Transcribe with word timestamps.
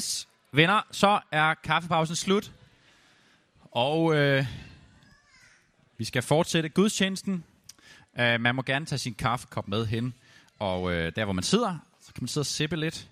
Yes, 0.00 0.28
venner, 0.52 0.80
så 0.90 1.20
er 1.32 1.54
kaffepausen 1.54 2.16
slut. 2.16 2.52
Og 3.70 4.16
øh, 4.16 4.46
vi 5.98 6.04
skal 6.04 6.22
fortsætte 6.22 6.68
gudstjenesten. 6.68 7.44
Uh, 8.12 8.40
man 8.40 8.54
må 8.54 8.62
gerne 8.62 8.86
tage 8.86 8.98
sin 8.98 9.14
kaffekop 9.14 9.68
med 9.68 9.86
hen. 9.86 10.14
Og 10.58 10.92
øh, 10.92 11.12
der, 11.16 11.24
hvor 11.24 11.32
man 11.32 11.44
sidder, 11.44 11.78
så 12.00 12.12
kan 12.12 12.22
man 12.22 12.28
sidde 12.28 12.42
og 12.42 12.46
sippe 12.46 12.76
lidt 12.76 13.08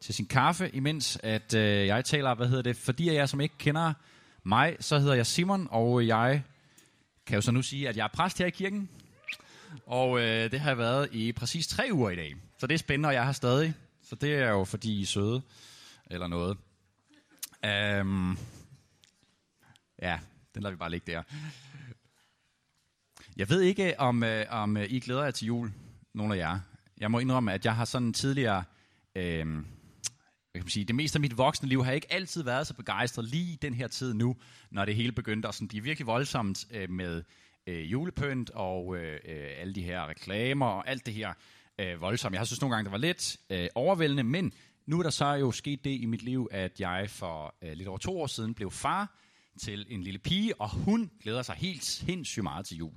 til 0.00 0.14
sin 0.14 0.26
kaffe, 0.26 0.70
imens 0.74 1.18
at 1.22 1.54
øh, 1.54 1.86
jeg 1.86 2.04
taler, 2.04 2.34
hvad 2.34 2.48
hedder 2.48 2.62
det, 2.62 2.76
fordi 2.76 3.14
jeg 3.14 3.28
som 3.28 3.40
ikke 3.40 3.58
kender 3.58 3.92
mig, 4.42 4.76
så 4.80 4.98
hedder 4.98 5.14
jeg 5.14 5.26
Simon, 5.26 5.68
og 5.70 6.06
jeg 6.06 6.42
kan 7.26 7.34
jo 7.34 7.40
så 7.40 7.50
nu 7.50 7.62
sige, 7.62 7.88
at 7.88 7.96
jeg 7.96 8.04
er 8.04 8.08
præst 8.14 8.38
her 8.38 8.46
i 8.46 8.50
kirken. 8.50 8.88
Og 9.86 10.20
øh, 10.20 10.50
det 10.50 10.60
har 10.60 10.70
jeg 10.70 10.78
været 10.78 11.08
i 11.12 11.32
præcis 11.32 11.66
tre 11.66 11.88
uger 11.92 12.10
i 12.10 12.16
dag. 12.16 12.34
Så 12.58 12.66
det 12.66 12.74
er 12.74 12.78
spændende, 12.78 13.08
og 13.08 13.14
jeg 13.14 13.24
har 13.24 13.32
stadig. 13.32 13.74
Så 14.02 14.14
det 14.14 14.34
er 14.34 14.50
jo 14.50 14.64
fordi 14.64 14.98
I 14.98 15.02
er 15.02 15.06
søde, 15.06 15.42
eller 16.12 16.26
noget. 16.26 16.58
Um, 18.00 18.38
ja, 20.02 20.20
den 20.54 20.62
lader 20.62 20.74
vi 20.74 20.76
bare 20.76 20.90
ligge 20.90 21.12
der. 21.12 21.22
Jeg 23.36 23.48
ved 23.48 23.60
ikke, 23.60 24.00
om, 24.00 24.22
øh, 24.22 24.46
om 24.48 24.76
øh, 24.76 24.86
I 24.90 25.00
glæder 25.00 25.24
jer 25.24 25.30
til 25.30 25.46
jul, 25.46 25.72
nogle 26.14 26.34
af 26.34 26.38
jer. 26.38 26.60
Jeg 27.00 27.10
må 27.10 27.18
indrømme, 27.18 27.52
at 27.52 27.64
jeg 27.64 27.76
har 27.76 27.84
sådan 27.84 28.12
tidligere... 28.12 28.64
Øh, 29.16 29.46
jeg 30.54 30.62
kan 30.62 30.68
sige, 30.70 30.84
det 30.84 30.94
meste 30.94 31.16
af 31.16 31.20
mit 31.20 31.38
voksne 31.38 31.68
liv 31.68 31.84
har 31.84 31.90
jeg 31.90 31.94
ikke 31.94 32.12
altid 32.12 32.42
været 32.42 32.66
så 32.66 32.74
begejstret 32.74 33.24
lige 33.24 33.58
den 33.62 33.74
her 33.74 33.88
tid 33.88 34.14
nu, 34.14 34.36
når 34.70 34.84
det 34.84 34.96
hele 34.96 35.12
begyndte 35.12 35.48
at 35.48 35.54
sådan 35.54 35.68
blive 35.68 35.82
virkelig 35.82 36.06
voldsomt 36.06 36.66
øh, 36.70 36.90
med 36.90 37.22
øh, 37.66 37.92
julepynt 37.92 38.50
og 38.50 38.96
øh, 38.96 39.18
øh, 39.24 39.50
alle 39.58 39.74
de 39.74 39.82
her 39.82 40.08
reklamer 40.08 40.66
og 40.66 40.88
alt 40.88 41.06
det 41.06 41.14
her 41.14 41.32
øh, 41.78 42.00
voldsomt. 42.00 42.32
Jeg 42.32 42.40
har 42.40 42.44
synes 42.44 42.60
nogle 42.60 42.74
gange, 42.74 42.84
det 42.84 42.92
var 42.92 42.98
lidt 42.98 43.36
øh, 43.50 43.68
overvældende, 43.74 44.22
men 44.22 44.52
nu 44.92 44.98
er 44.98 45.02
der 45.02 45.10
så 45.10 45.26
jo 45.26 45.52
sket 45.52 45.84
det 45.84 45.90
i 45.90 46.06
mit 46.06 46.22
liv, 46.22 46.48
at 46.50 46.80
jeg 46.80 47.10
for 47.10 47.54
øh, 47.62 47.72
lidt 47.72 47.88
over 47.88 47.98
to 47.98 48.20
år 48.20 48.26
siden 48.26 48.54
blev 48.54 48.70
far 48.70 49.18
til 49.60 49.86
en 49.88 50.02
lille 50.02 50.18
pige, 50.18 50.60
og 50.60 50.70
hun 50.70 51.10
glæder 51.22 51.42
sig 51.42 51.54
helt 51.54 51.84
sindssygt 51.84 52.42
meget 52.42 52.66
til 52.66 52.76
jul. 52.76 52.92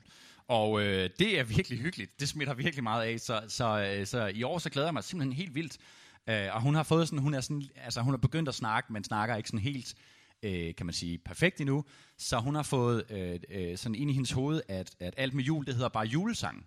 Og 0.47 0.81
øh, 0.81 1.09
det 1.19 1.39
er 1.39 1.43
virkelig 1.43 1.79
hyggeligt. 1.79 2.19
Det 2.19 2.29
smitter 2.29 2.53
virkelig 2.53 2.83
meget 2.83 3.03
af. 3.03 3.19
Så, 3.19 3.41
så, 3.47 3.95
øh, 3.99 4.07
så 4.07 4.25
i 4.25 4.43
år 4.43 4.59
så 4.59 4.69
glæder 4.69 4.87
jeg 4.87 4.93
mig 4.93 5.03
simpelthen 5.03 5.33
helt 5.33 5.55
vildt. 5.55 5.77
Øh, 6.29 6.55
og 6.55 6.61
hun 6.61 6.75
har 6.75 6.83
fået 6.83 7.07
sådan, 7.07 7.19
hun 7.19 7.33
er 7.33 7.41
sådan, 7.41 7.63
altså 7.75 8.01
hun 8.01 8.13
har 8.13 8.17
begyndt 8.17 8.49
at 8.49 8.55
snakke, 8.55 8.93
men 8.93 9.03
snakker 9.03 9.35
ikke 9.35 9.49
sådan 9.49 9.59
helt, 9.59 9.95
øh, 10.43 10.75
kan 10.75 10.85
man 10.85 10.93
sige, 10.93 11.17
perfekt 11.17 11.61
endnu. 11.61 11.85
Så 12.17 12.37
hun 12.37 12.55
har 12.55 12.63
fået 12.63 13.11
øh, 13.11 13.39
øh, 13.49 13.77
sådan 13.77 13.95
ind 13.95 14.09
i 14.11 14.13
hendes 14.13 14.31
hoved, 14.31 14.61
at, 14.67 14.95
at 14.99 15.13
alt 15.17 15.33
med 15.33 15.43
jul, 15.43 15.65
det 15.65 15.75
hedder 15.75 15.89
bare 15.89 16.05
julesang. 16.05 16.65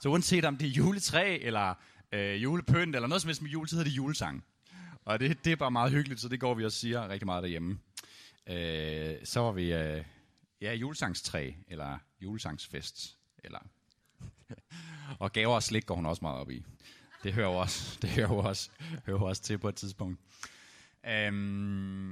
Så 0.00 0.08
uanset 0.08 0.44
om 0.44 0.56
det 0.56 0.66
er 0.66 0.72
juletræ, 0.72 1.38
eller 1.42 1.74
øh, 2.12 2.42
julepynt, 2.42 2.94
eller 2.96 3.08
noget 3.08 3.22
som 3.22 3.28
helst 3.28 3.42
med 3.42 3.50
jul, 3.50 3.68
så 3.68 3.76
hedder 3.76 3.90
det 3.90 3.96
julesang. 3.96 4.44
Og 5.04 5.20
det, 5.20 5.44
det 5.44 5.52
er 5.52 5.56
bare 5.56 5.70
meget 5.70 5.92
hyggeligt, 5.92 6.20
så 6.20 6.28
det 6.28 6.40
går 6.40 6.54
vi 6.54 6.64
og 6.64 6.72
siger 6.72 7.08
rigtig 7.08 7.26
meget 7.26 7.42
derhjemme. 7.42 7.78
Øh, 8.46 9.16
så 9.24 9.40
var 9.40 9.52
vi, 9.52 9.72
øh, 9.72 10.04
ja, 10.60 10.74
julesangstræ, 10.74 11.52
eller 11.68 11.98
julesangsfest, 12.20 13.16
eller... 13.44 13.58
og 15.18 15.32
gaver 15.32 15.54
og 15.54 15.62
slik 15.62 15.86
går 15.86 15.94
hun 15.94 16.06
også 16.06 16.24
meget 16.24 16.40
op 16.40 16.50
i. 16.50 16.64
Det 17.22 17.32
hører 17.32 17.48
jo 17.48 17.56
også, 17.56 17.98
det 18.02 18.10
hører 18.10 18.28
jo 18.28 18.38
også, 18.38 18.70
hører 19.06 19.18
jo 19.18 19.24
også 19.24 19.42
til 19.42 19.58
på 19.58 19.68
et 19.68 19.74
tidspunkt. 19.74 20.20
Øhm, 21.06 22.10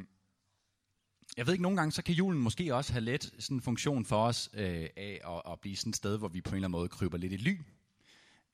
jeg 1.36 1.46
ved 1.46 1.52
ikke, 1.52 1.62
nogle 1.62 1.76
gange 1.76 1.92
så 1.92 2.02
kan 2.02 2.14
julen 2.14 2.40
måske 2.40 2.74
også 2.74 2.92
have 2.92 3.04
let 3.04 3.32
sådan 3.38 3.56
en 3.56 3.62
funktion 3.62 4.04
for 4.04 4.26
os 4.26 4.50
øh, 4.54 4.88
af 4.96 5.20
at, 5.24 5.52
at 5.52 5.60
blive 5.60 5.76
sådan 5.76 5.90
et 5.90 5.96
sted, 5.96 6.18
hvor 6.18 6.28
vi 6.28 6.40
på 6.40 6.50
en 6.50 6.54
eller 6.54 6.68
anden 6.68 6.78
måde 6.78 6.88
kryber 6.88 7.18
lidt 7.18 7.32
i 7.32 7.36
ly. 7.36 7.60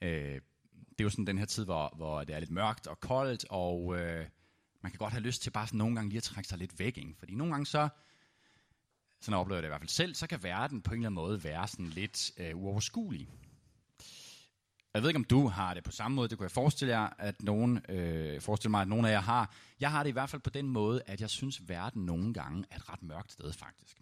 Øh, 0.02 0.40
det 0.98 1.00
er 1.00 1.04
jo 1.04 1.10
sådan 1.10 1.26
den 1.26 1.38
her 1.38 1.46
tid, 1.46 1.64
hvor, 1.64 1.92
hvor 1.96 2.24
det 2.24 2.34
er 2.34 2.38
lidt 2.38 2.50
mørkt 2.50 2.86
og 2.86 3.00
koldt, 3.00 3.44
og 3.50 3.98
øh, 3.98 4.26
man 4.82 4.92
kan 4.92 4.98
godt 4.98 5.12
have 5.12 5.22
lyst 5.22 5.42
til 5.42 5.50
bare 5.50 5.66
sådan 5.66 5.78
nogle 5.78 5.94
gange 5.94 6.08
lige 6.08 6.16
at 6.16 6.22
trække 6.22 6.48
sig 6.48 6.58
lidt 6.58 6.78
væk. 6.78 6.98
Ikke? 6.98 7.14
Fordi 7.18 7.34
nogle 7.34 7.52
gange 7.52 7.66
så, 7.66 7.88
sådan 9.20 9.38
oplever 9.38 9.56
jeg 9.56 9.62
det 9.62 9.68
i 9.68 9.70
hvert 9.70 9.80
fald 9.80 9.88
selv, 9.88 10.14
så 10.14 10.26
kan 10.26 10.42
verden 10.42 10.82
på 10.82 10.90
en 10.90 10.98
eller 10.98 11.08
anden 11.08 11.14
måde 11.14 11.44
være 11.44 11.68
sådan 11.68 11.86
lidt 11.86 12.32
øh, 12.36 12.56
uoverskuelig. 12.56 13.28
Jeg 14.94 15.02
ved 15.02 15.08
ikke, 15.08 15.18
om 15.18 15.24
du 15.24 15.46
har 15.48 15.74
det 15.74 15.84
på 15.84 15.90
samme 15.90 16.14
måde. 16.14 16.28
Det 16.28 16.38
kunne 16.38 16.44
jeg 16.44 16.50
forestille, 16.50 17.00
jer, 17.00 17.08
at 17.18 17.42
nogen, 17.42 17.80
øh, 17.88 18.40
forestille 18.40 18.70
mig, 18.70 18.82
at 18.82 18.88
nogen 18.88 19.04
af 19.04 19.10
jer 19.10 19.20
har. 19.20 19.54
Jeg 19.80 19.90
har 19.90 20.02
det 20.02 20.10
i 20.10 20.12
hvert 20.12 20.30
fald 20.30 20.42
på 20.42 20.50
den 20.50 20.68
måde, 20.68 21.02
at 21.06 21.20
jeg 21.20 21.30
synes, 21.30 21.68
verden 21.68 22.06
nogle 22.06 22.34
gange 22.34 22.64
er 22.70 22.76
et 22.76 22.88
ret 22.88 23.02
mørkt 23.02 23.32
sted, 23.32 23.52
faktisk. 23.52 24.00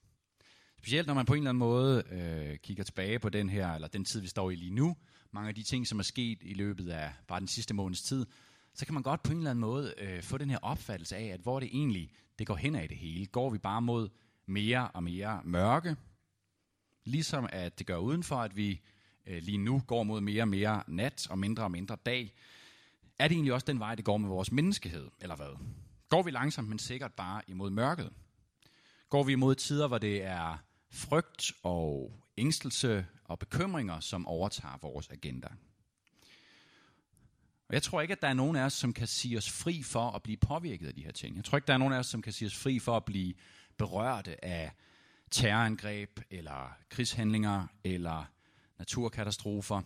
Specielt 0.78 1.06
når 1.06 1.14
man 1.14 1.26
på 1.26 1.34
en 1.34 1.38
eller 1.38 1.50
anden 1.50 1.58
måde 1.58 2.02
øh, 2.10 2.58
kigger 2.58 2.84
tilbage 2.84 3.18
på 3.18 3.28
den 3.28 3.50
her, 3.50 3.74
eller 3.74 3.88
den 3.88 4.04
tid, 4.04 4.20
vi 4.20 4.28
står 4.28 4.50
i 4.50 4.54
lige 4.54 4.74
nu. 4.74 4.96
Mange 5.34 5.48
af 5.48 5.54
de 5.54 5.62
ting, 5.62 5.86
som 5.86 5.98
er 5.98 6.02
sket 6.02 6.38
i 6.42 6.54
løbet 6.54 6.88
af 6.88 7.12
bare 7.28 7.40
den 7.40 7.48
sidste 7.48 7.74
måneds 7.74 8.02
tid. 8.02 8.26
Så 8.74 8.84
kan 8.86 8.94
man 8.94 9.02
godt 9.02 9.22
på 9.22 9.32
en 9.32 9.38
eller 9.38 9.50
anden 9.50 9.60
måde 9.60 9.94
øh, 9.98 10.22
få 10.22 10.38
den 10.38 10.50
her 10.50 10.58
opfattelse 10.58 11.16
af, 11.16 11.24
at 11.24 11.40
hvor 11.40 11.60
det 11.60 11.68
egentlig 11.72 12.10
det 12.38 12.46
går 12.46 12.56
hen 12.56 12.74
af 12.74 12.88
det 12.88 12.96
hele. 12.96 13.26
Går 13.26 13.50
vi 13.50 13.58
bare 13.58 13.82
mod 13.82 14.08
mere 14.46 14.88
og 14.88 15.02
mere 15.02 15.40
mørke? 15.44 15.96
Ligesom 17.04 17.46
at 17.52 17.78
det 17.78 17.86
gør 17.86 17.96
udenfor, 17.96 18.36
at 18.36 18.56
vi 18.56 18.80
øh, 19.26 19.42
lige 19.42 19.58
nu 19.58 19.82
går 19.86 20.02
mod 20.02 20.20
mere 20.20 20.42
og 20.42 20.48
mere 20.48 20.82
nat 20.86 21.26
og 21.30 21.38
mindre 21.38 21.62
og 21.62 21.70
mindre 21.70 21.96
dag. 22.06 22.34
Er 23.18 23.28
det 23.28 23.34
egentlig 23.34 23.52
også 23.52 23.66
den 23.66 23.78
vej, 23.78 23.94
det 23.94 24.04
går 24.04 24.16
med 24.16 24.28
vores 24.28 24.52
menneskehed, 24.52 25.10
eller 25.20 25.36
hvad? 25.36 25.58
Går 26.08 26.22
vi 26.22 26.30
langsomt, 26.30 26.68
men 26.68 26.78
sikkert 26.78 27.12
bare 27.12 27.42
imod 27.46 27.70
mørket? 27.70 28.12
Går 29.08 29.22
vi 29.22 29.32
imod 29.32 29.54
tider, 29.54 29.88
hvor 29.88 29.98
det 29.98 30.22
er 30.22 30.56
frygt 30.90 31.52
og 31.62 32.12
ængstelse 32.38 33.06
og 33.32 33.38
bekymringer, 33.38 34.00
som 34.00 34.26
overtager 34.26 34.78
vores 34.82 35.08
agenda? 35.08 35.48
Og 37.68 37.74
jeg 37.74 37.82
tror 37.82 38.00
ikke, 38.00 38.12
at 38.12 38.22
der 38.22 38.28
er 38.28 38.34
nogen 38.34 38.56
af 38.56 38.64
os, 38.64 38.72
som 38.72 38.92
kan 38.92 39.06
sige 39.06 39.38
os 39.38 39.50
fri 39.50 39.82
for 39.82 40.10
at 40.10 40.22
blive 40.22 40.36
påvirket 40.36 40.86
af 40.86 40.94
de 40.94 41.04
her 41.04 41.12
ting. 41.12 41.36
Jeg 41.36 41.44
tror 41.44 41.58
ikke, 41.58 41.66
der 41.66 41.74
er 41.74 41.78
nogen 41.78 41.94
af 41.94 41.98
os, 41.98 42.06
som 42.06 42.22
kan 42.22 42.32
sige 42.32 42.46
os 42.46 42.56
fri 42.56 42.78
for 42.78 42.96
at 42.96 43.04
blive 43.04 43.34
berørte 43.76 44.44
af 44.44 44.72
terrorangreb, 45.30 46.20
eller 46.30 46.76
krigshandlinger, 46.88 47.66
eller 47.84 48.24
naturkatastrofer. 48.78 49.82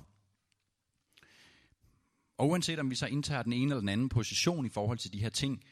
Og 2.39 2.49
uanset 2.49 2.79
om 2.79 2.91
vi 2.91 2.95
så 2.95 3.07
indtager 3.07 3.43
den 3.43 3.53
ene 3.53 3.65
eller 3.65 3.81
den 3.81 3.89
anden 3.89 4.09
position 4.09 4.67
i 4.67 4.69
forhold 4.69 4.99
til 4.99 5.13
de 5.13 5.19
her 5.19 5.29
ting, 5.29 5.65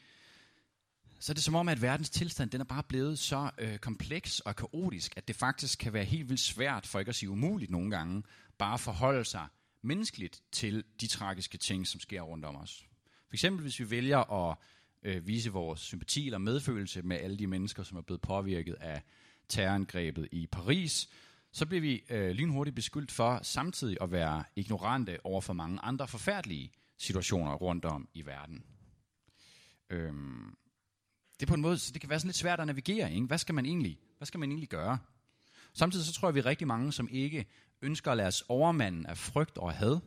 så 1.19 1.31
er 1.31 1.33
det 1.33 1.43
som 1.43 1.55
om, 1.55 1.69
at 1.69 1.81
verdens 1.81 2.09
tilstand 2.09 2.49
den 2.49 2.61
er 2.61 2.65
bare 2.65 2.83
blevet 2.83 3.19
så 3.19 3.51
øh, 3.57 3.77
kompleks 3.77 4.39
og 4.39 4.55
kaotisk, 4.55 5.13
at 5.17 5.27
det 5.27 5.35
faktisk 5.35 5.79
kan 5.79 5.93
være 5.93 6.03
helt 6.03 6.29
vildt 6.29 6.41
svært, 6.41 6.87
for 6.87 6.99
ikke 6.99 7.09
at 7.09 7.15
sige 7.15 7.29
umuligt 7.29 7.71
nogle 7.71 7.91
gange, 7.91 8.23
bare 8.57 8.73
at 8.73 8.79
forholde 8.79 9.25
sig 9.25 9.47
menneskeligt 9.81 10.41
til 10.51 10.83
de 11.01 11.07
tragiske 11.07 11.57
ting, 11.57 11.87
som 11.87 11.99
sker 11.99 12.21
rundt 12.21 12.45
om 12.45 12.55
os. 12.55 12.85
For 13.27 13.33
eksempel 13.33 13.61
hvis 13.61 13.79
vi 13.79 13.89
vælger 13.89 14.49
at 14.49 14.57
øh, 15.03 15.27
vise 15.27 15.51
vores 15.51 15.79
sympati 15.79 16.25
eller 16.25 16.37
medfølelse 16.37 17.01
med 17.01 17.17
alle 17.17 17.37
de 17.37 17.47
mennesker, 17.47 17.83
som 17.83 17.97
er 17.97 18.01
blevet 18.01 18.21
påvirket 18.21 18.73
af 18.73 19.01
terrorangrebet 19.49 20.27
i 20.31 20.47
Paris, 20.47 21.09
så 21.51 21.65
bliver 21.65 21.81
vi 21.81 22.03
øh, 22.09 22.31
lynhurtigt 22.31 22.75
beskyldt 22.75 23.11
for 23.11 23.39
samtidig 23.43 23.97
at 24.01 24.11
være 24.11 24.43
ignorante 24.55 25.17
over 25.23 25.41
for 25.41 25.53
mange 25.53 25.79
andre 25.79 26.07
forfærdelige 26.07 26.71
situationer 26.97 27.53
rundt 27.53 27.85
om 27.85 28.07
i 28.13 28.25
verden. 28.25 28.63
Øhm, 29.89 30.57
det 31.39 31.45
er 31.45 31.47
på 31.47 31.53
en 31.53 31.61
måde, 31.61 31.77
så 31.77 31.91
det 31.91 32.01
kan 32.01 32.09
være 32.09 32.19
sådan 32.19 32.27
lidt 32.27 32.37
svært 32.37 32.59
at 32.59 32.67
navigere. 32.67 33.13
Ikke? 33.13 33.27
Hvad 33.27 33.37
skal 33.37 33.55
man 33.55 33.65
egentlig, 33.65 33.99
hvad 34.17 34.25
skal 34.25 34.39
man 34.39 34.49
egentlig 34.49 34.69
gøre? 34.69 34.99
Samtidig 35.73 36.05
så 36.05 36.13
tror 36.13 36.27
jeg, 36.27 36.35
vi 36.35 36.39
er 36.39 36.45
rigtig 36.45 36.67
mange, 36.67 36.91
som 36.91 37.07
ikke 37.11 37.45
ønsker 37.81 38.11
at 38.11 38.17
lade 38.17 38.27
os 38.27 38.43
overmanden 38.47 39.05
af 39.05 39.17
frygt 39.17 39.57
og 39.57 39.73
had. 39.73 39.99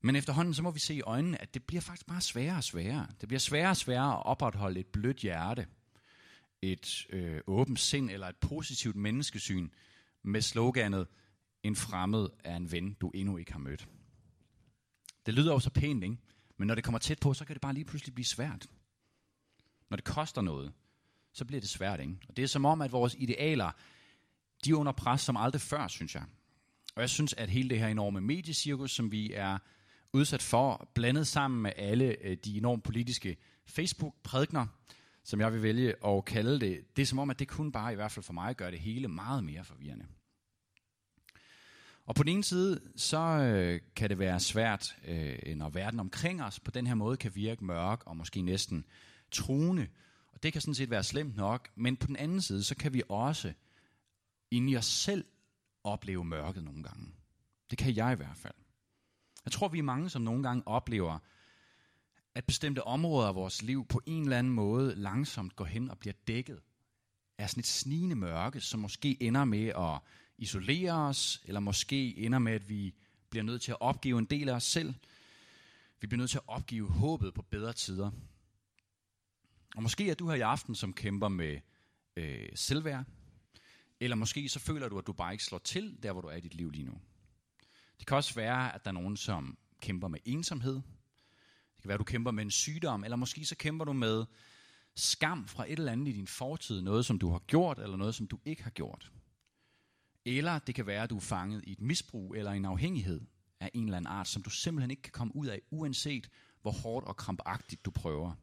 Men 0.00 0.16
efterhånden 0.16 0.54
så 0.54 0.62
må 0.62 0.70
vi 0.70 0.80
se 0.80 0.94
i 0.94 1.00
øjnene, 1.00 1.42
at 1.42 1.54
det 1.54 1.64
bliver 1.64 1.80
faktisk 1.80 2.06
bare 2.06 2.20
sværere 2.20 2.56
og 2.56 2.64
sværere. 2.64 3.06
Det 3.20 3.28
bliver 3.28 3.40
sværere 3.40 3.70
og 3.70 3.76
sværere 3.76 4.12
at 4.12 4.26
opretholde 4.26 4.80
et 4.80 4.86
blødt 4.86 5.16
hjerte, 5.16 5.66
et 6.62 7.06
øh, 7.10 7.40
åbent 7.46 7.80
sind 7.80 8.10
eller 8.10 8.26
et 8.26 8.36
positivt 8.36 8.96
menneskesyn, 8.96 9.68
med 10.22 10.42
sloganet, 10.42 11.06
en 11.62 11.76
fremmed 11.76 12.28
er 12.44 12.56
en 12.56 12.72
ven, 12.72 12.92
du 12.92 13.10
endnu 13.14 13.36
ikke 13.36 13.52
har 13.52 13.58
mødt. 13.58 13.88
Det 15.26 15.34
lyder 15.34 15.52
jo 15.52 15.58
så 15.58 15.70
pænt, 15.70 16.04
ikke? 16.04 16.16
Men 16.56 16.66
når 16.66 16.74
det 16.74 16.84
kommer 16.84 16.98
tæt 16.98 17.18
på, 17.18 17.34
så 17.34 17.44
kan 17.44 17.54
det 17.54 17.60
bare 17.60 17.74
lige 17.74 17.84
pludselig 17.84 18.14
blive 18.14 18.24
svært. 18.24 18.66
Når 19.90 19.96
det 19.96 20.04
koster 20.04 20.42
noget, 20.42 20.72
så 21.32 21.44
bliver 21.44 21.60
det 21.60 21.70
svært, 21.70 22.00
ikke? 22.00 22.16
Og 22.28 22.36
det 22.36 22.42
er 22.42 22.46
som 22.46 22.64
om, 22.64 22.82
at 22.82 22.92
vores 22.92 23.16
idealer, 23.18 23.70
de 24.64 24.70
er 24.70 24.74
under 24.74 24.92
pres 24.92 25.20
som 25.20 25.36
aldrig 25.36 25.60
før, 25.60 25.88
synes 25.88 26.14
jeg. 26.14 26.24
Og 26.94 27.00
jeg 27.00 27.10
synes, 27.10 27.34
at 27.34 27.48
hele 27.48 27.68
det 27.68 27.78
her 27.78 27.88
enorme 27.88 28.20
mediecirkus, 28.20 28.90
som 28.90 29.12
vi 29.12 29.32
er 29.32 29.58
udsat 30.12 30.42
for, 30.42 30.90
blandet 30.94 31.26
sammen 31.26 31.62
med 31.62 31.72
alle 31.76 32.16
øh, 32.24 32.36
de 32.44 32.56
enormt 32.56 32.84
politiske 32.84 33.36
Facebook-prædikner, 33.66 34.66
som 35.24 35.40
jeg 35.40 35.52
vil 35.52 35.62
vælge 35.62 36.06
at 36.06 36.24
kalde 36.24 36.60
det, 36.60 36.96
det 36.96 37.02
er 37.02 37.06
som 37.06 37.18
om, 37.18 37.30
at 37.30 37.38
det 37.38 37.48
kun 37.48 37.72
bare, 37.72 37.92
i 37.92 37.94
hvert 37.94 38.12
fald 38.12 38.24
for 38.24 38.32
mig, 38.32 38.56
gør 38.56 38.70
det 38.70 38.80
hele 38.80 39.08
meget 39.08 39.44
mere 39.44 39.64
forvirrende. 39.64 40.06
Og 42.06 42.14
på 42.14 42.22
den 42.22 42.32
ene 42.32 42.44
side, 42.44 42.80
så 42.96 43.18
øh, 43.18 43.80
kan 43.96 44.10
det 44.10 44.18
være 44.18 44.40
svært, 44.40 44.96
øh, 45.04 45.56
når 45.56 45.68
verden 45.68 46.00
omkring 46.00 46.42
os 46.42 46.60
på 46.60 46.70
den 46.70 46.86
her 46.86 46.94
måde 46.94 47.16
kan 47.16 47.34
virke 47.34 47.64
mørk 47.64 48.02
og 48.06 48.16
måske 48.16 48.42
næsten 48.42 48.84
truende. 49.30 49.88
Og 50.32 50.42
det 50.42 50.52
kan 50.52 50.62
sådan 50.62 50.74
set 50.74 50.90
være 50.90 51.04
slemt 51.04 51.36
nok, 51.36 51.68
men 51.74 51.96
på 51.96 52.06
den 52.06 52.16
anden 52.16 52.42
side, 52.42 52.64
så 52.64 52.74
kan 52.74 52.92
vi 52.92 53.02
også 53.08 53.52
inde 54.50 54.72
i 54.72 54.76
os 54.76 54.86
selv 54.86 55.24
opleve 55.84 56.24
mørket 56.24 56.64
nogle 56.64 56.82
gange. 56.82 57.14
Det 57.70 57.78
kan 57.78 57.96
jeg 57.96 58.12
i 58.12 58.16
hvert 58.16 58.36
fald. 58.36 58.54
Jeg 59.44 59.52
tror, 59.52 59.68
vi 59.68 59.78
er 59.78 59.82
mange, 59.82 60.10
som 60.10 60.22
nogle 60.22 60.42
gange 60.42 60.68
oplever, 60.68 61.18
at 62.34 62.44
bestemte 62.44 62.84
områder 62.84 63.28
af 63.28 63.34
vores 63.34 63.62
liv 63.62 63.86
på 63.86 64.00
en 64.06 64.22
eller 64.22 64.38
anden 64.38 64.52
måde 64.52 64.94
langsomt 64.94 65.56
går 65.56 65.64
hen 65.64 65.90
og 65.90 65.98
bliver 65.98 66.14
dækket 66.26 66.60
af 67.38 67.50
sådan 67.50 67.60
et 67.60 67.66
snigende 67.66 68.16
mørke, 68.16 68.60
som 68.60 68.80
måske 68.80 69.22
ender 69.22 69.44
med 69.44 69.66
at 69.66 69.98
isolere 70.38 70.92
os, 70.92 71.42
eller 71.44 71.60
måske 71.60 72.18
ender 72.18 72.38
med, 72.38 72.52
at 72.52 72.68
vi 72.68 72.94
bliver 73.30 73.42
nødt 73.42 73.62
til 73.62 73.70
at 73.70 73.80
opgive 73.80 74.18
en 74.18 74.24
del 74.24 74.48
af 74.48 74.54
os 74.54 74.64
selv. 74.64 74.94
Vi 76.00 76.06
bliver 76.06 76.18
nødt 76.18 76.30
til 76.30 76.38
at 76.38 76.48
opgive 76.48 76.88
håbet 76.88 77.34
på 77.34 77.42
bedre 77.42 77.72
tider. 77.72 78.10
Og 79.76 79.82
måske 79.82 80.10
er 80.10 80.14
du 80.14 80.28
her 80.28 80.36
i 80.36 80.40
aften, 80.40 80.74
som 80.74 80.92
kæmper 80.92 81.28
med 81.28 81.60
øh, 82.16 82.48
selvværd, 82.54 83.04
eller 84.00 84.16
måske 84.16 84.48
så 84.48 84.58
føler 84.58 84.88
du, 84.88 84.98
at 84.98 85.06
du 85.06 85.12
bare 85.12 85.32
ikke 85.32 85.44
slår 85.44 85.58
til, 85.58 85.98
der 86.02 86.12
hvor 86.12 86.20
du 86.20 86.28
er 86.28 86.36
i 86.36 86.40
dit 86.40 86.54
liv 86.54 86.70
lige 86.70 86.84
nu. 86.84 87.00
Det 87.98 88.06
kan 88.06 88.16
også 88.16 88.34
være, 88.34 88.74
at 88.74 88.84
der 88.84 88.90
er 88.90 88.94
nogen, 88.94 89.16
som 89.16 89.58
kæmper 89.80 90.08
med 90.08 90.18
ensomhed. 90.24 90.74
Det 90.74 91.82
kan 91.82 91.88
være, 91.88 91.94
at 91.94 91.98
du 91.98 92.04
kæmper 92.04 92.30
med 92.30 92.44
en 92.44 92.50
sygdom, 92.50 93.04
eller 93.04 93.16
måske 93.16 93.44
så 93.44 93.56
kæmper 93.56 93.84
du 93.84 93.92
med 93.92 94.24
skam 94.94 95.48
fra 95.48 95.64
et 95.64 95.78
eller 95.78 95.92
andet 95.92 96.08
i 96.08 96.12
din 96.12 96.26
fortid, 96.26 96.80
noget 96.80 97.06
som 97.06 97.18
du 97.18 97.30
har 97.30 97.38
gjort, 97.38 97.78
eller 97.78 97.96
noget 97.96 98.14
som 98.14 98.26
du 98.26 98.38
ikke 98.44 98.62
har 98.62 98.70
gjort. 98.70 99.12
Eller 100.24 100.58
det 100.58 100.74
kan 100.74 100.86
være, 100.86 101.02
at 101.02 101.10
du 101.10 101.16
er 101.16 101.20
fanget 101.20 101.64
i 101.64 101.72
et 101.72 101.80
misbrug 101.80 102.34
eller 102.34 102.52
en 102.52 102.64
afhængighed 102.64 103.20
af 103.60 103.70
en 103.74 103.84
eller 103.84 103.96
anden 103.96 104.12
art, 104.12 104.28
som 104.28 104.42
du 104.42 104.50
simpelthen 104.50 104.90
ikke 104.90 105.02
kan 105.02 105.12
komme 105.12 105.36
ud 105.36 105.46
af, 105.46 105.60
uanset 105.70 106.30
hvor 106.62 106.70
hårdt 106.70 107.06
og 107.06 107.16
krampagtigt 107.16 107.84
du 107.84 107.90
prøver. 107.90 108.34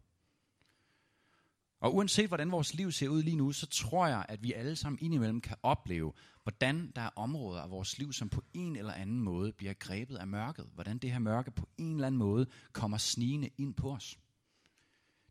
Og 1.80 1.96
uanset 1.96 2.28
hvordan 2.28 2.52
vores 2.52 2.74
liv 2.74 2.92
ser 2.92 3.10
ud 3.10 3.24
lige 3.24 3.36
nu, 3.36 3.52
så 3.52 3.68
tror 3.68 4.08
jeg, 4.08 4.26
at 4.30 4.44
vi 4.44 4.54
alle 4.54 4.76
sammen 4.76 5.00
indimellem 5.02 5.42
kan 5.42 5.58
opleve, 5.64 6.14
hvordan 6.44 6.92
der 6.96 7.02
er 7.02 7.10
områder 7.16 7.62
af 7.62 7.70
vores 7.70 7.98
liv, 7.98 8.14
som 8.14 8.30
på 8.30 8.44
en 8.54 8.76
eller 8.76 8.94
anden 8.94 9.20
måde 9.20 9.52
bliver 9.52 9.74
grebet 9.74 10.16
af 10.16 10.28
mørket. 10.28 10.70
Hvordan 10.74 10.98
det 10.98 11.12
her 11.12 11.20
mørke 11.20 11.52
på 11.52 11.70
en 11.78 11.94
eller 11.94 12.08
anden 12.08 12.20
måde 12.20 12.46
kommer 12.72 12.98
snigende 12.98 13.50
ind 13.58 13.74
på 13.74 13.92
os. 13.92 14.20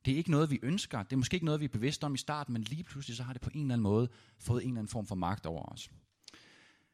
Det 0.05 0.13
er 0.13 0.17
ikke 0.17 0.31
noget, 0.31 0.51
vi 0.51 0.59
ønsker. 0.63 1.03
Det 1.03 1.13
er 1.13 1.17
måske 1.17 1.35
ikke 1.35 1.47
noget, 1.47 1.61
vi 1.61 1.65
er 1.65 1.69
bevidste 1.69 2.05
om 2.05 2.15
i 2.15 2.19
starten, 2.19 2.53
men 2.53 2.63
lige 2.63 2.85
pludselig 2.85 3.17
så 3.17 3.23
har 3.23 3.33
det 3.33 3.43
på 3.43 3.51
en 3.55 3.61
eller 3.61 3.75
anden 3.75 3.83
måde 3.83 4.09
fået 4.39 4.63
en 4.63 4.69
eller 4.69 4.79
anden 4.79 4.91
form 4.91 5.07
for 5.07 5.15
magt 5.15 5.47
over 5.47 5.63
os. 5.73 5.91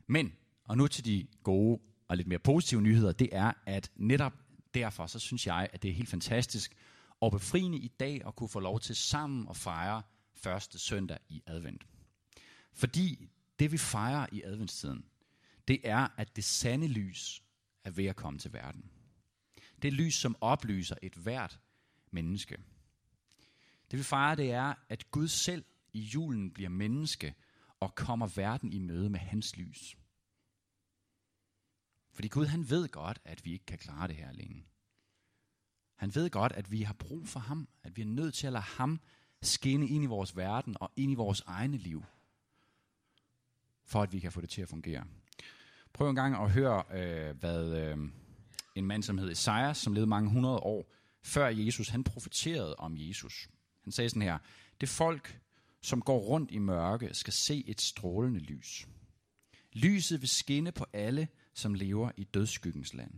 Men, 0.07 0.33
og 0.65 0.77
nu 0.77 0.87
til 0.87 1.05
de 1.05 1.27
gode 1.43 1.81
og 2.09 2.17
lidt 2.17 2.29
mere 2.29 2.39
positive 2.39 2.83
nyheder, 2.83 3.13
det 3.13 3.29
er, 3.33 3.53
at 3.67 3.91
netop 3.97 4.33
derfor, 4.75 5.07
så 5.07 5.19
synes 5.19 5.47
jeg, 5.47 5.69
at 5.73 5.83
det 5.83 5.89
er 5.89 5.95
helt 5.95 6.09
fantastisk 6.09 6.77
og 7.23 7.33
befriende 7.33 7.79
i 7.79 7.89
dag 7.89 8.27
at 8.27 8.37
kunne 8.37 8.49
få 8.49 8.61
lov 8.61 8.81
til 8.81 8.97
sammen 8.97 9.49
at 9.49 9.57
fejre 9.57 10.03
første 10.35 10.79
søndag 10.79 11.19
i 11.29 11.43
advent. 11.47 11.87
Fordi 12.73 13.31
det 13.59 13.73
vi 13.73 13.79
fejrer 13.79 14.27
i 14.33 14.43
adventstiden, 14.43 15.05
det 15.69 15.81
er, 15.85 16.09
at 16.17 16.37
det 16.37 16.45
sande 16.45 16.89
lys 16.89 17.43
er 17.85 17.91
ved 17.91 18.07
at 18.07 18.17
komme 18.17 18.39
til 18.39 18.53
verden. 18.53 18.91
Det 19.83 19.93
lys, 19.93 20.15
som 20.15 20.37
oplyser 20.41 20.97
et 21.03 21.15
hvert 21.15 21.61
menneske. 22.11 22.57
Det 23.91 23.99
vi 23.99 24.03
fejrer, 24.03 24.35
det 24.35 24.53
er, 24.53 24.75
at 24.89 25.11
Gud 25.11 25.29
selv 25.29 25.65
i 25.93 26.01
julen 26.01 26.51
bliver 26.51 26.71
menneske 26.71 27.35
og 27.81 27.95
kommer 27.95 28.27
verden 28.27 28.73
i 28.73 28.79
møde 28.79 29.11
med 29.11 29.21
hans 29.21 29.57
lys. 29.57 29.97
Fordi 32.13 32.29
Gud 32.29 32.47
han 32.47 32.71
ved 32.71 32.89
godt, 32.89 33.19
at 33.25 33.45
vi 33.45 33.53
ikke 33.53 33.67
kan 33.67 33.79
klare 33.79 34.09
det 34.09 34.17
her 34.17 34.29
alene. 34.29 34.63
Han 36.03 36.15
ved 36.15 36.31
godt, 36.31 36.53
at 36.53 36.71
vi 36.71 36.83
har 36.83 36.93
brug 36.93 37.29
for 37.29 37.41
ham, 37.41 37.69
at 37.83 37.97
vi 37.97 38.03
er 38.03 38.07
nødt 38.07 38.35
til 38.35 38.47
at 38.47 38.53
lade 38.53 38.65
ham 38.65 39.01
skinne 39.43 39.89
ind 39.89 40.05
i 40.05 40.07
vores 40.07 40.37
verden 40.37 40.77
og 40.81 40.93
ind 40.97 41.13
i 41.13 41.15
vores 41.15 41.43
egne 41.47 41.77
liv, 41.77 42.05
for 43.85 44.03
at 44.03 44.13
vi 44.13 44.19
kan 44.19 44.33
få 44.33 44.41
det 44.41 44.51
til 44.51 44.63
at 44.63 44.69
fungere. 44.69 45.05
Prøv 45.93 46.11
en 46.11 46.17
gang 46.17 46.37
at 46.37 46.51
høre, 46.51 46.85
øh, 46.93 47.37
hvad 47.37 47.77
øh, 47.77 47.99
en 48.75 48.87
mand, 48.87 49.03
som 49.03 49.19
hed 49.19 49.31
Esajas, 49.31 49.79
som 49.79 49.93
levede 49.93 50.09
mange 50.09 50.31
hundrede 50.31 50.57
år 50.57 50.93
før 51.23 51.49
Jesus, 51.49 51.89
han 51.89 52.05
profeterede 52.05 52.77
om 52.77 52.95
Jesus. 52.97 53.49
Han 53.85 53.93
sagde 53.93 54.11
sådan 54.11 54.23
her, 54.23 54.39
det 54.81 54.89
folk, 54.89 55.41
som 55.83 56.01
går 56.01 56.19
rundt 56.19 56.51
i 56.51 56.59
mørke, 56.59 57.15
skal 57.15 57.33
se 57.33 57.65
et 57.67 57.81
strålende 57.81 58.41
lys. 58.41 58.89
Lyset 59.73 60.21
vil 60.21 60.29
skinne 60.29 60.73
på 60.73 60.87
alle, 60.93 61.29
som 61.55 61.75
lever 61.75 62.11
i 62.17 62.25
dødsskyggens 62.25 62.95
land. 62.95 63.13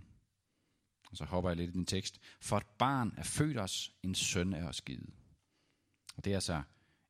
Og 1.15 1.19
så 1.19 1.25
hopper 1.25 1.51
jeg 1.51 1.57
lidt 1.57 1.71
i 1.71 1.73
den 1.73 1.87
tekst. 1.87 2.21
For 2.41 2.57
et 2.57 2.67
barn 2.79 3.15
er 3.17 3.23
født 3.23 3.59
os, 3.59 3.93
en 4.03 4.15
søn 4.15 4.53
er 4.53 4.69
os 4.69 4.81
givet. 4.81 5.11
Og 6.17 6.25
det 6.25 6.31
er 6.31 6.37
altså 6.37 6.63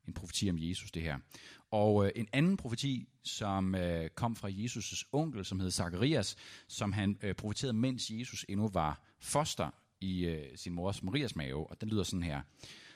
en 0.07 0.13
profeti 0.13 0.49
om 0.49 0.55
Jesus, 0.59 0.91
det 0.91 1.01
her. 1.01 1.19
Og 1.71 2.05
øh, 2.05 2.11
en 2.15 2.27
anden 2.33 2.57
profeti, 2.57 3.09
som 3.23 3.75
øh, 3.75 4.09
kom 4.09 4.35
fra 4.35 4.49
Jesus' 4.49 5.09
onkel, 5.11 5.45
som 5.45 5.59
hed 5.59 5.71
Zacharias, 5.71 6.35
som 6.67 6.93
han 6.93 7.17
øh, 7.21 7.35
profeterede, 7.35 7.73
mens 7.73 8.09
Jesus 8.09 8.45
endnu 8.49 8.67
var 8.67 9.01
foster 9.19 9.69
i 10.01 10.25
øh, 10.25 10.57
sin 10.57 10.73
mors 10.73 11.03
Marias 11.03 11.35
mave. 11.35 11.67
Og 11.67 11.81
den 11.81 11.89
lyder 11.89 12.03
sådan 12.03 12.23
her. 12.23 12.41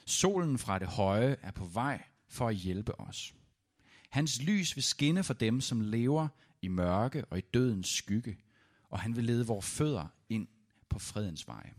Solen 0.05 0.57
fra 0.57 0.79
det 0.79 0.87
høje 0.87 1.35
er 1.41 1.51
på 1.51 1.65
vej 1.65 2.03
for 2.27 2.47
at 2.47 2.55
hjælpe 2.55 2.99
os. 2.99 3.33
Hans 4.09 4.41
lys 4.41 4.75
vil 4.75 4.83
skinne 4.83 5.23
for 5.23 5.33
dem, 5.33 5.61
som 5.61 5.81
lever 5.81 6.27
i 6.61 6.67
mørke 6.67 7.25
og 7.25 7.37
i 7.37 7.41
dødens 7.41 7.87
skygge, 7.87 8.37
og 8.89 8.99
han 8.99 9.15
vil 9.15 9.23
lede 9.23 9.47
vores 9.47 9.65
fødder 9.65 10.07
ind 10.29 10.47
på 10.99 11.05
fredens 11.05 11.47
vej. 11.47 11.73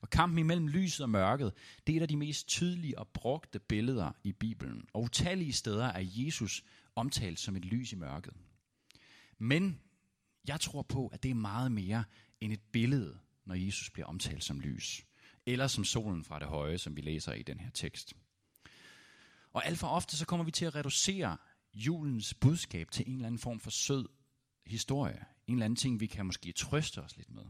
Og 0.00 0.10
kampen 0.10 0.38
imellem 0.38 0.68
lyset 0.68 1.00
og 1.00 1.10
mørket, 1.10 1.52
det 1.86 1.92
er 1.92 1.96
et 1.96 2.02
af 2.02 2.08
de 2.08 2.16
mest 2.16 2.48
tydelige 2.48 2.98
og 2.98 3.08
brugte 3.08 3.58
billeder 3.58 4.12
i 4.24 4.32
Bibelen. 4.32 4.88
Og 4.92 5.02
utallige 5.02 5.52
steder 5.52 5.86
er 5.86 6.02
Jesus 6.04 6.64
omtalt 6.94 7.40
som 7.40 7.56
et 7.56 7.64
lys 7.64 7.92
i 7.92 7.96
mørket. 7.96 8.34
Men 9.38 9.80
jeg 10.48 10.60
tror 10.60 10.82
på, 10.82 11.06
at 11.06 11.22
det 11.22 11.30
er 11.30 11.34
meget 11.34 11.72
mere 11.72 12.04
end 12.40 12.52
et 12.52 12.62
billede, 12.72 13.18
når 13.44 13.54
Jesus 13.54 13.90
bliver 13.90 14.06
omtalt 14.06 14.44
som 14.44 14.60
lys. 14.60 15.06
Eller 15.46 15.66
som 15.66 15.84
solen 15.84 16.24
fra 16.24 16.38
det 16.38 16.48
høje, 16.48 16.78
som 16.78 16.96
vi 16.96 17.00
læser 17.00 17.32
i 17.32 17.42
den 17.42 17.60
her 17.60 17.70
tekst. 17.70 18.14
Og 19.52 19.66
alt 19.66 19.78
for 19.78 19.86
ofte 19.86 20.16
så 20.16 20.26
kommer 20.26 20.44
vi 20.44 20.50
til 20.50 20.64
at 20.64 20.74
reducere 20.74 21.36
julens 21.74 22.34
budskab 22.34 22.90
til 22.90 23.04
en 23.08 23.14
eller 23.14 23.26
anden 23.26 23.38
form 23.38 23.60
for 23.60 23.70
sød 23.70 24.08
historie. 24.66 25.24
En 25.46 25.54
eller 25.54 25.64
anden 25.64 25.76
ting, 25.76 26.00
vi 26.00 26.06
kan 26.06 26.26
måske 26.26 26.52
trøste 26.52 27.02
os 27.02 27.16
lidt 27.16 27.30
med. 27.30 27.44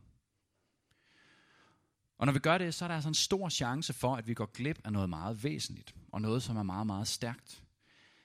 Og 2.19 2.26
når 2.26 2.32
vi 2.32 2.38
gør 2.38 2.58
det, 2.58 2.75
så 2.75 2.84
er 2.84 2.88
der 2.88 2.94
altså 2.94 3.08
en 3.08 3.14
stor 3.14 3.48
chance 3.48 3.93
for, 3.93 4.16
at 4.16 4.28
vi 4.28 4.34
går 4.34 4.46
glip 4.46 4.78
af 4.84 4.93
noget 4.93 5.08
meget 5.08 5.44
væsentligt, 5.44 5.94
og 6.12 6.20
noget, 6.20 6.43
som 6.43 6.56
er 6.56 6.62
meget, 6.62 6.87
meget 6.87 7.08
stærkt. 7.08 7.64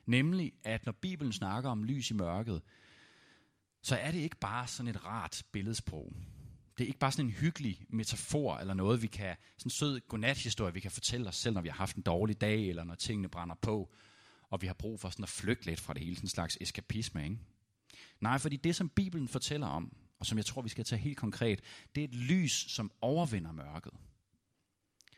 Nemlig, 0.05 0.53
at 0.63 0.85
når 0.85 0.91
Bibelen 0.91 1.33
snakker 1.33 1.69
om 1.69 1.83
lys 1.83 2.11
i 2.11 2.13
mørket, 2.13 2.61
så 3.81 3.95
er 3.95 4.11
det 4.11 4.19
ikke 4.19 4.37
bare 4.37 4.67
sådan 4.67 4.89
et 4.89 5.05
rart 5.05 5.43
billedsprog. 5.51 6.13
Det 6.77 6.83
er 6.83 6.87
ikke 6.87 6.99
bare 6.99 7.11
sådan 7.11 7.25
en 7.25 7.31
hyggelig 7.31 7.85
metafor, 7.89 8.57
eller 8.57 8.73
noget, 8.73 9.01
vi 9.01 9.07
kan, 9.07 9.35
sådan 9.57 9.67
en 9.67 9.69
sød 9.69 9.99
godnathistorie, 9.99 10.73
vi 10.73 10.79
kan 10.79 10.91
fortælle 10.91 11.27
os 11.27 11.35
selv, 11.35 11.53
når 11.53 11.61
vi 11.61 11.69
har 11.69 11.75
haft 11.75 11.95
en 11.95 12.03
dårlig 12.03 12.41
dag, 12.41 12.69
eller 12.69 12.83
når 12.83 12.95
tingene 12.95 13.29
brænder 13.29 13.55
på, 13.55 13.93
og 14.49 14.61
vi 14.61 14.67
har 14.67 14.73
brug 14.73 14.99
for 14.99 15.09
sådan 15.09 15.23
at 15.23 15.29
flygte 15.29 15.65
lidt 15.65 15.79
fra 15.79 15.93
det 15.93 16.01
hele, 16.01 16.15
sådan 16.15 16.25
en 16.25 16.29
slags 16.29 16.57
eskapisme, 16.61 17.23
ikke? 17.23 17.37
Nej, 18.21 18.37
fordi 18.37 18.55
det, 18.55 18.75
som 18.75 18.89
Bibelen 18.89 19.27
fortæller 19.27 19.67
om, 19.67 19.95
og 20.19 20.25
som 20.25 20.37
jeg 20.37 20.45
tror, 20.45 20.61
vi 20.61 20.69
skal 20.69 20.85
tage 20.85 20.99
helt 20.99 21.17
konkret, 21.17 21.61
det 21.95 22.01
er 22.01 22.07
et 22.07 22.15
lys, 22.15 22.51
som 22.51 22.91
overvinder 23.01 23.51
mørket. 23.51 23.93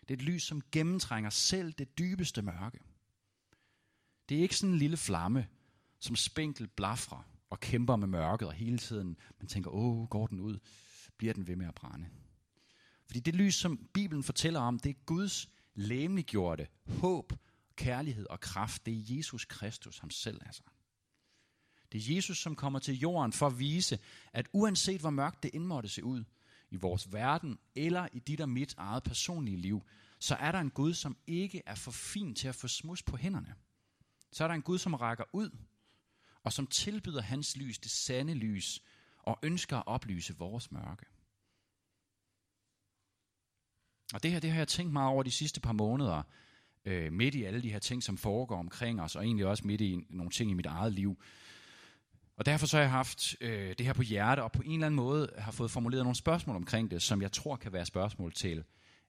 Det 0.01 0.11
er 0.11 0.13
et 0.13 0.21
lys, 0.21 0.43
som 0.43 0.61
gennemtrænger 0.71 1.29
selv 1.29 1.73
det 1.73 1.97
dybeste 1.97 2.41
mørke. 2.41 2.79
Det 4.29 4.37
er 4.37 4.41
ikke 4.41 4.57
sådan 4.57 4.73
en 4.73 4.79
lille 4.79 4.97
flamme, 4.97 5.47
som 5.99 6.15
spinkel 6.15 6.67
blafrer 6.67 7.27
og 7.49 7.59
kæmper 7.59 7.95
med 7.95 8.07
mørket, 8.07 8.47
og 8.47 8.53
hele 8.53 8.77
tiden 8.77 9.17
man 9.39 9.47
tænker, 9.47 9.71
åh, 9.71 10.07
går 10.09 10.27
den 10.27 10.39
ud? 10.39 10.59
Bliver 11.17 11.33
den 11.33 11.47
ved 11.47 11.55
med 11.55 11.67
at 11.67 11.75
brænde? 11.75 12.07
Fordi 13.05 13.19
det 13.19 13.35
lys, 13.35 13.55
som 13.55 13.77
Bibelen 13.93 14.23
fortæller 14.23 14.59
om, 14.59 14.79
det 14.79 14.89
er 14.89 15.03
Guds 15.05 15.49
læmeliggjorte 15.75 16.67
håb, 16.87 17.33
kærlighed 17.75 18.25
og 18.29 18.39
kraft. 18.39 18.85
Det 18.85 18.93
er 18.93 19.15
Jesus 19.17 19.45
Kristus 19.45 19.99
ham 19.99 20.09
selv, 20.09 20.41
altså. 20.45 20.63
Det 21.93 22.09
er 22.09 22.15
Jesus, 22.15 22.37
som 22.37 22.55
kommer 22.55 22.79
til 22.79 22.99
jorden 22.99 23.33
for 23.33 23.47
at 23.47 23.59
vise, 23.59 23.99
at 24.33 24.47
uanset 24.53 25.01
hvor 25.01 25.09
mørkt 25.09 25.43
det 25.43 25.51
indmåtte 25.53 25.89
se 25.89 26.03
ud 26.03 26.23
i 26.71 26.75
vores 26.75 27.13
verden, 27.13 27.59
eller 27.75 28.07
i 28.13 28.19
dit 28.19 28.41
og 28.41 28.49
mit 28.49 28.75
eget 28.77 29.03
personlige 29.03 29.57
liv, 29.57 29.83
så 30.19 30.35
er 30.35 30.51
der 30.51 30.59
en 30.59 30.69
Gud, 30.69 30.93
som 30.93 31.17
ikke 31.27 31.61
er 31.65 31.75
for 31.75 31.91
fin 31.91 32.35
til 32.35 32.47
at 32.47 32.55
få 32.55 32.67
smus 32.67 33.03
på 33.03 33.17
hænderne. 33.17 33.55
Så 34.31 34.43
er 34.43 34.47
der 34.47 34.55
en 34.55 34.61
Gud, 34.61 34.77
som 34.77 34.93
rækker 34.93 35.23
ud, 35.33 35.49
og 36.43 36.53
som 36.53 36.67
tilbyder 36.67 37.21
hans 37.21 37.57
lys, 37.57 37.79
det 37.79 37.91
sande 37.91 38.33
lys, 38.33 38.81
og 39.17 39.39
ønsker 39.43 39.77
at 39.77 39.83
oplyse 39.87 40.37
vores 40.37 40.71
mørke. 40.71 41.05
Og 44.13 44.23
det 44.23 44.31
her, 44.31 44.39
det 44.39 44.51
har 44.51 44.57
jeg 44.57 44.67
tænkt 44.67 44.93
meget 44.93 45.09
over 45.09 45.23
de 45.23 45.31
sidste 45.31 45.61
par 45.61 45.71
måneder, 45.71 46.23
øh, 46.85 47.13
midt 47.13 47.35
i 47.35 47.43
alle 47.43 47.61
de 47.61 47.71
her 47.71 47.79
ting, 47.79 48.03
som 48.03 48.17
foregår 48.17 48.57
omkring 48.57 49.01
os, 49.01 49.15
og 49.15 49.25
egentlig 49.25 49.45
også 49.45 49.67
midt 49.67 49.81
i 49.81 50.05
nogle 50.09 50.31
ting 50.31 50.51
i 50.51 50.53
mit 50.53 50.65
eget 50.65 50.93
liv. 50.93 51.17
Og 52.37 52.45
derfor 52.45 52.65
så 52.65 52.77
har 52.77 52.81
jeg 52.81 52.91
haft 52.91 53.35
øh, 53.41 53.75
det 53.77 53.85
her 53.85 53.93
på 53.93 54.01
hjerte, 54.01 54.43
og 54.43 54.51
på 54.51 54.61
en 54.61 54.73
eller 54.73 54.85
anden 54.85 54.95
måde 54.95 55.29
har 55.37 55.51
fået 55.51 55.71
formuleret 55.71 56.03
nogle 56.03 56.15
spørgsmål 56.15 56.55
omkring 56.55 56.91
det, 56.91 57.01
som 57.01 57.21
jeg 57.21 57.31
tror 57.31 57.55
kan 57.55 57.73
være 57.73 57.85
spørgsmål 57.85 58.33
til 58.33 58.63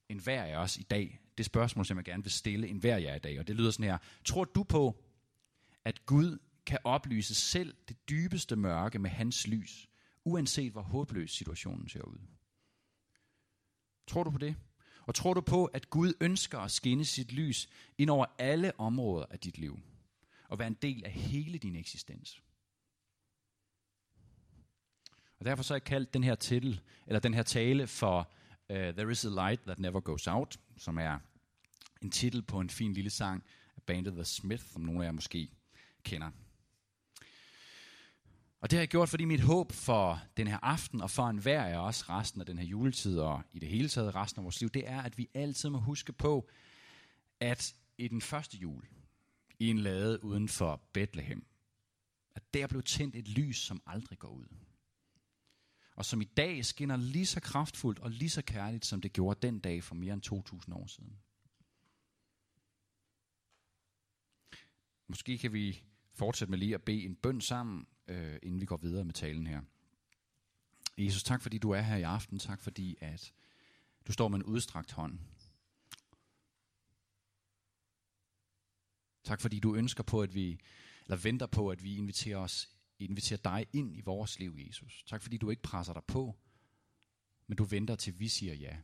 en 0.08 0.18
hver 0.18 0.44
af 0.44 0.56
os 0.56 0.76
i 0.76 0.82
dag. 0.82 1.20
Det 1.38 1.46
spørgsmål, 1.46 1.86
som 1.86 1.96
jeg 1.96 2.04
gerne 2.04 2.22
vil 2.22 2.32
stille 2.32 2.68
en 2.68 2.78
hver 2.78 2.96
af 2.96 3.02
jer 3.02 3.14
i 3.14 3.18
dag, 3.18 3.38
og 3.38 3.48
det 3.48 3.56
lyder 3.56 3.70
sådan 3.70 3.90
her. 3.90 3.98
Tror 4.24 4.44
du 4.44 4.62
på, 4.62 5.04
at 5.84 6.06
Gud 6.06 6.38
kan 6.66 6.78
oplyse 6.84 7.34
selv 7.34 7.74
det 7.88 8.08
dybeste 8.08 8.56
mørke 8.56 8.98
med 8.98 9.10
hans 9.10 9.46
lys, 9.46 9.88
uanset 10.24 10.72
hvor 10.72 10.82
håbløs 10.82 11.30
situationen 11.30 11.88
ser 11.88 12.02
ud? 12.02 12.18
Tror 14.06 14.22
du 14.22 14.30
på 14.30 14.38
det? 14.38 14.56
Og 15.06 15.14
tror 15.14 15.34
du 15.34 15.40
på, 15.40 15.64
at 15.64 15.90
Gud 15.90 16.12
ønsker 16.20 16.58
at 16.58 16.70
skinne 16.70 17.04
sit 17.04 17.32
lys 17.32 17.68
ind 17.98 18.10
over 18.10 18.26
alle 18.38 18.80
områder 18.80 19.26
af 19.30 19.38
dit 19.38 19.58
liv? 19.58 19.80
Og 20.48 20.58
være 20.58 20.68
en 20.68 20.78
del 20.82 21.04
af 21.04 21.10
hele 21.10 21.58
din 21.58 21.76
eksistens? 21.76 22.42
Og 25.38 25.44
derfor 25.44 25.62
så 25.62 25.74
har 25.74 25.76
jeg 25.76 25.84
kaldt 25.84 26.14
den 26.14 26.24
her 26.24 26.34
titel, 26.34 26.80
eller 27.06 27.20
den 27.20 27.34
her 27.34 27.42
tale 27.42 27.86
for 27.86 28.32
uh, 28.70 28.76
There 28.76 29.10
is 29.10 29.24
a 29.24 29.28
light 29.28 29.60
that 29.62 29.78
never 29.78 30.00
goes 30.00 30.26
out, 30.26 30.58
som 30.76 30.98
er 30.98 31.18
en 32.02 32.10
titel 32.10 32.42
på 32.42 32.60
en 32.60 32.70
fin 32.70 32.92
lille 32.92 33.10
sang 33.10 33.44
af 33.76 33.82
bandet 33.82 34.12
The 34.12 34.24
Smith, 34.24 34.64
som 34.64 34.82
nogle 34.82 35.00
af 35.00 35.06
jer 35.06 35.12
måske 35.12 35.50
kender. 36.02 36.30
Og 38.60 38.70
det 38.70 38.76
har 38.76 38.80
jeg 38.80 38.88
gjort, 38.88 39.08
fordi 39.08 39.24
mit 39.24 39.40
håb 39.40 39.72
for 39.72 40.20
den 40.36 40.46
her 40.46 40.58
aften, 40.62 41.00
og 41.00 41.10
for 41.10 41.28
enhver 41.28 41.64
af 41.64 41.78
os 41.78 42.08
resten 42.08 42.40
af 42.40 42.46
den 42.46 42.58
her 42.58 42.66
juletid, 42.66 43.18
og 43.18 43.42
i 43.52 43.58
det 43.58 43.68
hele 43.68 43.88
taget 43.88 44.14
resten 44.14 44.40
af 44.40 44.44
vores 44.44 44.60
liv, 44.60 44.70
det 44.70 44.88
er, 44.88 45.02
at 45.02 45.18
vi 45.18 45.28
altid 45.34 45.68
må 45.68 45.78
huske 45.78 46.12
på, 46.12 46.48
at 47.40 47.74
i 47.98 48.08
den 48.08 48.20
første 48.20 48.56
jul, 48.56 48.82
i 49.58 49.70
en 49.70 49.78
lade 49.78 50.24
uden 50.24 50.48
for 50.48 50.80
Bethlehem, 50.92 51.46
at 52.34 52.54
der 52.54 52.66
blev 52.66 52.82
tændt 52.82 53.16
et 53.16 53.28
lys, 53.28 53.58
som 53.58 53.82
aldrig 53.86 54.18
går 54.18 54.28
ud. 54.28 54.46
Og 55.94 56.04
som 56.04 56.20
i 56.20 56.24
dag 56.24 56.64
skinner 56.64 56.96
lige 56.96 57.26
så 57.26 57.40
kraftfuldt 57.40 57.98
og 57.98 58.10
lige 58.10 58.30
så 58.30 58.42
kærligt, 58.42 58.86
som 58.86 59.00
det 59.00 59.12
gjorde 59.12 59.46
den 59.46 59.58
dag 59.58 59.84
for 59.84 59.94
mere 59.94 60.14
end 60.14 60.32
2.000 60.68 60.74
år 60.74 60.86
siden. 60.86 61.18
Måske 65.08 65.38
kan 65.38 65.52
vi 65.52 65.82
fortsætte 66.14 66.50
med 66.50 66.58
lige 66.58 66.74
at 66.74 66.82
bede 66.82 67.04
en 67.04 67.16
bøn 67.16 67.40
sammen, 67.40 67.86
øh, 68.08 68.38
inden 68.42 68.60
vi 68.60 68.66
går 68.66 68.76
videre 68.76 69.04
med 69.04 69.14
talen 69.14 69.46
her. 69.46 69.62
Jesus, 70.98 71.22
tak 71.22 71.42
fordi 71.42 71.58
du 71.58 71.70
er 71.70 71.80
her 71.80 71.96
i 71.96 72.02
aften. 72.02 72.38
Tak 72.38 72.60
fordi 72.60 72.96
at 73.00 73.32
du 74.06 74.12
står 74.12 74.28
med 74.28 74.38
en 74.38 74.44
udstrakt 74.44 74.92
hånd. 74.92 75.18
Tak 79.24 79.40
fordi 79.40 79.60
du 79.60 79.74
ønsker 79.74 80.02
på, 80.02 80.22
at 80.22 80.34
vi, 80.34 80.60
eller 81.04 81.16
venter 81.16 81.46
på, 81.46 81.68
at 81.68 81.84
vi 81.84 81.96
inviterer 81.96 82.38
os, 82.38 82.73
inviterer 82.98 83.40
dig 83.44 83.66
ind 83.72 83.96
i 83.96 84.00
vores 84.00 84.38
liv, 84.38 84.56
Jesus. 84.58 85.04
Tak 85.06 85.22
fordi 85.22 85.36
du 85.36 85.50
ikke 85.50 85.62
presser 85.62 85.92
dig 85.92 86.04
på, 86.04 86.36
men 87.46 87.56
du 87.56 87.64
venter 87.64 87.96
til 87.96 88.20
vi 88.20 88.28
siger 88.28 88.54
ja. 88.54 88.76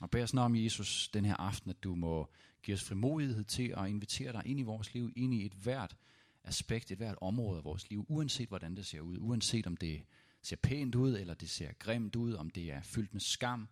Og 0.00 0.10
bær 0.10 0.22
os 0.22 0.34
om, 0.34 0.56
Jesus, 0.56 1.08
den 1.08 1.24
her 1.24 1.36
aften, 1.36 1.70
at 1.70 1.82
du 1.82 1.94
må 1.94 2.30
give 2.62 2.74
os 2.74 2.84
frimodighed 2.84 3.44
til 3.44 3.74
at 3.76 3.88
invitere 3.88 4.32
dig 4.32 4.42
ind 4.46 4.60
i 4.60 4.62
vores 4.62 4.94
liv, 4.94 5.12
ind 5.16 5.34
i 5.34 5.46
et 5.46 5.52
hvert 5.52 5.96
aspekt, 6.44 6.90
et 6.90 6.98
hvert 6.98 7.18
område 7.20 7.58
af 7.58 7.64
vores 7.64 7.90
liv, 7.90 8.06
uanset 8.08 8.48
hvordan 8.48 8.76
det 8.76 8.86
ser 8.86 9.00
ud, 9.00 9.18
uanset 9.20 9.66
om 9.66 9.76
det 9.76 10.04
ser 10.42 10.56
pænt 10.56 10.94
ud, 10.94 11.16
eller 11.16 11.34
det 11.34 11.50
ser 11.50 11.72
grimt 11.72 12.16
ud, 12.16 12.34
om 12.34 12.50
det 12.50 12.72
er 12.72 12.82
fyldt 12.82 13.12
med 13.12 13.20
skam, 13.20 13.68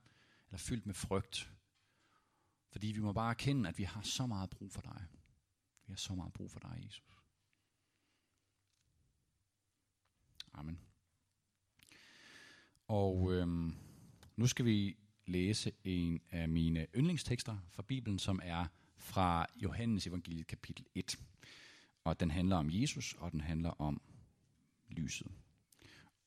eller 0.49 0.59
fyldt 0.59 0.87
med 0.87 0.95
frygt. 0.95 1.53
Fordi 2.69 2.87
vi 2.87 3.01
må 3.01 3.13
bare 3.13 3.31
erkende, 3.31 3.69
at 3.69 3.79
vi 3.79 3.85
har 3.85 4.03
så 4.03 4.27
meget 4.27 4.51
brug 4.51 4.73
for 4.73 4.81
dig. 4.81 5.05
Vi 5.87 5.93
har 5.93 5.97
så 5.97 6.15
meget 6.15 6.33
brug 6.33 6.51
for 6.51 6.61
dig, 6.61 6.83
Jesus. 6.85 7.16
Amen. 10.57 10.79
Og 12.89 13.33
øhm, 13.33 13.75
nu 14.37 14.47
skal 14.47 14.65
vi 14.65 14.97
læse 15.27 15.73
en 15.85 16.21
af 16.31 16.49
mine 16.49 16.87
yndlingstekster 16.97 17.57
fra 17.71 17.83
Bibelen, 17.83 18.19
som 18.19 18.41
er 18.43 18.67
fra 18.97 19.47
Johannes 19.57 20.07
evangeliet 20.07 20.47
kapitel 20.47 20.87
1. 20.95 21.19
Og 22.05 22.21
den 22.21 22.31
handler 22.31 22.57
om 22.57 22.69
Jesus, 22.71 23.15
og 23.19 23.33
den 23.33 23.41
handler 23.41 23.71
om 23.71 24.01
lyset. 24.89 25.27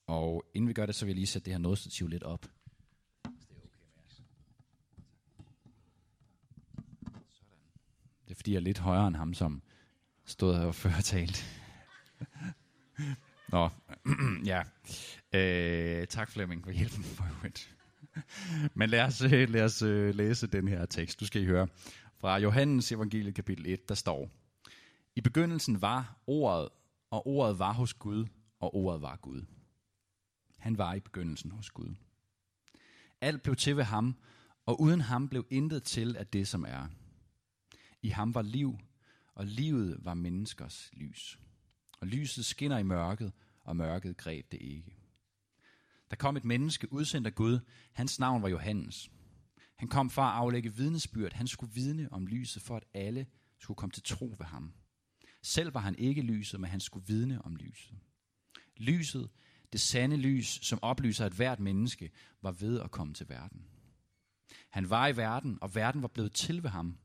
Og 0.08 0.46
inden 0.54 0.68
vi 0.68 0.74
gør 0.74 0.86
det, 0.86 0.96
så 0.96 1.06
vil 1.06 1.12
jeg 1.12 1.16
lige 1.16 1.28
sætte 1.28 1.46
det 1.46 1.54
her 1.54 1.58
nådestativ 1.60 2.08
lidt 2.08 2.24
op. 2.24 2.46
Det 8.26 8.32
er 8.32 8.36
fordi, 8.36 8.52
jeg 8.52 8.58
er 8.58 8.62
lidt 8.62 8.80
højere 8.80 9.08
end 9.08 9.16
ham, 9.16 9.34
som 9.34 9.62
stod 10.26 10.58
her 10.58 10.66
og 10.66 10.76
før 10.86 11.02
talt. 11.04 11.46
Nå, 13.48 13.70
ja. 14.46 14.64
Øh, 15.34 16.08
tak 16.08 16.32
Flemming 16.32 16.64
for 16.64 16.72
hjælpen 16.72 17.04
for 17.04 17.24
øvrigt. 17.38 17.76
Men 18.76 18.90
lad 18.90 19.02
os, 19.02 19.22
øh, 19.22 19.50
lad 19.50 19.64
os 19.64 19.82
øh, 19.82 20.16
læse 20.16 20.48
den 20.48 20.68
her 20.68 20.86
tekst. 20.86 21.20
Du 21.20 21.26
skal 21.26 21.42
I 21.42 21.46
høre. 21.46 21.68
Fra 22.18 22.38
Johannes 22.38 22.92
evangelie 22.92 23.32
kapitel 23.32 23.66
1, 23.68 23.90
der 23.90 23.96
står, 23.96 24.30
I 25.16 25.22
begyndelsen 25.22 25.82
var 25.82 26.18
ordet, 26.28 26.70
og 27.12 27.28
ordet 27.28 27.60
var 27.60 27.74
hos 27.74 27.94
Gud, 27.94 28.26
og 28.60 28.76
ordet 28.76 29.02
var 29.02 29.16
Gud. 29.16 29.46
Han 30.58 30.78
var 30.78 30.94
i 30.94 31.00
begyndelsen 31.00 31.52
hos 31.52 31.70
Gud. 31.70 31.96
Alt 33.22 33.42
blev 33.42 33.56
til 33.56 33.78
ved 33.78 33.84
ham, 33.84 34.16
og 34.66 34.82
uden 34.82 35.02
ham 35.02 35.30
blev 35.30 35.46
intet 35.50 35.84
til 35.84 36.16
af 36.18 36.28
det, 36.28 36.48
som 36.48 36.66
er. 36.68 36.88
I 38.02 38.10
ham 38.10 38.36
var 38.36 38.42
liv, 38.42 38.80
og 39.36 39.46
livet 39.46 39.98
var 40.02 40.14
menneskers 40.14 40.90
lys. 40.94 41.40
Og 42.02 42.08
lyset 42.08 42.46
skinner 42.46 42.78
i 42.78 42.84
mørket, 42.84 43.32
og 43.70 43.76
mørket 43.76 44.18
greb 44.18 44.52
det 44.52 44.62
ikke. 44.62 44.96
Der 46.10 46.16
kom 46.16 46.38
et 46.38 46.44
menneske 46.44 46.94
udsendt 46.94 47.28
af 47.28 47.36
Gud. 47.36 47.60
Hans 47.94 48.20
navn 48.20 48.42
var 48.42 48.50
Johannes. 48.50 49.12
Han 49.76 49.88
kom 49.88 50.10
for 50.10 50.22
at 50.22 50.34
aflægge 50.34 50.76
vidnesbyrd. 50.76 51.34
Han 51.34 51.48
skulle 51.48 51.74
vidne 51.74 52.14
om 52.14 52.28
lyset, 52.28 52.62
for 52.62 52.76
at 52.76 52.84
alle 52.94 53.28
skulle 53.60 53.76
komme 53.76 53.92
til 53.92 54.04
tro 54.04 54.36
ved 54.38 54.46
ham. 54.46 54.74
Selv 55.42 55.74
var 55.74 55.80
han 55.80 55.96
ikke 55.98 56.22
lyset, 56.22 56.60
men 56.60 56.70
han 56.70 56.80
skulle 56.80 57.08
vidne 57.08 57.42
om 57.46 57.56
lyset. 57.56 57.98
Lyset, 58.78 59.30
det 59.72 59.82
sande 59.82 60.18
lys, 60.18 60.60
som 60.66 60.80
oplyser 60.82 61.26
et 61.26 61.34
hvert 61.34 61.60
menneske, 61.60 62.12
var 62.42 62.52
ved 62.52 62.80
at 62.80 62.92
komme 62.92 63.14
til 63.14 63.30
verden. 63.30 63.66
Han 64.70 64.90
var 64.90 65.08
i 65.08 65.18
verden, 65.18 65.58
og 65.62 65.76
verden 65.76 66.02
var 66.02 66.08
blevet 66.08 66.34
til 66.34 66.64
ved 66.64 66.70
ham, 66.70 66.98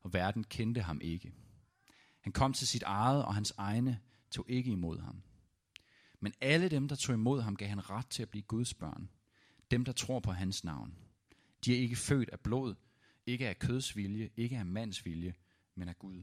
og 0.00 0.12
verden 0.12 0.44
kendte 0.44 0.82
ham 0.82 1.00
ikke. 1.00 1.32
Han 2.20 2.32
kom 2.32 2.52
til 2.52 2.66
sit 2.66 2.82
eget, 2.82 3.24
og 3.24 3.34
hans 3.34 3.54
egne 3.56 4.00
tog 4.30 4.46
ikke 4.48 4.70
imod 4.70 4.98
ham. 4.98 5.22
Men 6.20 6.32
alle 6.40 6.68
dem, 6.68 6.88
der 6.88 6.96
tog 6.96 7.14
imod 7.14 7.40
ham, 7.40 7.56
gav 7.56 7.68
han 7.68 7.90
ret 7.90 8.06
til 8.06 8.22
at 8.22 8.30
blive 8.30 8.42
Guds 8.42 8.74
børn. 8.74 9.08
Dem, 9.70 9.84
der 9.84 9.92
tror 9.92 10.20
på 10.20 10.32
hans 10.32 10.64
navn. 10.64 10.94
De 11.64 11.74
er 11.74 11.78
ikke 11.78 11.96
født 11.96 12.28
af 12.28 12.40
blod, 12.40 12.74
ikke 13.26 13.48
af 13.48 13.58
køds 13.58 13.96
vilje, 13.96 14.30
ikke 14.36 14.58
af 14.58 14.66
mands 14.66 15.04
vilje, 15.04 15.34
men 15.74 15.88
af 15.88 15.98
Gud. 15.98 16.22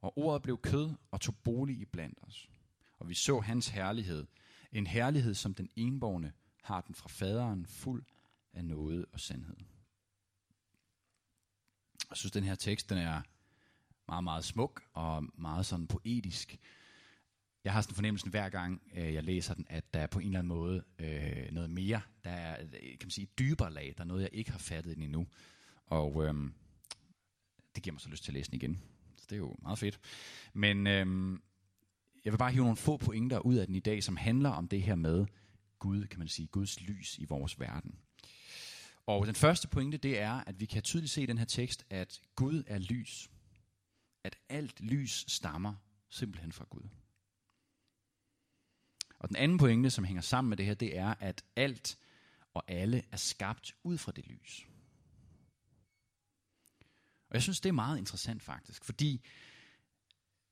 Og 0.00 0.18
ordet 0.18 0.42
blev 0.42 0.58
kød 0.58 0.94
og 1.10 1.20
tog 1.20 1.36
bolig 1.44 1.80
i 1.80 1.84
blandt 1.84 2.18
os. 2.22 2.50
Og 2.98 3.08
vi 3.08 3.14
så 3.14 3.40
hans 3.40 3.68
herlighed. 3.68 4.26
En 4.72 4.86
herlighed, 4.86 5.34
som 5.34 5.54
den 5.54 5.70
enborgne 5.76 6.32
har 6.62 6.80
den 6.80 6.94
fra 6.94 7.08
faderen, 7.08 7.66
fuld 7.66 8.04
af 8.52 8.64
noget 8.64 9.06
og 9.12 9.20
sandhed. 9.20 9.56
Jeg 12.10 12.16
synes, 12.16 12.32
den 12.32 12.44
her 12.44 12.54
tekst 12.54 12.90
den 12.90 12.98
er 12.98 13.22
meget, 14.08 14.24
meget 14.24 14.44
smuk 14.44 14.82
og 14.92 15.24
meget 15.34 15.66
sådan 15.66 15.86
poetisk. 15.86 16.58
Jeg 17.64 17.72
har 17.72 17.82
sådan 17.82 17.92
en 17.92 17.94
fornemmelse 17.94 18.30
hver 18.30 18.48
gang, 18.48 18.82
øh, 18.94 19.14
jeg 19.14 19.24
læser 19.24 19.54
den, 19.54 19.66
at 19.70 19.94
der 19.94 20.00
er 20.00 20.06
på 20.06 20.18
en 20.18 20.26
eller 20.26 20.38
anden 20.38 20.48
måde 20.48 20.84
øh, 20.98 21.52
noget 21.52 21.70
mere. 21.70 22.00
Der 22.24 22.30
er 22.30 22.62
øh, 22.62 22.80
kan 22.80 22.98
man 23.02 23.10
sige, 23.10 23.22
et 23.22 23.38
dybere 23.38 23.72
lag. 23.72 23.94
Der 23.96 24.04
er 24.04 24.08
noget, 24.08 24.22
jeg 24.22 24.30
ikke 24.32 24.50
har 24.50 24.58
fattet 24.58 24.98
endnu. 24.98 25.26
Og 25.86 26.24
øh, 26.24 26.34
det 27.74 27.82
giver 27.82 27.92
mig 27.92 28.00
så 28.00 28.08
lyst 28.08 28.24
til 28.24 28.30
at 28.30 28.34
læse 28.34 28.50
den 28.50 28.56
igen. 28.56 28.82
Så 29.16 29.26
det 29.30 29.32
er 29.32 29.38
jo 29.38 29.56
meget 29.62 29.78
fedt. 29.78 30.00
Men 30.52 30.86
øh, 30.86 31.38
jeg 32.24 32.32
vil 32.32 32.38
bare 32.38 32.52
hive 32.52 32.64
nogle 32.64 32.76
få 32.76 32.96
pointer 32.96 33.38
ud 33.38 33.54
af 33.54 33.66
den 33.66 33.74
i 33.74 33.80
dag, 33.80 34.02
som 34.02 34.16
handler 34.16 34.50
om 34.50 34.68
det 34.68 34.82
her 34.82 34.94
med 34.94 35.26
Gud, 35.78 36.06
kan 36.06 36.18
man 36.18 36.28
sige, 36.28 36.46
Guds 36.46 36.80
lys 36.80 37.18
i 37.18 37.24
vores 37.24 37.60
verden. 37.60 37.98
Og 39.06 39.26
den 39.26 39.34
første 39.34 39.68
pointe, 39.68 39.98
det 39.98 40.20
er, 40.20 40.32
at 40.32 40.60
vi 40.60 40.66
kan 40.66 40.82
tydeligt 40.82 41.12
se 41.12 41.22
i 41.22 41.26
den 41.26 41.38
her 41.38 41.44
tekst, 41.44 41.84
at 41.90 42.20
Gud 42.36 42.62
er 42.66 42.78
lys. 42.78 43.30
At 44.24 44.36
alt 44.48 44.80
lys 44.80 45.24
stammer 45.28 45.74
simpelthen 46.10 46.52
fra 46.52 46.64
Gud. 46.70 46.88
Og 49.24 49.28
den 49.28 49.36
anden 49.36 49.58
pointe, 49.58 49.90
som 49.90 50.04
hænger 50.04 50.22
sammen 50.22 50.48
med 50.48 50.56
det 50.56 50.66
her, 50.66 50.74
det 50.74 50.98
er, 50.98 51.14
at 51.20 51.44
alt 51.56 51.98
og 52.54 52.64
alle 52.68 53.02
er 53.10 53.16
skabt 53.16 53.74
ud 53.84 53.98
fra 53.98 54.12
det 54.12 54.26
lys. 54.26 54.66
Og 57.28 57.34
jeg 57.34 57.42
synes, 57.42 57.60
det 57.60 57.68
er 57.68 57.72
meget 57.72 57.98
interessant 57.98 58.42
faktisk, 58.42 58.84
fordi 58.84 59.24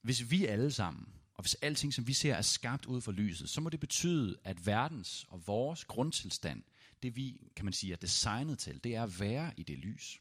hvis 0.02 0.30
vi 0.30 0.46
alle 0.46 0.70
sammen, 0.70 1.12
og 1.34 1.42
hvis 1.42 1.54
alting, 1.54 1.94
som 1.94 2.06
vi 2.06 2.12
ser, 2.12 2.34
er 2.34 2.42
skabt 2.42 2.86
ud 2.86 3.00
fra 3.00 3.12
lyset, 3.12 3.48
så 3.50 3.60
må 3.60 3.68
det 3.68 3.80
betyde, 3.80 4.38
at 4.44 4.66
verdens 4.66 5.26
og 5.28 5.46
vores 5.46 5.84
grundtilstand, 5.84 6.62
det 7.02 7.16
vi, 7.16 7.50
kan 7.56 7.64
man 7.64 7.72
sige, 7.72 7.92
er 7.92 7.96
designet 7.96 8.58
til, 8.58 8.84
det 8.84 8.94
er 8.94 9.02
at 9.02 9.20
være 9.20 9.52
i 9.56 9.62
det 9.62 9.78
lys. 9.78 10.20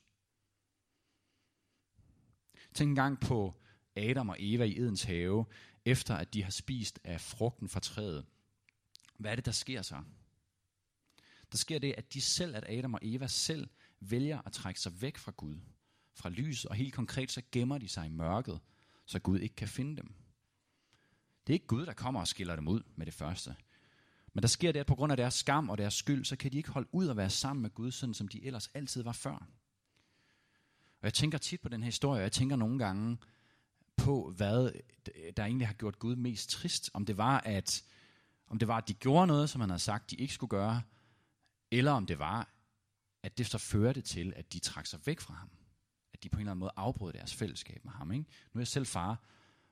Tænk 2.73 2.89
engang 2.89 3.19
på 3.19 3.61
Adam 3.95 4.29
og 4.29 4.37
Eva 4.39 4.63
i 4.63 4.77
Edens 4.77 5.03
have, 5.03 5.45
efter 5.85 6.15
at 6.15 6.33
de 6.33 6.43
har 6.43 6.51
spist 6.51 6.99
af 7.03 7.21
frugten 7.21 7.69
fra 7.69 7.79
træet. 7.79 8.25
Hvad 9.21 9.31
er 9.31 9.35
det, 9.35 9.45
der 9.45 9.51
sker 9.51 9.81
så? 9.81 10.03
Der 11.51 11.57
sker 11.57 11.79
det, 11.79 11.93
at 11.97 12.13
de 12.13 12.21
selv, 12.21 12.55
at 12.55 12.65
Adam 12.69 12.93
og 12.93 12.99
Eva 13.03 13.27
selv 13.27 13.69
vælger 13.99 14.41
at 14.45 14.51
trække 14.51 14.79
sig 14.79 15.01
væk 15.01 15.17
fra 15.17 15.31
Gud, 15.37 15.59
fra 16.13 16.29
lyset, 16.29 16.69
og 16.69 16.75
helt 16.75 16.93
konkret 16.93 17.31
så 17.31 17.41
gemmer 17.51 17.77
de 17.77 17.87
sig 17.87 18.05
i 18.05 18.09
mørket, 18.09 18.59
så 19.05 19.19
Gud 19.19 19.39
ikke 19.39 19.55
kan 19.55 19.67
finde 19.67 19.97
dem. 19.97 20.13
Det 21.47 21.53
er 21.53 21.55
ikke 21.55 21.67
Gud, 21.67 21.85
der 21.85 21.93
kommer 21.93 22.19
og 22.19 22.27
skiller 22.27 22.55
dem 22.55 22.67
ud 22.67 22.83
med 22.95 23.05
det 23.05 23.13
første. 23.13 23.55
Men 24.33 24.41
der 24.41 24.47
sker 24.47 24.71
det, 24.71 24.79
at 24.79 24.85
på 24.85 24.95
grund 24.95 25.11
af 25.11 25.17
deres 25.17 25.33
skam 25.33 25.69
og 25.69 25.77
deres 25.77 25.93
skyld, 25.93 26.25
så 26.25 26.35
kan 26.35 26.51
de 26.51 26.57
ikke 26.57 26.69
holde 26.69 26.89
ud 26.91 27.09
at 27.09 27.17
være 27.17 27.29
sammen 27.29 27.61
med 27.61 27.69
Gud, 27.69 27.91
sådan 27.91 28.13
som 28.13 28.27
de 28.27 28.45
ellers 28.45 28.67
altid 28.67 29.03
var 29.03 29.11
før. 29.11 29.47
Og 31.01 31.03
jeg 31.03 31.13
tænker 31.13 31.37
tit 31.37 31.61
på 31.61 31.69
den 31.69 31.83
her 31.83 31.87
historie, 31.87 32.19
og 32.19 32.23
jeg 32.23 32.31
tænker 32.31 32.55
nogle 32.55 32.79
gange 32.79 33.17
på, 33.95 34.31
hvad 34.31 34.71
der 35.37 35.43
egentlig 35.43 35.67
har 35.67 35.73
gjort 35.73 35.99
Gud 35.99 36.15
mest 36.15 36.49
trist. 36.49 36.89
Om 36.93 37.05
det 37.05 37.17
var, 37.17 37.39
at, 37.39 37.83
om 38.51 38.59
det 38.59 38.67
var, 38.67 38.77
at 38.77 38.87
de 38.87 38.93
gjorde 38.93 39.27
noget, 39.27 39.49
som 39.49 39.61
han 39.61 39.69
havde 39.69 39.81
sagt, 39.81 40.11
de 40.11 40.15
ikke 40.15 40.33
skulle 40.33 40.49
gøre, 40.49 40.81
eller 41.71 41.91
om 41.91 42.05
det 42.05 42.19
var, 42.19 42.49
at 43.23 43.37
det 43.37 43.47
så 43.47 43.57
førte 43.57 44.01
til, 44.01 44.33
at 44.35 44.53
de 44.53 44.59
trak 44.59 44.85
sig 44.85 44.99
væk 45.05 45.19
fra 45.19 45.33
ham. 45.33 45.49
At 46.13 46.23
de 46.23 46.29
på 46.29 46.37
en 46.37 46.41
eller 46.41 46.51
anden 46.51 46.59
måde 46.59 46.71
afbrød 46.75 47.13
deres 47.13 47.33
fællesskab 47.35 47.85
med 47.85 47.91
ham. 47.91 48.11
Ikke? 48.11 48.25
Nu 48.53 48.59
er 48.59 48.61
jeg 48.61 48.67
selv 48.67 48.85
far, 48.85 49.23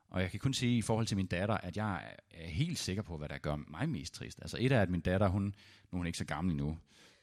og 0.09 0.21
jeg 0.21 0.31
kan 0.31 0.39
kun 0.39 0.53
sige 0.53 0.77
i 0.77 0.81
forhold 0.81 1.07
til 1.07 1.17
min 1.17 1.27
datter, 1.27 1.57
at 1.57 1.77
jeg 1.77 2.15
er 2.31 2.47
helt 2.47 2.79
sikker 2.79 3.03
på, 3.03 3.17
hvad 3.17 3.29
der 3.29 3.37
gør 3.37 3.55
mig 3.55 3.89
mest 3.89 4.13
trist. 4.13 4.39
Altså 4.41 4.57
et 4.59 4.71
er, 4.71 4.81
at 4.81 4.89
min 4.89 5.01
datter, 5.01 5.27
hun, 5.27 5.43
nu 5.43 5.53
er 5.91 5.97
hun 5.97 6.05
ikke 6.05 6.17
så 6.17 6.25
gammel 6.25 6.51
endnu, 6.51 6.77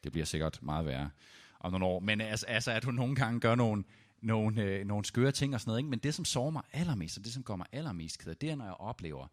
det 0.05 0.13
bliver 0.13 0.25
sikkert 0.25 0.63
meget 0.63 0.87
værre 0.87 1.11
om 1.61 1.73
nogle 1.73 1.87
år, 1.87 2.01
men 2.01 2.21
altså, 2.21 2.47
altså 2.47 2.71
at 2.71 2.85
hun 2.85 2.95
nogle 2.95 3.15
gange 3.15 3.41
gør 3.41 3.55
nogle, 3.55 3.85
nogle, 4.23 4.63
øh, 4.63 4.87
nogle 4.87 5.05
skøre 5.05 5.33
ting 5.33 5.55
og 5.55 5.61
sådan 5.61 5.71
noget. 5.71 5.79
Ikke? 5.79 5.91
Men 5.91 5.99
det, 5.99 6.15
som 6.15 6.25
sover 6.25 6.51
mig 6.51 6.63
allermest, 6.73 7.19
og 7.19 7.25
det, 7.25 7.33
som 7.33 7.43
gør 7.43 7.57
mig 7.57 7.67
allermest 7.73 8.19
ked 8.19 8.29
af, 8.29 8.37
det 8.37 8.51
er, 8.51 8.57
når 8.57 8.65
jeg 8.65 8.75
oplever, 8.75 9.27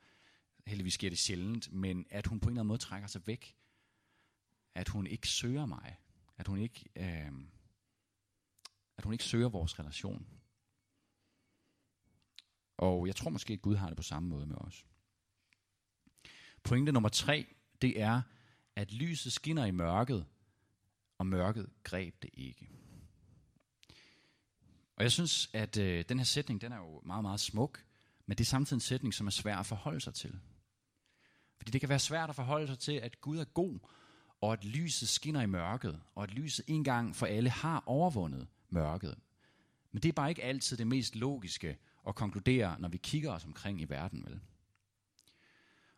heldigvis 0.68 0.94
sker 0.94 1.10
det 1.10 1.20
sjældent, 1.20 1.74
men 1.74 2.06
at 2.10 2.28
hun 2.28 2.40
på 2.40 2.50
en 2.50 2.52
eller 2.52 2.62
anden 2.62 2.68
måde 2.68 2.80
trækker 2.80 3.08
sig 3.08 3.28
væk. 3.28 3.56
At 4.76 4.90
hun 4.90 5.08
ikke 5.08 5.28
søger 5.28 5.66
mig. 5.66 5.98
At 6.38 6.48
hun 6.48 6.60
ikke, 6.60 6.86
øh, 6.96 7.32
at 8.98 9.04
hun 9.04 9.14
ikke 9.14 9.24
søger 9.24 9.50
vores 9.50 9.80
relation. 9.80 10.28
Og 12.78 13.08
jeg 13.08 13.16
tror 13.16 13.30
måske, 13.30 13.54
at 13.54 13.62
Gud 13.62 13.76
har 13.76 13.88
det 13.88 13.98
på 13.98 14.04
samme 14.04 14.30
måde 14.30 14.46
med 14.46 14.58
os. 14.58 14.86
Pointe 16.64 16.92
nummer 16.92 17.10
tre, 17.10 17.46
det 17.82 18.02
er, 18.02 18.22
at 18.76 18.92
lyset 18.92 19.34
skinner 19.34 19.66
i 19.66 19.72
mørket, 19.72 20.26
og 21.18 21.26
mørket 21.26 21.70
greb 21.84 22.22
det 22.22 22.30
ikke. 22.34 22.70
Og 24.96 25.04
jeg 25.04 25.12
synes, 25.12 25.50
at 25.54 25.78
øh, 25.78 26.06
den 26.10 26.20
her 26.20 26.26
sætning, 26.26 26.62
den 26.62 26.72
er 26.72 26.78
jo 26.78 27.02
meget, 27.06 27.24
meget 27.24 27.40
smuk, 27.40 27.86
men 28.26 28.38
det 28.38 28.44
er 28.44 28.50
samtidig 28.50 28.78
en 28.78 28.82
sætning, 28.82 29.14
som 29.14 29.28
er 29.28 29.32
svær 29.32 29.58
at 29.58 29.66
forholde 29.66 30.02
sig 30.02 30.14
til. 30.14 30.40
Fordi 31.64 31.72
det 31.72 31.82
kan 31.82 31.90
være 31.90 32.00
svært 32.00 32.30
at 32.30 32.36
forholde 32.36 32.68
sig 32.68 32.80
til, 32.80 32.92
at 32.92 33.22
Gud 33.22 33.38
er 33.38 33.44
god, 33.44 33.80
og 34.42 34.54
at 34.54 34.66
lyset 34.66 35.10
skinner 35.10 35.42
i 35.42 35.46
mørket, 35.46 36.00
og 36.16 36.24
at 36.24 36.32
lyset 36.32 36.66
en 36.68 36.84
gang 36.84 37.16
for 37.16 37.26
alle 37.26 37.50
har 37.50 37.84
overvundet 37.86 38.48
mørket. 38.70 39.16
Men 39.92 40.02
det 40.02 40.10
er 40.10 40.14
bare 40.14 40.30
ikke 40.30 40.44
altid 40.44 40.78
det 40.78 40.88
mest 40.88 41.16
logiske 41.16 41.78
at 42.08 42.16
konkludere, 42.16 42.80
når 42.80 42.90
vi 42.90 42.98
kigger 42.98 43.32
os 43.32 43.46
omkring 43.46 43.82
i 43.82 43.84
verden, 43.84 44.26
vel? 44.26 44.40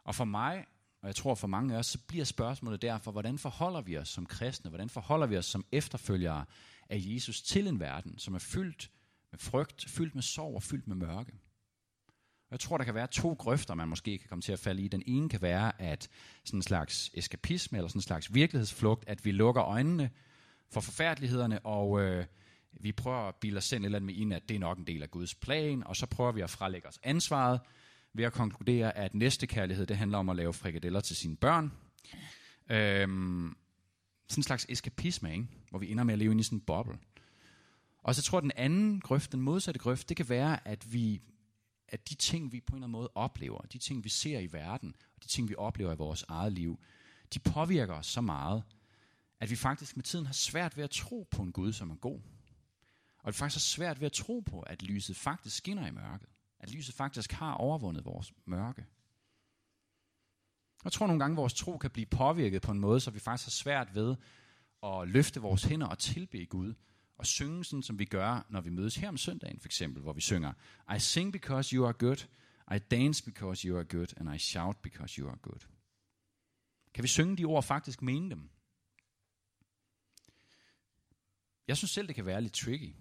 Og 0.03 0.15
for 0.15 0.25
mig, 0.25 0.65
og 1.01 1.07
jeg 1.07 1.15
tror 1.15 1.35
for 1.35 1.47
mange 1.47 1.75
af 1.75 1.79
os, 1.79 1.87
så 1.87 1.99
bliver 2.07 2.25
spørgsmålet 2.25 2.81
derfor, 2.81 3.11
hvordan 3.11 3.37
forholder 3.37 3.81
vi 3.81 3.97
os 3.97 4.09
som 4.09 4.25
kristne, 4.25 4.69
hvordan 4.69 4.89
forholder 4.89 5.27
vi 5.27 5.37
os 5.37 5.45
som 5.45 5.65
efterfølgere 5.71 6.45
af 6.89 7.01
Jesus 7.01 7.41
til 7.41 7.67
en 7.67 7.79
verden, 7.79 8.17
som 8.17 8.35
er 8.35 8.39
fyldt 8.39 8.91
med 9.31 9.39
frygt, 9.39 9.89
fyldt 9.89 10.15
med 10.15 10.23
sorg 10.23 10.55
og 10.55 10.63
fyldt 10.63 10.87
med 10.87 10.95
mørke. 10.95 11.33
Jeg 12.51 12.59
tror, 12.59 12.77
der 12.77 12.85
kan 12.85 12.95
være 12.95 13.07
to 13.07 13.33
grøfter, 13.33 13.73
man 13.73 13.87
måske 13.87 14.17
kan 14.17 14.29
komme 14.29 14.41
til 14.41 14.51
at 14.51 14.59
falde 14.59 14.81
i. 14.81 14.87
Den 14.87 15.03
ene 15.05 15.29
kan 15.29 15.41
være, 15.41 15.81
at 15.81 16.09
sådan 16.43 16.57
en 16.57 16.61
slags 16.61 17.11
eskapisme, 17.13 17.77
eller 17.77 17.87
sådan 17.87 17.97
en 17.97 18.03
slags 18.03 18.33
virkelighedsflugt, 18.33 19.03
at 19.07 19.25
vi 19.25 19.31
lukker 19.31 19.63
øjnene 19.63 20.09
for 20.71 20.81
forfærdelighederne, 20.81 21.59
og 21.59 22.01
øh, 22.01 22.25
vi 22.71 22.91
prøver 22.91 23.27
at 23.27 23.35
bilde 23.35 23.57
os 23.57 23.65
selv 23.65 23.85
eller 23.85 23.99
med 23.99 24.13
ind, 24.13 24.33
at 24.33 24.49
det 24.49 24.55
er 24.55 24.59
nok 24.59 24.77
en 24.77 24.87
del 24.87 25.03
af 25.03 25.11
Guds 25.11 25.35
plan, 25.35 25.83
og 25.83 25.95
så 25.95 26.05
prøver 26.05 26.31
vi 26.31 26.41
at 26.41 26.49
frelægge 26.49 26.87
os 26.87 26.99
ansvaret 27.03 27.59
ved 28.13 28.25
at 28.25 28.33
konkludere, 28.33 28.97
at 28.97 29.15
næste 29.15 29.47
kærlighed, 29.47 29.85
det 29.85 29.97
handler 29.97 30.17
om 30.17 30.29
at 30.29 30.35
lave 30.35 30.53
frikadeller 30.53 30.99
til 30.99 31.15
sine 31.15 31.35
børn. 31.35 31.71
Øhm, 32.69 33.55
sådan 34.27 34.39
en 34.39 34.43
slags 34.43 34.65
eskapisme, 34.69 35.31
ikke? 35.31 35.47
hvor 35.69 35.79
vi 35.79 35.91
ender 35.91 36.03
med 36.03 36.13
at 36.13 36.19
leve 36.19 36.31
ind 36.31 36.39
i 36.39 36.43
sådan 36.43 36.57
en 36.57 36.61
boble. 36.61 36.97
Og 38.03 38.15
så 38.15 38.21
tror 38.21 38.37
jeg, 38.37 38.39
at 38.39 38.43
den 38.43 38.63
anden 38.63 39.01
grøft, 39.01 39.31
den 39.31 39.41
modsatte 39.41 39.79
grøft, 39.79 40.09
det 40.09 40.17
kan 40.17 40.29
være, 40.29 40.67
at 40.67 40.93
vi 40.93 41.21
at 41.87 42.09
de 42.09 42.15
ting, 42.15 42.51
vi 42.51 42.61
på 42.61 42.71
en 42.71 42.77
eller 42.77 42.87
anden 42.87 42.91
måde 42.91 43.11
oplever, 43.15 43.61
de 43.61 43.77
ting, 43.77 44.03
vi 44.03 44.09
ser 44.09 44.39
i 44.39 44.53
verden, 44.53 44.95
og 45.15 45.23
de 45.23 45.27
ting, 45.27 45.49
vi 45.49 45.55
oplever 45.55 45.93
i 45.93 45.95
vores 45.95 46.23
eget 46.27 46.53
liv, 46.53 46.79
de 47.33 47.39
påvirker 47.39 47.93
os 47.93 48.07
så 48.07 48.21
meget, 48.21 48.63
at 49.39 49.49
vi 49.49 49.55
faktisk 49.55 49.95
med 49.95 50.03
tiden 50.03 50.25
har 50.25 50.33
svært 50.33 50.77
ved 50.77 50.83
at 50.83 50.89
tro 50.89 51.27
på 51.31 51.41
en 51.41 51.51
Gud, 51.51 51.73
som 51.73 51.89
er 51.89 51.95
god. 51.95 52.21
Og 53.17 53.27
vi 53.27 53.33
faktisk 53.33 53.55
har 53.55 53.75
svært 53.75 53.99
ved 53.99 54.05
at 54.05 54.11
tro 54.11 54.39
på, 54.39 54.61
at 54.61 54.83
lyset 54.83 55.15
faktisk 55.15 55.55
skinner 55.55 55.87
i 55.87 55.91
mørket. 55.91 56.29
At 56.59 56.71
lyset 56.71 56.95
faktisk 56.95 57.31
har 57.31 57.53
overvundet 57.53 58.05
vores 58.05 58.33
mørke. 58.45 58.85
Jeg 60.83 60.91
tror 60.91 61.07
nogle 61.07 61.19
gange, 61.19 61.33
at 61.33 61.37
vores 61.37 61.53
tro 61.53 61.77
kan 61.77 61.91
blive 61.91 62.05
påvirket 62.05 62.61
på 62.61 62.71
en 62.71 62.79
måde, 62.79 62.99
så 62.99 63.11
vi 63.11 63.19
faktisk 63.19 63.47
har 63.47 63.51
svært 63.51 63.95
ved 63.95 64.15
at 64.83 65.07
løfte 65.07 65.41
vores 65.41 65.63
hænder 65.63 65.87
og 65.87 65.99
tilbe 65.99 66.45
Gud. 66.45 66.73
Og 67.17 67.25
synge 67.25 67.65
sådan, 67.65 67.83
som 67.83 67.99
vi 67.99 68.05
gør, 68.05 68.45
når 68.49 68.61
vi 68.61 68.69
mødes 68.69 68.95
her 68.95 69.09
om 69.09 69.17
søndagen, 69.17 69.59
for 69.59 69.67
eksempel, 69.67 70.01
hvor 70.01 70.13
vi 70.13 70.21
synger, 70.21 70.53
I 70.95 70.99
sing 70.99 71.33
because 71.33 71.75
you 71.75 71.85
are 71.85 71.93
good, 71.93 72.27
I 72.75 72.79
dance 72.79 73.23
because 73.23 73.67
you 73.67 73.77
are 73.77 73.83
good, 73.83 74.07
and 74.17 74.35
I 74.35 74.37
shout 74.37 74.77
because 74.77 75.21
you 75.21 75.29
are 75.29 75.37
good. 75.37 75.67
Kan 76.93 77.03
vi 77.03 77.07
synge 77.07 77.37
de 77.37 77.45
ord 77.45 77.57
og 77.57 77.63
faktisk 77.63 78.01
mene 78.01 78.29
dem? 78.29 78.49
Jeg 81.67 81.77
synes 81.77 81.91
selv, 81.91 82.07
det 82.07 82.15
kan 82.15 82.25
være 82.25 82.41
lidt 82.41 82.53
tricky. 82.53 82.95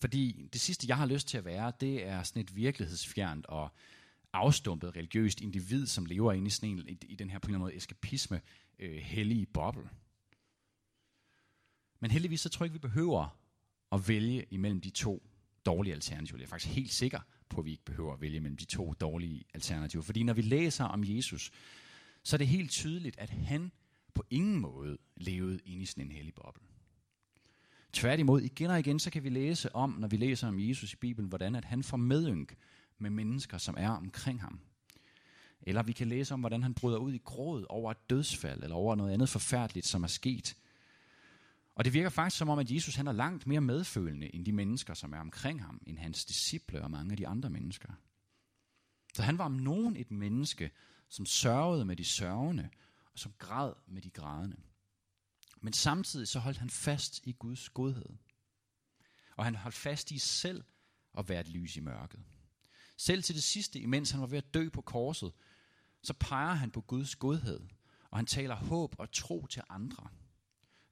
Fordi 0.00 0.48
det 0.52 0.60
sidste, 0.60 0.86
jeg 0.88 0.96
har 0.96 1.06
lyst 1.06 1.28
til 1.28 1.38
at 1.38 1.44
være, 1.44 1.72
det 1.80 2.06
er 2.06 2.22
sådan 2.22 2.42
et 2.42 2.56
virkelighedsfjernt 2.56 3.46
og 3.46 3.70
afstumpet 4.32 4.96
religiøst 4.96 5.40
individ, 5.40 5.86
som 5.86 6.04
lever 6.04 6.32
inde 6.32 6.46
i, 6.46 6.50
sådan 6.50 6.68
en, 6.68 6.98
i 7.02 7.14
den 7.14 7.30
her 7.30 7.38
på 7.38 7.46
en 7.46 7.50
eller 7.50 7.56
anden 7.56 7.64
måde 7.64 7.76
eskapisme, 7.76 8.40
øh, 8.78 8.96
hellige 8.96 9.46
boble. 9.46 9.90
Men 12.00 12.10
heldigvis 12.10 12.40
så 12.40 12.48
tror 12.48 12.64
jeg 12.64 12.74
ikke, 12.74 12.82
vi 12.82 12.88
behøver 12.88 13.36
at 13.92 14.08
vælge 14.08 14.46
imellem 14.50 14.80
de 14.80 14.90
to 14.90 15.22
dårlige 15.66 15.94
alternativer. 15.94 16.38
Jeg 16.38 16.44
er 16.44 16.48
faktisk 16.48 16.74
helt 16.74 16.92
sikker 16.92 17.20
på, 17.48 17.60
at 17.60 17.64
vi 17.64 17.70
ikke 17.70 17.84
behøver 17.84 18.12
at 18.12 18.20
vælge 18.20 18.40
mellem 18.40 18.56
de 18.56 18.64
to 18.64 18.92
dårlige 18.92 19.44
alternativer. 19.54 20.02
Fordi 20.02 20.22
når 20.22 20.32
vi 20.32 20.42
læser 20.42 20.84
om 20.84 21.04
Jesus, 21.04 21.50
så 22.22 22.36
er 22.36 22.38
det 22.38 22.48
helt 22.48 22.70
tydeligt, 22.70 23.18
at 23.18 23.30
han 23.30 23.72
på 24.14 24.24
ingen 24.30 24.60
måde 24.60 24.98
levede 25.16 25.60
inde 25.64 25.82
i 25.82 25.86
sådan 25.86 26.04
en 26.04 26.12
hellig 26.12 26.34
boble. 26.34 26.62
Tværtimod, 27.92 28.40
igen 28.40 28.70
og 28.70 28.78
igen, 28.78 28.98
så 28.98 29.10
kan 29.10 29.24
vi 29.24 29.28
læse 29.28 29.74
om, 29.74 29.90
når 29.90 30.08
vi 30.08 30.16
læser 30.16 30.48
om 30.48 30.60
Jesus 30.60 30.92
i 30.92 30.96
Bibelen, 30.96 31.28
hvordan 31.28 31.54
at 31.54 31.64
han 31.64 31.82
får 31.82 31.96
medynk 31.96 32.56
med 32.98 33.10
mennesker, 33.10 33.58
som 33.58 33.74
er 33.78 33.90
omkring 33.90 34.40
ham. 34.40 34.60
Eller 35.62 35.82
vi 35.82 35.92
kan 35.92 36.08
læse 36.08 36.34
om, 36.34 36.40
hvordan 36.40 36.62
han 36.62 36.74
bryder 36.74 36.98
ud 36.98 37.12
i 37.12 37.20
gråd 37.24 37.66
over 37.68 37.90
et 37.90 38.10
dødsfald, 38.10 38.62
eller 38.62 38.76
over 38.76 38.94
noget 38.94 39.12
andet 39.12 39.28
forfærdeligt, 39.28 39.86
som 39.86 40.02
er 40.02 40.08
sket. 40.08 40.56
Og 41.74 41.84
det 41.84 41.92
virker 41.92 42.10
faktisk 42.10 42.38
som 42.38 42.48
om, 42.48 42.58
at 42.58 42.70
Jesus 42.70 42.94
han 42.94 43.06
er 43.06 43.12
langt 43.12 43.46
mere 43.46 43.60
medfølende 43.60 44.34
end 44.34 44.44
de 44.44 44.52
mennesker, 44.52 44.94
som 44.94 45.12
er 45.12 45.18
omkring 45.18 45.64
ham, 45.64 45.80
end 45.86 45.98
hans 45.98 46.24
disciple 46.24 46.82
og 46.82 46.90
mange 46.90 47.10
af 47.10 47.16
de 47.16 47.26
andre 47.26 47.50
mennesker. 47.50 47.92
Så 49.14 49.22
han 49.22 49.38
var 49.38 49.44
om 49.44 49.52
nogen 49.52 49.96
et 49.96 50.10
menneske, 50.10 50.70
som 51.08 51.26
sørgede 51.26 51.84
med 51.84 51.96
de 51.96 52.04
sørgende, 52.04 52.68
og 53.12 53.18
som 53.18 53.32
græd 53.38 53.72
med 53.86 54.02
de 54.02 54.10
grædende. 54.10 54.56
Men 55.60 55.72
samtidig 55.72 56.28
så 56.28 56.38
holdt 56.38 56.58
han 56.58 56.70
fast 56.70 57.26
i 57.26 57.32
Guds 57.32 57.68
godhed. 57.68 58.08
Og 59.36 59.44
han 59.44 59.54
holdt 59.54 59.76
fast 59.76 60.10
i 60.10 60.18
selv 60.18 60.64
at 61.18 61.28
være 61.28 61.40
et 61.40 61.48
lys 61.48 61.76
i 61.76 61.80
mørket. 61.80 62.20
Selv 62.96 63.22
til 63.22 63.34
det 63.34 63.42
sidste, 63.42 63.80
imens 63.80 64.10
han 64.10 64.20
var 64.20 64.26
ved 64.26 64.38
at 64.38 64.54
dø 64.54 64.68
på 64.68 64.80
korset, 64.80 65.32
så 66.02 66.14
peger 66.14 66.54
han 66.54 66.70
på 66.70 66.80
Guds 66.80 67.16
godhed, 67.16 67.60
og 68.10 68.18
han 68.18 68.26
taler 68.26 68.54
håb 68.54 68.94
og 68.98 69.12
tro 69.12 69.46
til 69.46 69.62
andre. 69.68 70.08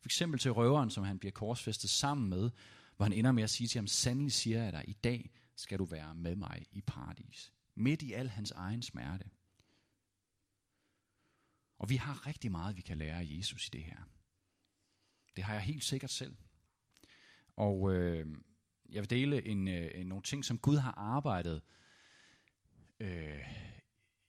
For 0.09 0.11
eksempel 0.11 0.41
til 0.41 0.53
røveren, 0.53 0.91
som 0.91 1.05
han 1.05 1.19
bliver 1.19 1.33
korsfæstet 1.33 1.91
sammen 1.91 2.29
med, 2.29 2.51
hvor 2.97 3.05
han 3.05 3.13
ender 3.13 3.33
med 3.33 3.43
at 3.43 3.51
sige 3.51 3.69
til 3.69 3.79
ham, 3.79 3.87
sandelig 3.87 4.33
siger 4.33 4.63
jeg 4.63 4.73
dig, 4.73 4.85
i 4.89 4.93
dag 4.93 5.31
skal 5.57 5.79
du 5.79 5.85
være 5.85 6.15
med 6.15 6.37
mig 6.37 6.67
i 6.73 6.81
paradis. 6.81 7.53
Midt 7.75 8.03
i 8.03 8.13
al 8.13 8.29
hans 8.29 8.51
egen 8.51 8.83
smerte. 8.83 9.31
Og 11.79 11.89
vi 11.89 11.97
har 11.97 12.27
rigtig 12.27 12.51
meget, 12.51 12.77
vi 12.77 12.81
kan 12.81 12.99
lære 12.99 13.19
af 13.19 13.27
Jesus 13.29 13.67
i 13.67 13.71
det 13.71 13.85
her. 13.85 13.97
Det 15.37 15.45
har 15.45 15.53
jeg 15.53 15.63
helt 15.63 15.85
sikkert 15.85 16.11
selv. 16.11 16.37
Og 17.57 17.95
øh, 17.95 18.27
jeg 18.89 19.03
vil 19.03 19.11
dele 19.11 19.47
en, 19.47 19.69
øh, 19.69 20.05
nogle 20.05 20.23
ting, 20.23 20.45
som 20.45 20.59
Gud 20.59 20.77
har 20.77 20.93
arbejdet 20.93 21.63
øh, 23.01 23.45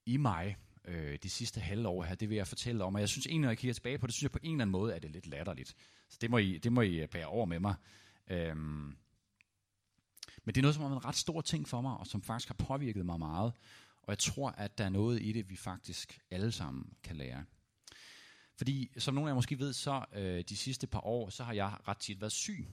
i 0.06 0.18
mig 0.18 0.58
øh, 0.86 1.18
de 1.24 1.30
sidste 1.30 1.60
halve 1.60 1.88
år 1.88 2.04
her. 2.04 2.16
Det 2.16 2.30
vil 2.30 2.36
jeg 2.36 2.48
fortælle 2.48 2.84
om. 2.84 2.96
Og 2.96 3.02
jeg 3.02 3.10
synes 3.10 3.26
egentlig, 3.26 3.42
når 3.42 3.50
jeg 3.50 3.58
kigger 3.58 3.74
tilbage 3.74 3.98
på 3.98 4.08
det, 4.08 4.14
synes 4.14 4.24
jeg 4.24 4.32
på 4.32 4.40
en 4.44 4.52
eller 4.52 4.62
anden 4.62 4.72
måde, 4.72 4.96
at 4.96 5.02
det 5.02 5.08
er 5.10 5.14
lidt 5.14 5.28
latterligt. 5.28 5.76
Så 6.10 6.18
det 6.22 6.30
må 6.32 6.38
I, 6.38 6.58
det 6.58 6.74
må 6.74 6.82
I 6.82 6.96
øh, 7.00 7.08
bære 7.08 7.26
over 7.26 7.46
med 7.46 7.60
mig. 7.60 7.76
Øhm, 8.28 8.96
men 10.44 10.56
det 10.56 10.58
er 10.58 10.62
noget, 10.62 10.76
som 10.76 10.84
er 10.84 10.98
en 10.98 11.06
ret 11.06 11.16
stor 11.16 11.42
ting 11.42 11.68
for 11.68 11.82
mig, 11.82 11.98
og 11.98 12.08
som 12.08 12.22
faktisk 12.22 12.50
har 12.50 12.66
påvirket 12.66 13.06
mig 13.06 13.20
meget. 13.20 13.54
Og 14.04 14.10
jeg 14.12 14.18
tror, 14.18 14.50
at 14.50 14.78
der 14.78 14.86
er 14.86 14.90
noget 14.90 15.22
i 15.22 15.32
det, 15.32 15.50
vi 15.50 15.56
faktisk 15.56 16.20
alle 16.32 16.52
sammen 16.52 16.94
kan 17.04 17.16
lære. 17.16 17.46
Fordi, 18.58 18.92
som 18.98 19.14
nogle 19.14 19.30
af 19.30 19.32
jer 19.32 19.36
måske 19.36 19.60
ved, 19.60 19.74
så 19.74 20.06
øh, 20.14 20.44
de 20.50 20.58
sidste 20.58 20.88
par 20.88 21.06
år, 21.06 21.30
så 21.30 21.44
har 21.44 21.54
jeg 21.54 21.74
ret 21.88 21.98
tit 21.98 22.22
været 22.22 22.32
syg. 22.32 22.68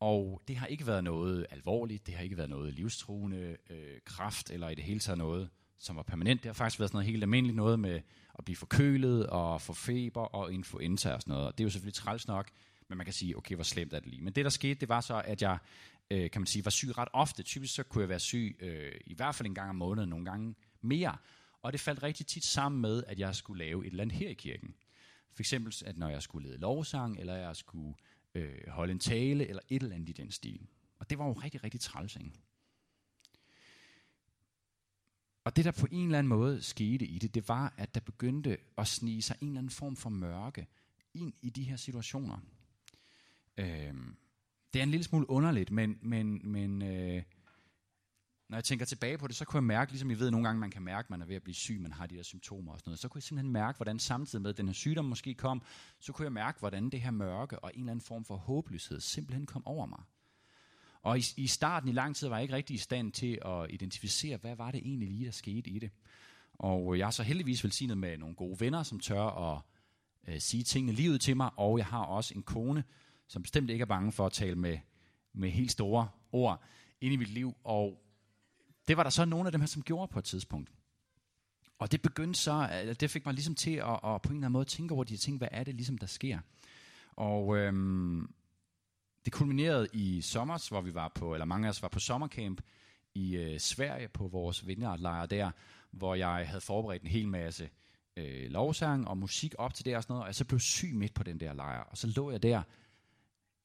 Og 0.00 0.42
det 0.48 0.56
har 0.56 0.66
ikke 0.66 0.86
været 0.86 1.04
noget 1.04 1.46
alvorligt, 1.50 2.06
det 2.06 2.14
har 2.14 2.22
ikke 2.22 2.36
været 2.36 2.50
noget 2.50 2.74
livstruende, 2.74 3.56
øh, 3.70 4.00
kraft 4.04 4.50
eller 4.50 4.68
i 4.68 4.74
det 4.74 4.84
hele 4.84 5.00
taget 5.00 5.18
noget, 5.18 5.50
som 5.78 5.96
var 5.96 6.02
permanent. 6.02 6.42
Det 6.42 6.48
har 6.48 6.52
faktisk 6.54 6.80
været 6.80 6.90
sådan 6.90 6.96
noget 6.96 7.06
helt 7.06 7.24
almindeligt 7.24 7.56
noget 7.56 7.80
med 7.80 8.00
at 8.38 8.44
blive 8.44 8.56
forkølet 8.56 9.26
og 9.26 9.62
få 9.62 9.72
feber 9.72 10.20
og 10.20 10.52
influenza 10.52 11.12
og 11.12 11.22
sådan 11.22 11.32
noget. 11.32 11.46
Og 11.46 11.58
det 11.58 11.64
er 11.64 11.66
jo 11.66 11.70
selvfølgelig 11.70 11.94
træls 11.94 12.26
nok, 12.26 12.50
men 12.88 12.98
man 12.98 13.04
kan 13.04 13.14
sige, 13.14 13.36
okay, 13.36 13.54
hvor 13.54 13.64
slemt 13.64 13.92
er 13.92 14.00
det 14.00 14.08
lige. 14.08 14.22
Men 14.22 14.32
det, 14.32 14.44
der 14.44 14.50
skete, 14.50 14.80
det 14.80 14.88
var 14.88 15.00
så, 15.00 15.22
at 15.24 15.42
jeg, 15.42 15.58
øh, 16.10 16.30
kan 16.30 16.40
man 16.40 16.46
sige, 16.46 16.64
var 16.64 16.70
syg 16.70 16.98
ret 16.98 17.08
ofte. 17.12 17.42
Typisk 17.42 17.74
så 17.74 17.82
kunne 17.82 18.02
jeg 18.02 18.08
være 18.08 18.18
syg 18.18 18.56
øh, 18.60 18.92
i 19.06 19.14
hvert 19.14 19.34
fald 19.34 19.46
en 19.46 19.54
gang 19.54 19.70
om 19.70 19.76
måneden, 19.76 20.10
nogle 20.10 20.24
gange 20.24 20.54
mere. 20.80 21.16
Og 21.62 21.72
det 21.72 21.80
faldt 21.80 22.02
rigtig 22.02 22.26
tit 22.26 22.44
sammen 22.44 22.80
med, 22.80 23.04
at 23.06 23.18
jeg 23.18 23.34
skulle 23.34 23.64
lave 23.64 23.86
et 23.86 23.90
eller 23.90 24.02
andet 24.02 24.18
her 24.18 24.28
i 24.28 24.34
kirken. 24.34 24.74
For 25.32 25.42
eksempel, 25.42 25.74
at 25.86 25.98
når 25.98 26.08
jeg 26.08 26.22
skulle 26.22 26.48
lede 26.48 26.58
lovsang, 26.58 27.20
eller 27.20 27.34
jeg 27.36 27.56
skulle 27.56 27.94
øh, 28.34 28.68
holde 28.68 28.92
en 28.92 28.98
tale, 28.98 29.46
eller 29.46 29.62
et 29.68 29.82
eller 29.82 29.94
andet 29.94 30.08
i 30.08 30.12
den 30.12 30.30
stil. 30.30 30.66
Og 30.98 31.10
det 31.10 31.18
var 31.18 31.26
jo 31.26 31.32
rigtig, 31.32 31.64
rigtig 31.64 31.80
træls, 31.80 32.16
ikke? 32.16 32.32
Og 35.46 35.56
det, 35.56 35.64
der 35.64 35.72
på 35.72 35.86
en 35.90 36.06
eller 36.06 36.18
anden 36.18 36.28
måde 36.28 36.62
skete 36.62 37.06
i 37.06 37.18
det, 37.18 37.34
det 37.34 37.48
var, 37.48 37.74
at 37.76 37.94
der 37.94 38.00
begyndte 38.00 38.58
at 38.78 38.86
snige 38.86 39.22
sig 39.22 39.36
en 39.40 39.48
eller 39.48 39.58
anden 39.58 39.70
form 39.70 39.96
for 39.96 40.10
mørke 40.10 40.66
ind 41.14 41.32
i 41.42 41.50
de 41.50 41.62
her 41.62 41.76
situationer. 41.76 42.38
Øhm, 43.56 44.16
det 44.72 44.78
er 44.78 44.82
en 44.82 44.90
lille 44.90 45.04
smule 45.04 45.30
underligt, 45.30 45.70
men, 45.70 45.98
men, 46.02 46.40
men 46.52 46.82
øh, 46.82 47.22
når 48.48 48.56
jeg 48.56 48.64
tænker 48.64 48.84
tilbage 48.86 49.18
på 49.18 49.26
det, 49.26 49.36
så 49.36 49.44
kunne 49.44 49.58
jeg 49.58 49.64
mærke, 49.64 49.92
ligesom 49.92 50.10
I 50.10 50.14
ved 50.14 50.30
nogle 50.30 50.46
gange, 50.46 50.60
man 50.60 50.70
kan 50.70 50.82
mærke, 50.82 51.06
at 51.06 51.10
man 51.10 51.22
er 51.22 51.26
ved 51.26 51.36
at 51.36 51.42
blive 51.42 51.54
syg, 51.54 51.80
man 51.80 51.92
har 51.92 52.06
de 52.06 52.16
der 52.16 52.22
symptomer 52.22 52.72
og 52.72 52.78
sådan 52.78 52.90
noget, 52.90 53.00
så 53.00 53.08
kunne 53.08 53.18
jeg 53.18 53.22
simpelthen 53.22 53.52
mærke, 53.52 53.76
hvordan 53.76 53.98
samtidig 53.98 54.42
med, 54.42 54.50
at 54.50 54.56
den 54.56 54.66
her 54.66 54.74
sygdom 54.74 55.04
måske 55.04 55.34
kom, 55.34 55.62
så 56.00 56.12
kunne 56.12 56.24
jeg 56.24 56.32
mærke, 56.32 56.58
hvordan 56.58 56.90
det 56.90 57.00
her 57.00 57.10
mørke 57.10 57.58
og 57.58 57.70
en 57.74 57.80
eller 57.80 57.90
anden 57.90 58.04
form 58.04 58.24
for 58.24 58.36
håbløshed 58.36 59.00
simpelthen 59.00 59.46
kom 59.46 59.66
over 59.66 59.86
mig. 59.86 60.02
Og 61.06 61.18
i, 61.18 61.24
i 61.36 61.46
starten 61.46 61.88
i 61.88 61.92
lang 61.92 62.16
tid 62.16 62.28
var 62.28 62.36
jeg 62.36 62.42
ikke 62.42 62.54
rigtig 62.54 62.74
i 62.74 62.78
stand 62.78 63.12
til 63.12 63.38
at 63.44 63.66
identificere, 63.70 64.36
hvad 64.36 64.56
var 64.56 64.70
det 64.70 64.80
egentlig 64.84 65.08
lige, 65.08 65.24
der 65.24 65.30
skete 65.30 65.70
i 65.70 65.78
det. 65.78 65.90
Og 66.52 66.94
øh, 66.94 66.98
jeg 66.98 67.06
er 67.06 67.10
så 67.10 67.22
heldigvis 67.22 67.64
velsignet 67.64 67.98
med 67.98 68.18
nogle 68.18 68.34
gode 68.34 68.60
venner, 68.60 68.82
som 68.82 69.00
tør 69.00 69.22
at 69.22 69.62
øh, 70.28 70.40
sige 70.40 70.62
tingene 70.62 70.92
lige 70.92 71.10
ud 71.10 71.18
til 71.18 71.36
mig, 71.36 71.50
og 71.56 71.78
jeg 71.78 71.86
har 71.86 72.04
også 72.04 72.34
en 72.34 72.42
kone, 72.42 72.84
som 73.28 73.42
bestemt 73.42 73.70
ikke 73.70 73.82
er 73.82 73.86
bange 73.86 74.12
for 74.12 74.26
at 74.26 74.32
tale 74.32 74.54
med, 74.54 74.78
med 75.32 75.50
helt 75.50 75.70
store 75.70 76.08
ord 76.32 76.62
ind 77.00 77.14
i 77.14 77.16
mit 77.16 77.30
liv. 77.30 77.56
Og 77.64 78.02
det 78.88 78.96
var 78.96 79.02
der 79.02 79.10
så 79.10 79.24
nogle 79.24 79.48
af 79.48 79.52
dem 79.52 79.60
her, 79.60 79.68
som 79.68 79.82
gjorde 79.82 80.12
på 80.12 80.18
et 80.18 80.24
tidspunkt. 80.24 80.72
Og 81.78 81.92
det 81.92 82.02
begyndte 82.02 82.40
så, 82.40 82.68
øh, 82.84 82.94
det 83.00 83.10
fik 83.10 83.24
mig 83.26 83.34
ligesom 83.34 83.54
til 83.54 83.74
at, 83.74 84.00
at 84.04 84.22
på 84.22 84.28
en 84.28 84.36
eller 84.36 84.46
anden 84.46 84.52
måde 84.52 84.64
tænke 84.64 84.94
over 84.94 85.04
de 85.04 85.16
ting, 85.16 85.38
hvad 85.38 85.48
er 85.50 85.64
det 85.64 85.74
ligesom, 85.74 85.98
der 85.98 86.06
sker. 86.06 86.38
Og 87.16 87.56
øhm, 87.56 88.30
det 89.26 89.34
kulminerede 89.34 89.88
i 89.92 90.20
sommer, 90.20 90.68
hvor 90.68 90.80
vi 90.80 90.94
var 90.94 91.12
på, 91.14 91.34
eller 91.34 91.44
mange 91.44 91.66
af 91.66 91.70
os 91.70 91.82
var 91.82 91.88
på 91.88 91.98
sommercamp 91.98 92.60
i 93.14 93.36
øh, 93.36 93.60
Sverige 93.60 94.08
på 94.08 94.28
vores 94.28 94.66
vineyardlejr 94.66 95.26
der, 95.26 95.50
hvor 95.90 96.14
jeg 96.14 96.48
havde 96.48 96.60
forberedt 96.60 97.02
en 97.02 97.08
hel 97.08 97.28
masse 97.28 97.70
øh, 98.16 98.50
lovsang 98.50 99.08
og 99.08 99.18
musik 99.18 99.54
op 99.58 99.74
til 99.74 99.84
det 99.84 99.96
og 99.96 100.02
sådan 100.02 100.12
noget, 100.12 100.22
og 100.22 100.26
jeg 100.26 100.34
så 100.34 100.44
blev 100.44 100.60
syg 100.60 100.94
midt 100.94 101.14
på 101.14 101.22
den 101.22 101.40
der 101.40 101.52
lejr, 101.52 101.80
og 101.80 101.98
så 101.98 102.06
lå 102.16 102.30
jeg 102.30 102.42
der 102.42 102.62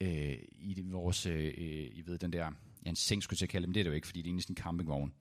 øh, 0.02 0.38
i 0.54 0.82
vores, 0.86 1.26
øh, 1.26 1.46
øh, 1.46 1.90
I 1.94 2.04
ved, 2.06 2.18
den 2.18 2.34
der, 2.34 2.52
ja, 2.86 2.90
en 2.90 2.96
seng 2.96 3.24
skulle 3.24 3.38
jeg 3.42 3.50
kalde 3.50 3.64
det, 3.64 3.70
men 3.70 3.74
det 3.74 3.80
er 3.80 3.84
det 3.84 3.90
jo 3.90 3.96
ikke, 3.96 4.08
fordi 4.08 4.20
det 4.20 4.26
er 4.26 4.30
egentlig 4.30 4.44
sådan 4.44 4.54
en 4.54 4.64
campingvogn. 4.64 5.14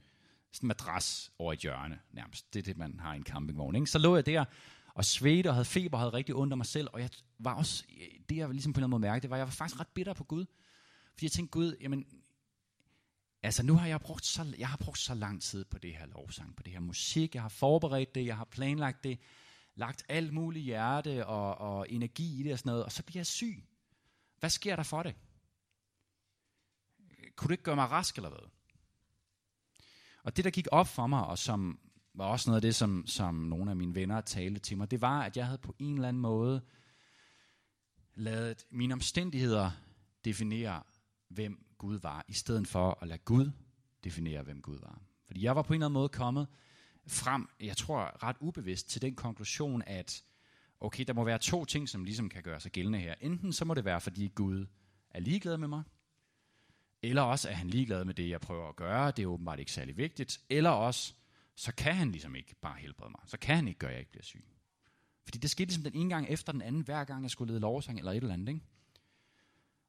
Sådan 0.52 0.66
en 0.66 0.68
madras 0.68 1.32
over 1.38 1.52
et 1.52 1.58
hjørne, 1.58 1.98
nærmest. 2.12 2.54
Det 2.54 2.60
er 2.60 2.64
det, 2.64 2.76
man 2.76 3.00
har 3.00 3.14
i 3.14 3.16
en 3.16 3.24
campingvogn. 3.24 3.74
Ikke? 3.74 3.86
Så 3.86 3.98
lå 3.98 4.14
jeg 4.14 4.26
der 4.26 4.44
og 5.00 5.04
svedte 5.04 5.48
og 5.48 5.54
havde 5.54 5.64
feber 5.64 5.96
og 5.96 6.00
havde 6.00 6.12
rigtig 6.12 6.34
ondt 6.34 6.52
af 6.52 6.56
mig 6.56 6.66
selv, 6.66 6.88
og 6.92 7.00
jeg 7.00 7.10
var 7.38 7.54
også, 7.54 7.84
det 8.28 8.36
jeg 8.36 8.48
ligesom 8.48 8.72
på 8.72 8.80
en 8.80 8.80
eller 8.80 8.86
anden 8.86 8.90
måde 8.90 9.10
mærke, 9.12 9.22
det 9.22 9.30
var, 9.30 9.36
jeg 9.36 9.46
var 9.46 9.52
faktisk 9.52 9.80
ret 9.80 9.88
bitter 9.88 10.14
på 10.14 10.24
Gud. 10.24 10.44
Fordi 11.12 11.24
jeg 11.24 11.32
tænkte, 11.32 11.50
Gud, 11.50 11.76
jamen, 11.80 12.06
altså 13.42 13.62
nu 13.62 13.74
har 13.74 13.86
jeg 13.86 14.00
brugt 14.00 14.26
så, 14.26 14.54
jeg 14.58 14.68
har 14.68 14.76
brugt 14.76 14.98
så 14.98 15.14
lang 15.14 15.42
tid 15.42 15.64
på 15.64 15.78
det 15.78 15.96
her 15.96 16.06
lovsang, 16.06 16.56
på 16.56 16.62
det 16.62 16.72
her 16.72 16.80
musik, 16.80 17.34
jeg 17.34 17.42
har 17.42 17.48
forberedt 17.48 18.14
det, 18.14 18.26
jeg 18.26 18.36
har 18.36 18.44
planlagt 18.44 19.04
det, 19.04 19.18
lagt 19.74 20.04
alt 20.08 20.32
muligt 20.32 20.64
hjerte 20.64 21.26
og, 21.26 21.58
og 21.58 21.90
energi 21.90 22.40
i 22.40 22.42
det 22.42 22.52
og 22.52 22.58
sådan 22.58 22.70
noget, 22.70 22.84
og 22.84 22.92
så 22.92 23.02
bliver 23.02 23.20
jeg 23.20 23.26
syg. 23.26 23.64
Hvad 24.38 24.50
sker 24.50 24.76
der 24.76 24.82
for 24.82 25.02
det? 25.02 25.14
Kunne 27.36 27.48
du 27.48 27.52
ikke 27.52 27.64
gøre 27.64 27.76
mig 27.76 27.90
rask 27.90 28.16
eller 28.16 28.30
hvad? 28.30 28.48
Og 30.22 30.36
det, 30.36 30.44
der 30.44 30.50
gik 30.50 30.66
op 30.72 30.88
for 30.88 31.06
mig, 31.06 31.26
og 31.26 31.38
som 31.38 31.80
var 32.20 32.26
også 32.26 32.50
noget 32.50 32.56
af 32.56 32.62
det, 32.62 32.74
som, 32.74 33.06
som 33.06 33.34
nogle 33.34 33.70
af 33.70 33.76
mine 33.76 33.94
venner 33.94 34.20
talte 34.20 34.60
til 34.60 34.76
mig, 34.76 34.90
det 34.90 35.00
var, 35.00 35.22
at 35.22 35.36
jeg 35.36 35.46
havde 35.46 35.58
på 35.58 35.74
en 35.78 35.94
eller 35.94 36.08
anden 36.08 36.22
måde 36.22 36.60
lavet 38.14 38.66
mine 38.70 38.94
omstændigheder 38.94 39.70
definere, 40.24 40.82
hvem 41.28 41.66
Gud 41.78 41.98
var, 41.98 42.24
i 42.28 42.32
stedet 42.32 42.66
for 42.66 42.98
at 43.02 43.08
lade 43.08 43.18
Gud 43.18 43.50
definere, 44.04 44.42
hvem 44.42 44.62
Gud 44.62 44.78
var. 44.80 45.02
Fordi 45.26 45.42
jeg 45.42 45.56
var 45.56 45.62
på 45.62 45.72
en 45.72 45.76
eller 45.76 45.86
anden 45.86 45.94
måde 45.94 46.08
kommet 46.08 46.46
frem, 47.06 47.48
jeg 47.60 47.76
tror 47.76 48.22
ret 48.22 48.36
ubevidst, 48.40 48.88
til 48.90 49.02
den 49.02 49.14
konklusion, 49.14 49.82
at 49.86 50.24
okay, 50.80 51.04
der 51.04 51.12
må 51.12 51.24
være 51.24 51.38
to 51.38 51.64
ting, 51.64 51.88
som 51.88 52.04
ligesom 52.04 52.28
kan 52.28 52.42
gøre 52.42 52.60
sig 52.60 52.72
gældende 52.72 52.98
her. 52.98 53.14
Enten 53.20 53.52
så 53.52 53.64
må 53.64 53.74
det 53.74 53.84
være, 53.84 54.00
fordi 54.00 54.32
Gud 54.34 54.66
er 55.10 55.20
ligeglad 55.20 55.56
med 55.56 55.68
mig, 55.68 55.82
eller 57.02 57.22
også 57.22 57.48
er 57.48 57.54
han 57.54 57.70
ligeglad 57.70 58.04
med 58.04 58.14
det, 58.14 58.28
jeg 58.28 58.40
prøver 58.40 58.68
at 58.68 58.76
gøre, 58.76 59.10
det 59.10 59.22
er 59.22 59.26
åbenbart 59.26 59.58
ikke 59.58 59.72
særlig 59.72 59.96
vigtigt, 59.96 60.40
eller 60.48 60.70
også, 60.70 61.14
så 61.60 61.74
kan 61.74 61.94
han 61.94 62.10
ligesom 62.10 62.34
ikke 62.34 62.54
bare 62.60 62.78
helbrede 62.78 63.10
mig. 63.10 63.20
Så 63.26 63.38
kan 63.38 63.56
han 63.56 63.68
ikke 63.68 63.78
gøre, 63.78 63.90
at 63.90 63.94
jeg 63.94 64.00
ikke 64.00 64.10
bliver 64.10 64.22
syg. 64.22 64.44
Fordi 65.24 65.38
det 65.38 65.50
skete 65.50 65.66
ligesom 65.66 65.84
den 65.84 65.94
ene 65.94 66.10
gang 66.10 66.28
efter 66.28 66.52
den 66.52 66.62
anden, 66.62 66.82
hver 66.82 67.04
gang 67.04 67.22
jeg 67.22 67.30
skulle 67.30 67.50
lede 67.50 67.60
lovsang 67.60 67.98
eller 67.98 68.12
et 68.12 68.16
eller 68.16 68.32
andet. 68.32 68.48
Ikke? 68.48 68.60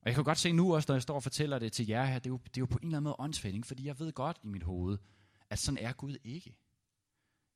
Og 0.01 0.07
jeg 0.07 0.15
kan 0.15 0.23
godt 0.23 0.37
se 0.37 0.51
nu 0.51 0.75
også, 0.75 0.85
når 0.89 0.95
jeg 0.95 1.01
står 1.01 1.15
og 1.15 1.23
fortæller 1.23 1.59
det 1.59 1.73
til 1.73 1.87
jer 1.87 2.05
her, 2.05 2.19
det 2.19 2.25
er 2.25 2.29
jo, 2.29 2.37
det 2.37 2.57
er 2.57 2.61
jo 2.61 2.65
på 2.65 2.77
en 2.77 2.87
eller 2.87 2.97
anden 2.97 3.03
måde 3.03 3.15
åndsfælding, 3.19 3.65
fordi 3.65 3.85
jeg 3.85 3.99
ved 3.99 4.11
godt 4.13 4.39
i 4.43 4.47
mit 4.47 4.63
hoved, 4.63 4.97
at 5.49 5.59
sådan 5.59 5.77
er 5.77 5.93
Gud 5.93 6.17
ikke. 6.23 6.55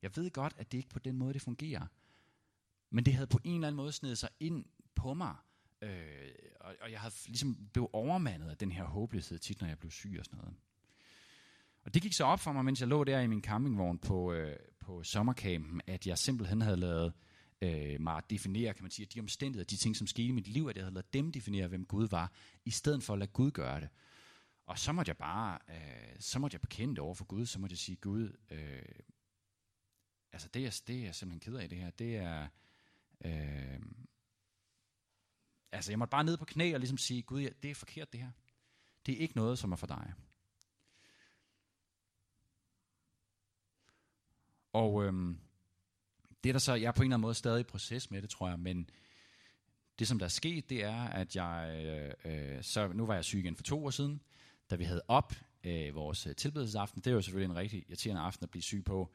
Jeg 0.02 0.16
ved 0.16 0.30
godt, 0.30 0.54
at 0.58 0.72
det 0.72 0.78
ikke 0.78 0.90
på 0.90 0.98
den 0.98 1.16
måde, 1.16 1.34
det 1.34 1.42
fungerer. 1.42 1.86
Men 2.90 3.04
det 3.04 3.14
havde 3.14 3.26
på 3.26 3.38
en 3.44 3.54
eller 3.54 3.68
anden 3.68 3.76
måde 3.76 3.92
snedet 3.92 4.18
sig 4.18 4.28
ind 4.40 4.64
på 4.94 5.14
mig, 5.14 5.36
øh, 5.82 6.32
og, 6.60 6.74
og 6.80 6.90
jeg 6.92 7.00
havde 7.00 7.14
ligesom 7.26 7.68
blevet 7.72 7.88
overmandet 7.92 8.50
af 8.50 8.56
den 8.56 8.72
her 8.72 8.84
håbløshed 8.84 9.38
tit, 9.38 9.60
når 9.60 9.68
jeg 9.68 9.78
blev 9.78 9.90
syg 9.90 10.16
og 10.18 10.24
sådan 10.24 10.38
noget. 10.38 10.54
Og 11.86 11.94
det 11.94 12.02
gik 12.02 12.12
så 12.12 12.24
op 12.24 12.40
for 12.40 12.52
mig, 12.52 12.64
mens 12.64 12.80
jeg 12.80 12.88
lå 12.88 13.04
der 13.04 13.20
i 13.20 13.26
min 13.26 13.42
campingvogn 13.42 13.98
på, 13.98 14.32
øh, 14.32 14.56
på 14.80 15.02
sommercampen, 15.02 15.80
at 15.86 16.06
jeg 16.06 16.18
simpelthen 16.18 16.60
havde 16.60 16.76
lavet 16.76 17.12
øh, 17.62 18.00
mig 18.00 18.22
definere, 18.30 18.74
kan 18.74 18.84
man 18.84 18.90
sige, 18.90 19.06
de 19.06 19.20
omstændigheder, 19.20 19.64
de 19.64 19.76
ting, 19.76 19.96
som 19.96 20.06
skete 20.06 20.28
i 20.28 20.32
mit 20.32 20.48
liv, 20.48 20.66
at 20.68 20.76
jeg 20.76 20.84
havde 20.84 20.94
lavet 20.94 21.12
dem 21.12 21.32
definere, 21.32 21.68
hvem 21.68 21.84
Gud 21.84 22.08
var, 22.08 22.32
i 22.64 22.70
stedet 22.70 23.02
for 23.02 23.12
at 23.12 23.18
lade 23.18 23.30
Gud 23.30 23.50
gøre 23.50 23.80
det. 23.80 23.88
Og 24.66 24.78
så 24.78 24.92
måtte 24.92 25.10
jeg 25.10 25.16
bare, 25.16 25.58
øh, 25.68 26.16
så 26.20 26.38
måtte 26.38 26.54
jeg 26.54 26.60
bekende 26.60 26.94
det 26.94 26.98
over 26.98 27.14
for 27.14 27.24
Gud, 27.24 27.46
så 27.46 27.58
måtte 27.58 27.72
jeg 27.72 27.78
sige, 27.78 27.96
Gud, 27.96 28.36
øh, 28.50 28.82
altså 30.32 30.48
det 30.48 30.66
er, 30.66 30.80
det 30.86 30.96
er 30.96 31.04
jeg 31.04 31.14
simpelthen 31.14 31.52
ked 31.52 31.60
af 31.60 31.68
det 31.68 31.78
her, 31.78 31.90
det 31.90 32.16
er, 32.16 32.48
øh, 33.24 33.80
altså 35.72 35.92
jeg 35.92 35.98
måtte 35.98 36.10
bare 36.10 36.24
ned 36.24 36.36
på 36.36 36.44
knæ 36.44 36.74
og 36.74 36.80
ligesom 36.80 36.98
sige, 36.98 37.22
Gud, 37.22 37.40
ja, 37.40 37.48
det 37.62 37.70
er 37.70 37.74
forkert 37.74 38.12
det 38.12 38.20
her. 38.20 38.30
Det 39.06 39.14
er 39.14 39.18
ikke 39.18 39.36
noget, 39.36 39.58
som 39.58 39.72
er 39.72 39.76
for 39.76 39.86
dig. 39.86 40.12
Og 44.76 45.04
øhm, 45.04 45.38
det 46.44 46.50
er 46.50 46.52
der 46.52 46.58
så, 46.58 46.74
jeg 46.74 46.88
er 46.88 46.92
på 46.92 47.02
en 47.02 47.06
eller 47.06 47.16
anden 47.16 47.22
måde 47.22 47.34
stadig 47.34 47.60
i 47.60 47.62
proces 47.62 48.10
med 48.10 48.22
det, 48.22 48.30
tror 48.30 48.48
jeg, 48.48 48.58
men 48.58 48.90
det 49.98 50.08
som 50.08 50.18
der 50.18 50.26
er 50.26 50.30
sket, 50.30 50.70
det 50.70 50.84
er, 50.84 51.02
at 51.02 51.36
jeg, 51.36 51.84
øh, 52.24 52.54
øh 52.54 52.62
så 52.62 52.88
nu 52.88 53.06
var 53.06 53.14
jeg 53.14 53.24
syg 53.24 53.38
igen 53.38 53.56
for 53.56 53.62
to 53.62 53.84
år 53.84 53.90
siden, 53.90 54.20
da 54.70 54.76
vi 54.76 54.84
havde 54.84 55.02
op 55.08 55.32
øh, 55.64 55.94
vores 55.94 56.26
øh, 56.26 56.34
tilbedelsesaften. 56.34 57.00
Det 57.00 57.10
er 57.10 57.14
jo 57.14 57.22
selvfølgelig 57.22 57.50
en 57.50 57.56
rigtig 57.56 57.84
irriterende 57.88 58.22
aften 58.22 58.44
at 58.44 58.50
blive 58.50 58.62
syg 58.62 58.84
på. 58.84 59.14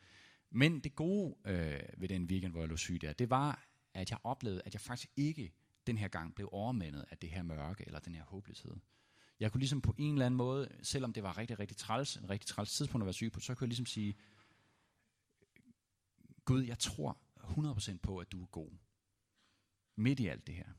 Men 0.52 0.80
det 0.80 0.96
gode 0.96 1.36
øh, 1.46 1.80
ved 1.98 2.08
den 2.08 2.26
weekend, 2.26 2.52
hvor 2.52 2.62
jeg 2.62 2.70
lå 2.70 2.78
syg 2.78 3.02
der, 3.02 3.14
det 3.14 3.30
var, 3.30 3.68
at 3.94 4.12
jeg 4.12 4.20
oplevede, 4.24 4.62
at 4.66 4.74
jeg 4.74 4.82
faktisk 4.82 5.10
ikke 5.18 5.54
den 5.88 5.98
her 5.98 6.08
gang 6.08 6.36
blev 6.36 6.50
overmandet 6.52 7.06
af 7.12 7.18
det 7.18 7.30
her 7.30 7.44
mørke, 7.44 7.84
eller 7.88 8.00
den 8.00 8.16
her 8.16 8.24
håbløshed. 8.24 8.72
Jeg 9.40 9.52
kunne 9.52 9.60
ligesom 9.60 9.82
på 9.82 9.96
en 9.98 10.14
eller 10.14 10.26
anden 10.26 10.38
måde, 10.38 10.70
selvom 10.82 11.14
det 11.14 11.24
var 11.24 11.38
rigtig, 11.38 11.60
rigtig 11.60 11.78
træls, 11.78 12.16
en 12.16 12.30
rigtig 12.30 12.48
træls 12.48 12.78
tidspunkt 12.78 13.04
at 13.04 13.06
være 13.06 13.14
syg 13.14 13.32
på, 13.32 13.40
så 13.40 13.56
kunne 13.56 13.66
jeg 13.66 13.70
ligesom 13.70 13.86
sige, 13.86 14.16
Gud, 16.52 16.64
jeg 16.64 16.80
tror 16.80 17.18
100% 17.38 17.98
på, 17.98 18.18
at 18.18 18.32
du 18.32 18.42
er 18.42 18.46
god. 18.46 18.72
Midt 19.96 20.20
i 20.20 20.28
alt 20.28 20.48
det 20.48 20.56
her. 20.56 20.70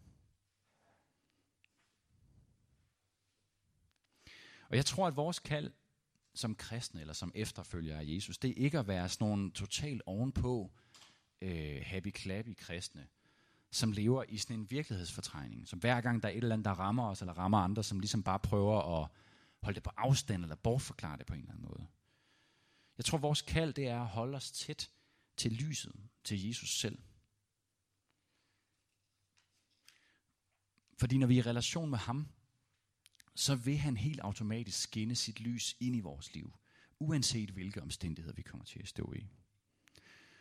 Og 4.68 4.76
jeg 4.76 4.86
tror, 4.86 5.06
at 5.06 5.16
vores 5.16 5.38
kald 5.38 5.72
som 6.34 6.54
kristne 6.54 7.00
eller 7.00 7.14
som 7.14 7.32
efterfølgere 7.34 7.98
af 8.00 8.04
Jesus, 8.06 8.38
det 8.38 8.50
er 8.50 8.54
ikke 8.54 8.78
at 8.78 8.88
være 8.88 9.08
sådan 9.08 9.28
nogle 9.28 9.50
totalt 9.50 10.02
ovenpå 10.06 10.72
øh, 11.40 11.82
happy-clappy 11.86 12.54
kristne, 12.54 13.06
som 13.70 13.92
lever 13.92 14.24
i 14.28 14.36
sådan 14.36 14.56
en 14.56 14.70
virkelighedsfortrængning, 14.70 15.68
som 15.68 15.78
hver 15.78 16.00
gang 16.00 16.22
der 16.22 16.28
er 16.28 16.32
et 16.32 16.36
eller 16.36 16.54
andet, 16.54 16.64
der 16.64 16.78
rammer 16.78 17.08
os 17.08 17.20
eller 17.20 17.38
rammer 17.38 17.58
andre, 17.58 17.84
som 17.84 18.00
ligesom 18.00 18.22
bare 18.22 18.38
prøver 18.38 19.02
at 19.02 19.08
holde 19.62 19.74
det 19.74 19.82
på 19.82 19.90
afstand 19.96 20.42
eller 20.42 20.56
bortforklare 20.56 21.18
det 21.18 21.26
på 21.26 21.34
en 21.34 21.40
eller 21.40 21.52
anden 21.52 21.68
måde. 21.68 21.86
Jeg 22.96 23.04
tror, 23.04 23.18
vores 23.18 23.42
kald 23.42 23.72
det 23.74 23.88
er 23.88 24.00
at 24.00 24.08
holde 24.08 24.36
os 24.36 24.50
tæt 24.50 24.90
til 25.36 25.52
lyset, 25.52 25.92
til 26.24 26.46
Jesus 26.46 26.78
selv. 26.78 26.98
Fordi 30.98 31.18
når 31.18 31.26
vi 31.26 31.38
er 31.38 31.44
i 31.44 31.48
relation 31.50 31.90
med 31.90 31.98
ham, 31.98 32.28
så 33.34 33.54
vil 33.56 33.78
han 33.78 33.96
helt 33.96 34.20
automatisk 34.20 34.80
skinne 34.80 35.14
sit 35.14 35.40
lys 35.40 35.76
ind 35.80 35.96
i 35.96 36.00
vores 36.00 36.34
liv, 36.34 36.52
uanset 36.98 37.50
hvilke 37.50 37.82
omstændigheder 37.82 38.34
vi 38.34 38.42
kommer 38.42 38.64
til 38.64 38.80
at 38.80 38.88
stå 38.88 39.12
i. 39.12 39.28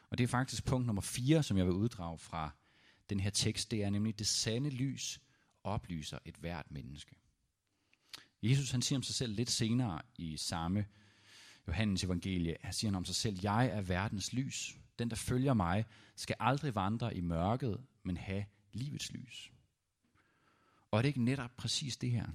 Og 0.10 0.18
det 0.18 0.24
er 0.24 0.28
faktisk 0.28 0.66
punkt 0.66 0.86
nummer 0.86 1.02
4, 1.02 1.44
som 1.44 1.58
jeg 1.58 1.66
vil 1.66 1.74
uddrage 1.74 2.18
fra 2.18 2.52
den 3.10 3.20
her 3.20 3.30
tekst. 3.30 3.72
Det 3.72 3.84
er 3.84 3.90
nemlig, 3.90 4.20
det 4.20 4.28
sande 4.28 4.70
lys 4.70 5.22
oplyser 5.64 6.20
et 6.26 6.36
hvert 6.36 6.72
menneske. 6.72 7.16
Jesus 8.44 8.72
han 8.72 8.82
siger 8.82 9.00
om 9.00 9.04
sig 9.04 9.16
selv 9.16 9.34
lidt 9.34 9.50
senere 9.50 10.02
i 10.16 10.38
samme 10.38 10.86
Johannes 11.68 12.04
evangelie, 12.04 12.58
han 12.62 12.74
siger 12.74 12.96
om 12.96 13.06
sig 13.06 13.16
selv, 13.16 13.40
jeg 13.44 13.68
er 13.68 13.82
verdens 13.82 14.34
lys. 14.34 14.78
Den, 15.02 15.10
der 15.10 15.16
følger 15.16 15.54
mig, 15.54 15.86
skal 16.16 16.36
aldrig 16.40 16.76
vandre 16.76 17.16
i 17.16 17.22
mørket, 17.22 17.82
men 18.04 18.18
have 18.18 18.46
livets 18.74 19.12
lys. 19.12 19.52
Og 20.92 20.98
er 20.98 21.02
det 21.02 21.10
ikke 21.10 21.24
netop 21.24 21.58
præcis 21.58 21.98
det 21.98 22.12
her? 22.12 22.28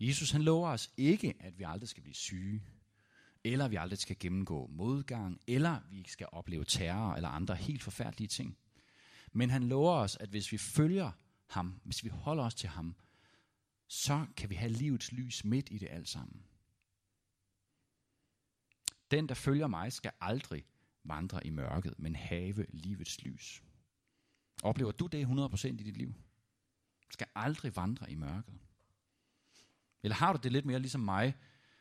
Jesus 0.00 0.30
han 0.30 0.42
lover 0.42 0.68
os 0.68 0.90
ikke, 0.96 1.34
at 1.40 1.58
vi 1.58 1.64
aldrig 1.64 1.88
skal 1.88 2.02
blive 2.02 2.14
syge, 2.14 2.62
eller 3.44 3.68
vi 3.68 3.76
aldrig 3.76 3.98
skal 3.98 4.16
gennemgå 4.18 4.66
modgang, 4.66 5.40
eller 5.46 5.80
vi 5.90 6.04
skal 6.08 6.26
opleve 6.32 6.64
terror 6.64 7.14
eller 7.14 7.28
andre 7.28 7.54
helt 7.56 7.82
forfærdelige 7.82 8.28
ting. 8.28 8.58
Men 9.32 9.50
han 9.50 9.64
lover 9.64 9.92
os, 9.92 10.16
at 10.16 10.28
hvis 10.28 10.52
vi 10.52 10.58
følger 10.58 11.12
ham, 11.46 11.80
hvis 11.84 12.04
vi 12.04 12.08
holder 12.08 12.44
os 12.44 12.54
til 12.54 12.68
ham, 12.68 12.96
så 13.88 14.26
kan 14.36 14.50
vi 14.50 14.54
have 14.54 14.72
livets 14.72 15.12
lys 15.12 15.44
midt 15.44 15.68
i 15.70 15.78
det 15.78 15.88
alt 15.90 16.08
sammen. 16.08 16.42
Den, 19.10 19.28
der 19.28 19.34
følger 19.34 19.66
mig, 19.66 19.92
skal 19.92 20.12
aldrig 20.20 20.64
vandre 21.04 21.46
i 21.46 21.50
mørket, 21.50 21.98
men 21.98 22.16
have 22.16 22.66
livets 22.68 23.22
lys. 23.22 23.62
Oplever 24.62 24.92
du 24.92 25.06
det 25.06 25.26
100% 25.26 25.66
i 25.66 25.70
dit 25.70 25.96
liv? 25.96 26.14
Skal 27.10 27.26
aldrig 27.34 27.76
vandre 27.76 28.10
i 28.10 28.14
mørket. 28.14 28.54
Eller 30.02 30.14
har 30.14 30.32
du 30.32 30.38
det 30.42 30.52
lidt 30.52 30.66
mere 30.66 30.78
ligesom 30.78 31.00
mig, 31.00 31.34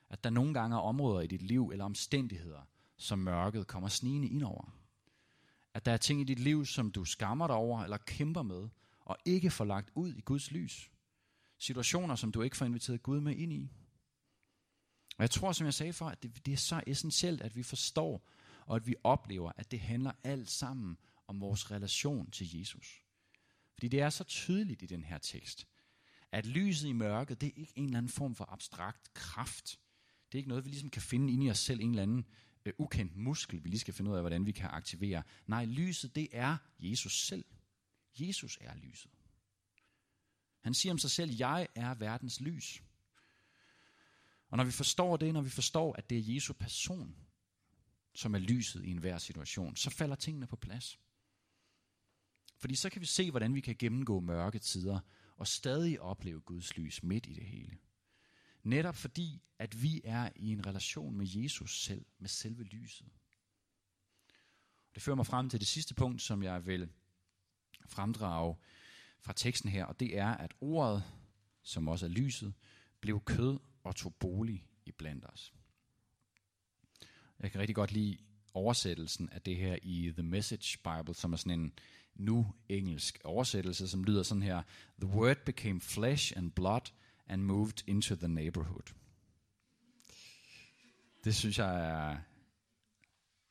at 0.10 0.24
der 0.24 0.30
nogle 0.30 0.54
gange 0.54 0.76
er 0.76 0.82
områder 0.82 1.22
i 1.22 1.28
dit 1.28 1.42
liv 1.42 1.70
eller 1.70 1.86
omstændigheder, 1.86 2.62
som 2.98 3.20
mørket 3.20 3.68
kommer 3.68 3.90
snigende 3.90 4.28
ind 4.28 4.44
over? 4.44 4.76
At 5.74 5.86
der 5.86 5.92
er 5.92 5.98
ting 5.98 6.22
i 6.22 6.24
dit 6.24 6.40
liv, 6.40 6.66
som 6.66 6.92
du 6.92 7.06
skammer 7.06 7.48
dig 7.48 7.56
over 7.56 7.84
eller 7.84 7.98
kæmper 7.98 8.42
med, 8.42 8.70
og 9.00 9.18
ikke 9.26 9.52
får 9.52 9.66
lagt 9.66 9.92
ud 9.96 10.14
i 10.14 10.22
Guds 10.22 10.52
lys. 10.52 10.92
Situationer, 11.58 12.16
som 12.16 12.32
du 12.32 12.42
ikke 12.42 12.58
får 12.58 12.66
inviteret 12.66 13.04
Gud 13.04 13.20
med 13.20 13.36
ind 13.36 13.54
i. 13.54 13.72
Og 15.18 15.22
jeg 15.22 15.32
tror, 15.32 15.52
som 15.52 15.66
jeg 15.66 15.74
sagde 15.74 15.94
før, 15.94 16.06
at 16.06 16.24
det, 16.24 16.46
det 16.46 16.52
er 16.54 16.58
så 16.58 16.84
essentielt, 16.88 17.42
at 17.42 17.56
vi 17.56 17.64
forstår, 17.64 18.28
og 18.70 18.76
at 18.76 18.88
vi 18.88 18.96
oplever, 19.04 19.52
at 19.56 19.72
det 19.72 19.80
handler 19.80 20.12
alt 20.24 20.50
sammen 20.50 20.98
om 21.28 21.42
vores 21.42 21.72
relation 21.72 22.32
til 22.32 22.58
Jesus. 22.58 23.04
Fordi 23.74 23.88
det 23.88 24.02
er 24.02 24.10
så 24.10 24.24
tydeligt 24.24 24.82
i 24.82 24.86
den 24.86 25.04
her 25.04 25.18
tekst, 25.18 25.68
at 26.32 26.46
lyset 26.46 26.88
i 26.88 26.94
mørket, 26.94 27.42
det 27.42 27.48
er 27.48 27.54
ikke 27.56 27.74
en 27.76 27.86
eller 27.86 27.98
anden 27.98 28.12
form 28.12 28.36
for 28.36 28.52
abstrakt 28.52 29.14
kraft. 29.14 29.80
Det 30.32 30.38
er 30.38 30.38
ikke 30.38 30.50
noget, 30.50 30.66
vi 30.66 30.70
ligesom 30.70 30.90
kan 30.90 31.02
finde 31.02 31.34
inde 31.34 31.46
i 31.46 31.50
os 31.50 31.60
selv, 31.60 31.80
en 31.80 31.90
eller 31.90 32.04
anden 32.04 32.26
øh, 32.66 32.74
ukendt 32.78 33.16
muskel, 33.16 33.64
vi 33.64 33.70
lige 33.70 33.80
skal 33.80 33.94
finde 33.94 34.12
ud 34.12 34.16
af, 34.16 34.22
hvordan 34.22 34.46
vi 34.46 34.52
kan 34.52 34.70
aktivere. 34.70 35.24
Nej, 35.48 35.66
lyset, 35.66 36.16
det 36.16 36.28
er 36.32 36.58
Jesus 36.80 37.26
selv. 37.28 37.46
Jesus 38.20 38.58
er 38.62 38.76
lyset. 38.76 39.12
Han 40.62 40.74
siger 40.74 40.94
om 40.94 40.98
sig 40.98 41.12
selv, 41.12 41.36
jeg 41.40 41.68
er 41.76 41.94
verdens 41.94 42.42
lys. 42.42 42.84
Og 44.50 44.58
når 44.58 44.64
vi 44.64 44.72
forstår 44.72 45.18
det, 45.18 45.34
når 45.34 45.42
vi 45.42 45.50
forstår, 45.50 45.94
at 45.94 46.10
det 46.10 46.18
er 46.18 46.34
Jesu 46.34 46.54
person, 46.54 47.16
som 48.20 48.36
er 48.36 48.40
lyset 48.40 48.86
i 48.86 48.92
enhver 48.92 49.18
situation, 49.18 49.76
så 49.76 49.90
falder 49.90 50.16
tingene 50.16 50.48
på 50.48 50.56
plads. 50.56 51.00
Fordi 52.58 52.76
så 52.76 52.90
kan 52.90 53.02
vi 53.02 53.06
se, 53.06 53.32
hvordan 53.32 53.56
vi 53.56 53.62
kan 53.62 53.76
gennemgå 53.80 54.20
mørke 54.20 54.60
tider 54.60 55.00
og 55.38 55.48
stadig 55.48 56.02
opleve 56.02 56.42
Guds 56.42 56.78
lys 56.78 57.04
midt 57.04 57.26
i 57.26 57.34
det 57.34 57.46
hele. 57.46 57.78
Netop 58.64 58.96
fordi, 58.96 59.42
at 59.60 59.82
vi 59.82 60.02
er 60.04 60.30
i 60.36 60.52
en 60.52 60.66
relation 60.66 61.18
med 61.18 61.28
Jesus 61.30 61.84
selv, 61.84 62.06
med 62.18 62.30
selve 62.30 62.64
lyset. 62.64 63.08
Det 64.96 65.04
fører 65.04 65.16
mig 65.16 65.26
frem 65.26 65.50
til 65.50 65.60
det 65.60 65.68
sidste 65.68 65.96
punkt, 65.96 66.22
som 66.22 66.44
jeg 66.44 66.66
vil 66.66 66.90
fremdrage 67.88 68.56
fra 69.20 69.34
teksten 69.34 69.70
her, 69.70 69.86
og 69.86 70.00
det 70.00 70.18
er, 70.18 70.30
at 70.30 70.54
ordet, 70.62 71.04
som 71.62 71.88
også 71.88 72.06
er 72.06 72.10
lyset, 72.10 72.54
blev 73.02 73.24
kød 73.24 73.60
og 73.84 73.96
tog 73.96 74.16
bolig 74.16 74.66
i 74.86 74.92
blandt 74.92 75.26
os. 75.26 75.54
Jeg 77.40 77.52
kan 77.52 77.62
rigtig 77.62 77.76
godt 77.76 77.92
lide 77.92 78.18
oversættelsen 78.54 79.30
af 79.32 79.42
det 79.42 79.56
her 79.56 79.78
i 79.84 80.12
The 80.14 80.24
Message 80.24 80.78
Bible, 80.84 81.16
som 81.16 81.34
er 81.34 81.38
sådan 81.38 81.60
en 81.60 81.74
nu 82.16 82.54
engelsk 82.70 83.20
oversættelse, 83.24 83.88
som 83.88 84.04
lyder 84.04 84.24
sådan 84.24 84.44
her. 84.44 84.64
The 85.02 85.10
word 85.10 85.38
became 85.46 85.82
flesh 85.82 86.34
and 86.36 86.52
blood 86.52 86.92
and 87.28 87.42
moved 87.42 87.84
into 87.88 88.16
the 88.16 88.28
neighborhood. 88.28 88.94
Det 91.24 91.36
synes 91.36 91.58
jeg 91.58 91.90
er, 91.90 92.18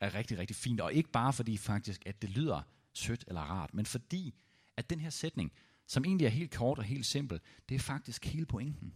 er 0.00 0.14
rigtig, 0.14 0.38
rigtig 0.38 0.56
fint. 0.56 0.80
Og 0.80 0.92
ikke 0.92 1.10
bare 1.10 1.32
fordi 1.32 1.56
faktisk, 1.56 2.06
at 2.06 2.22
det 2.22 2.30
lyder 2.30 2.62
sødt 2.92 3.24
eller 3.28 3.40
rart, 3.40 3.74
men 3.74 3.86
fordi, 3.86 4.34
at 4.76 4.90
den 4.90 5.00
her 5.00 5.10
sætning, 5.10 5.52
som 5.86 6.04
egentlig 6.04 6.24
er 6.24 6.30
helt 6.30 6.54
kort 6.54 6.78
og 6.78 6.84
helt 6.84 7.06
simpel, 7.06 7.40
det 7.68 7.74
er 7.74 7.78
faktisk 7.78 8.24
hele 8.24 8.46
pointen. 8.46 8.94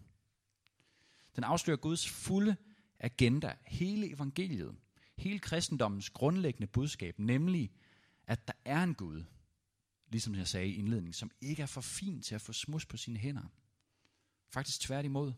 Den 1.36 1.44
afslører 1.44 1.78
Guds 1.78 2.08
fulde 2.08 2.56
agenda, 3.02 3.54
hele 3.66 4.12
evangeliet, 4.12 4.76
hele 5.18 5.38
kristendommens 5.38 6.10
grundlæggende 6.10 6.66
budskab, 6.66 7.18
nemlig, 7.18 7.72
at 8.26 8.48
der 8.48 8.54
er 8.64 8.82
en 8.82 8.94
Gud, 8.94 9.24
ligesom 10.08 10.34
jeg 10.34 10.48
sagde 10.48 10.68
i 10.68 10.76
indledningen, 10.76 11.12
som 11.12 11.30
ikke 11.40 11.62
er 11.62 11.66
for 11.66 11.80
fin 11.80 12.22
til 12.22 12.34
at 12.34 12.40
få 12.40 12.52
smus 12.52 12.86
på 12.86 12.96
sine 12.96 13.18
hænder. 13.18 13.44
Faktisk 14.48 14.80
tværtimod. 14.80 15.32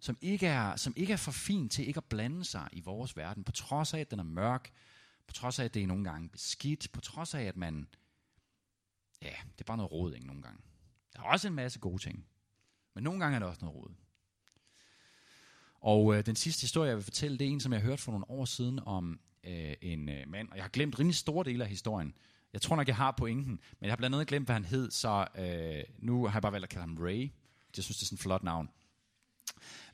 Som 0.00 0.18
ikke, 0.20 0.46
er, 0.46 0.76
som 0.76 0.92
ikke 0.96 1.12
er 1.12 1.16
for 1.16 1.32
fin 1.32 1.68
til 1.68 1.88
ikke 1.88 1.98
at 1.98 2.04
blande 2.04 2.44
sig 2.44 2.68
i 2.72 2.80
vores 2.80 3.16
verden, 3.16 3.44
på 3.44 3.52
trods 3.52 3.94
af, 3.94 4.00
at 4.00 4.10
den 4.10 4.18
er 4.18 4.24
mørk, 4.24 4.72
på 5.26 5.32
trods 5.32 5.58
af, 5.58 5.64
at 5.64 5.74
det 5.74 5.82
er 5.82 5.86
nogle 5.86 6.04
gange 6.04 6.28
beskidt, 6.28 6.92
på 6.92 7.00
trods 7.00 7.34
af, 7.34 7.42
at 7.42 7.56
man, 7.56 7.88
ja, 9.22 9.34
det 9.52 9.60
er 9.60 9.64
bare 9.64 9.76
noget 9.76 9.92
råd, 9.92 10.14
ikke, 10.14 10.26
nogle 10.26 10.42
gange. 10.42 10.62
Der 11.12 11.20
er 11.20 11.24
også 11.24 11.48
en 11.48 11.54
masse 11.54 11.78
gode 11.78 12.02
ting, 12.02 12.26
men 12.94 13.04
nogle 13.04 13.20
gange 13.20 13.34
er 13.34 13.38
det 13.38 13.48
også 13.48 13.64
noget 13.64 13.76
råd. 13.76 13.94
Og 15.80 16.16
øh, 16.16 16.26
den 16.26 16.36
sidste 16.36 16.60
historie, 16.60 16.88
jeg 16.88 16.96
vil 16.96 17.04
fortælle, 17.04 17.38
det 17.38 17.46
er 17.46 17.50
en, 17.50 17.60
som 17.60 17.72
jeg 17.72 17.80
hørte 17.80 18.02
for 18.02 18.12
nogle 18.12 18.30
år 18.30 18.44
siden 18.44 18.80
om 18.86 19.20
øh, 19.44 19.74
en 19.82 20.08
øh, 20.08 20.28
mand, 20.28 20.48
og 20.50 20.56
jeg 20.56 20.64
har 20.64 20.68
glemt 20.68 20.98
rimelig 20.98 21.16
store 21.16 21.44
dele 21.44 21.64
af 21.64 21.70
historien. 21.70 22.14
Jeg 22.52 22.60
tror 22.62 22.76
nok, 22.76 22.88
jeg 22.88 22.96
har 22.96 23.14
pointen, 23.18 23.52
men 23.52 23.86
jeg 23.86 23.90
har 23.90 23.96
blandt 23.96 24.16
andet 24.16 24.28
glemt, 24.28 24.46
hvad 24.46 24.54
han 24.54 24.64
hed, 24.64 24.90
så 24.90 25.26
øh, 25.38 25.84
nu 25.98 26.26
har 26.26 26.32
jeg 26.32 26.42
bare 26.42 26.52
valgt 26.52 26.64
at 26.64 26.70
kalde 26.70 26.86
ham 26.86 26.96
Ray. 27.00 27.30
Jeg 27.76 27.84
synes, 27.84 27.98
det 27.98 28.02
er 28.02 28.06
sådan 28.06 28.16
et 28.16 28.20
flot 28.20 28.42
navn. 28.42 28.68